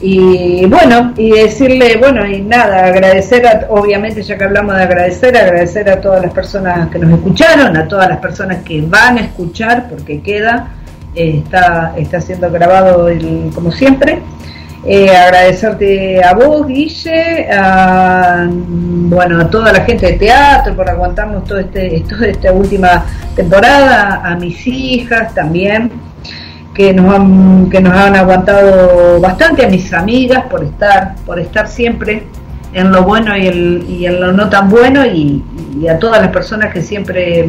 [0.00, 5.36] Y bueno, y decirle, bueno, y nada, agradecer, a, obviamente ya que hablamos de agradecer,
[5.36, 9.22] agradecer a todas las personas que nos escucharon, a todas las personas que van a
[9.22, 10.68] escuchar, porque queda,
[11.18, 13.08] está, está siendo grabado
[13.54, 14.22] como siempre.
[14.84, 21.44] Eh, agradecerte a vos, Guille, a, bueno, a toda la gente de teatro por aguantarnos
[21.44, 23.04] todo este, toda esta última
[23.34, 25.90] temporada, a mis hijas también,
[26.74, 31.66] que nos han, que nos han aguantado bastante, a mis amigas por estar, por estar
[31.66, 32.22] siempre
[32.72, 35.42] en lo bueno y, el, y en lo no tan bueno, y
[35.88, 37.46] a todas las personas que siempre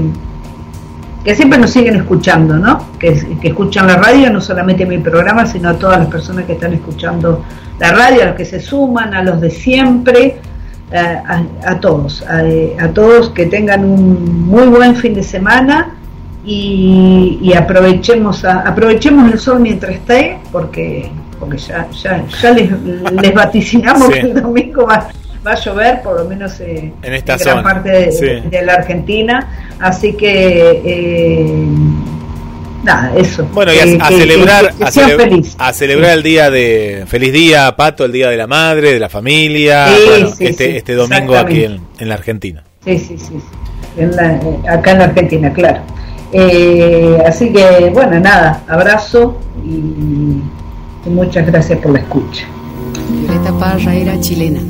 [1.24, 2.86] que siempre nos siguen escuchando, ¿no?
[2.98, 6.74] Que, escuchan la radio, no solamente mi programa, sino a todas las personas que están
[6.74, 7.44] escuchando
[7.80, 10.38] la radio, a los que se suman, a los de siempre,
[10.92, 15.96] a, todos, a, todos que tengan un muy buen fin de semana
[16.44, 24.10] y, aprovechemos aprovechemos el sol mientras esté, porque porque ya, ya, ya les, les vaticinamos
[24.10, 25.08] que el domingo va,
[25.46, 29.48] va a llover, por lo menos eh, en esta gran parte de, la Argentina.
[29.80, 31.66] Así que, eh,
[32.84, 33.46] nada, eso.
[33.54, 37.06] Bueno, y a, celebrar, a, celebrar el día de.
[37.08, 39.88] Feliz día, Pato, el día de la madre, de la familia.
[40.40, 42.64] este, este domingo aquí en, la Argentina.
[42.84, 43.40] Sí, sí, sí.
[43.98, 44.10] Eh,
[44.70, 45.82] acá en la Argentina, claro.
[47.26, 52.46] así que, bueno, nada, abrazo y, y muchas gracias por la escucha.
[53.10, 54.62] Violeta Parra era chilena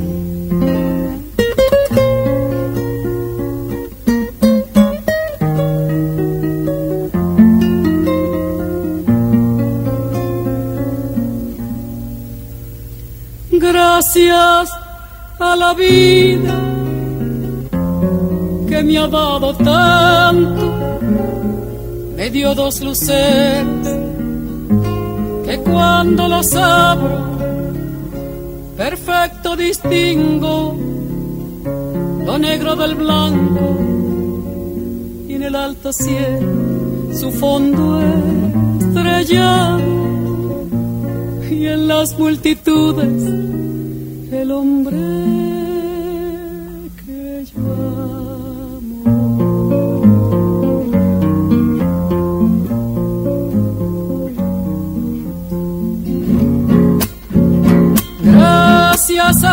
[13.52, 14.70] Gracias
[15.38, 16.58] a la vida
[18.68, 20.98] que me ha dado tanto,
[22.16, 23.66] me dio dos luces
[25.44, 27.30] que cuando los abro
[28.76, 30.76] perfecto distingo
[32.24, 33.76] lo negro del blanco
[35.28, 38.00] y en el alto cielo su fondo
[38.80, 39.80] estrellado
[41.50, 43.22] y en las multitudes
[44.32, 45.39] el hombre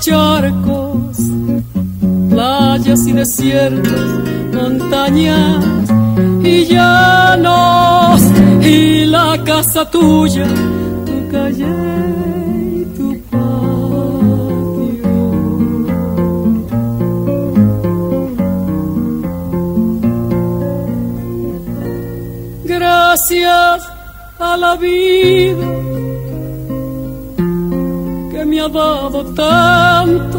[0.00, 1.16] charcos,
[2.30, 4.00] playas y desiertos,
[4.52, 5.64] montañas
[6.42, 8.20] y llanos,
[8.62, 10.46] y la casa tuya,
[11.06, 11.66] tu calle.
[22.64, 23.82] Gracias
[24.38, 25.85] a la vida
[28.68, 30.38] dado tanto,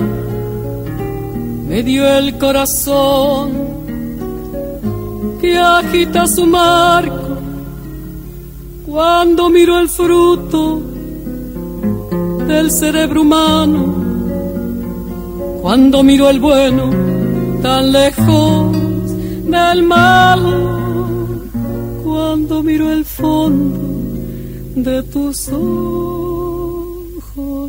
[1.67, 3.67] me dio el corazón
[5.39, 7.37] que agita su marco
[8.85, 10.81] cuando miro el fruto
[12.47, 13.85] del cerebro humano,
[15.61, 16.89] cuando miro el bueno
[17.61, 18.71] tan lejos
[19.43, 20.41] del mal,
[22.03, 23.79] cuando miro el fondo
[24.75, 26.16] de tus ojos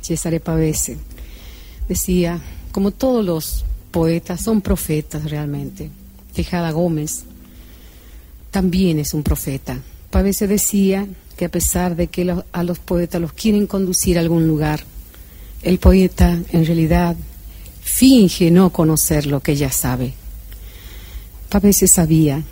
[0.00, 0.96] César Pavese.
[1.88, 2.40] Decía,
[2.72, 5.90] como todos los poetas, son profetas realmente.
[6.34, 7.24] Tejada Gómez
[8.50, 9.78] también es un profeta.
[10.10, 14.46] Pavese decía que a pesar de que a los poetas los quieren conducir a algún
[14.48, 14.80] lugar,
[15.62, 17.16] el poeta en realidad
[17.82, 20.14] finge no conocer lo que ya sabe.
[21.50, 22.42] Pavese sabía,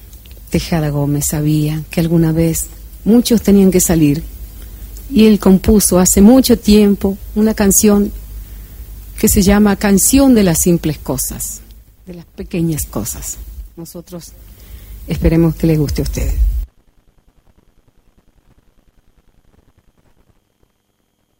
[0.48, 2.66] Tejada Gómez sabía que alguna vez
[3.04, 4.22] muchos tenían que salir
[5.10, 8.12] y él compuso hace mucho tiempo una canción
[9.18, 11.60] que se llama Canción de las simples cosas,
[12.06, 13.38] de las pequeñas cosas.
[13.76, 14.32] Nosotros
[15.06, 16.34] esperemos que les guste a ustedes.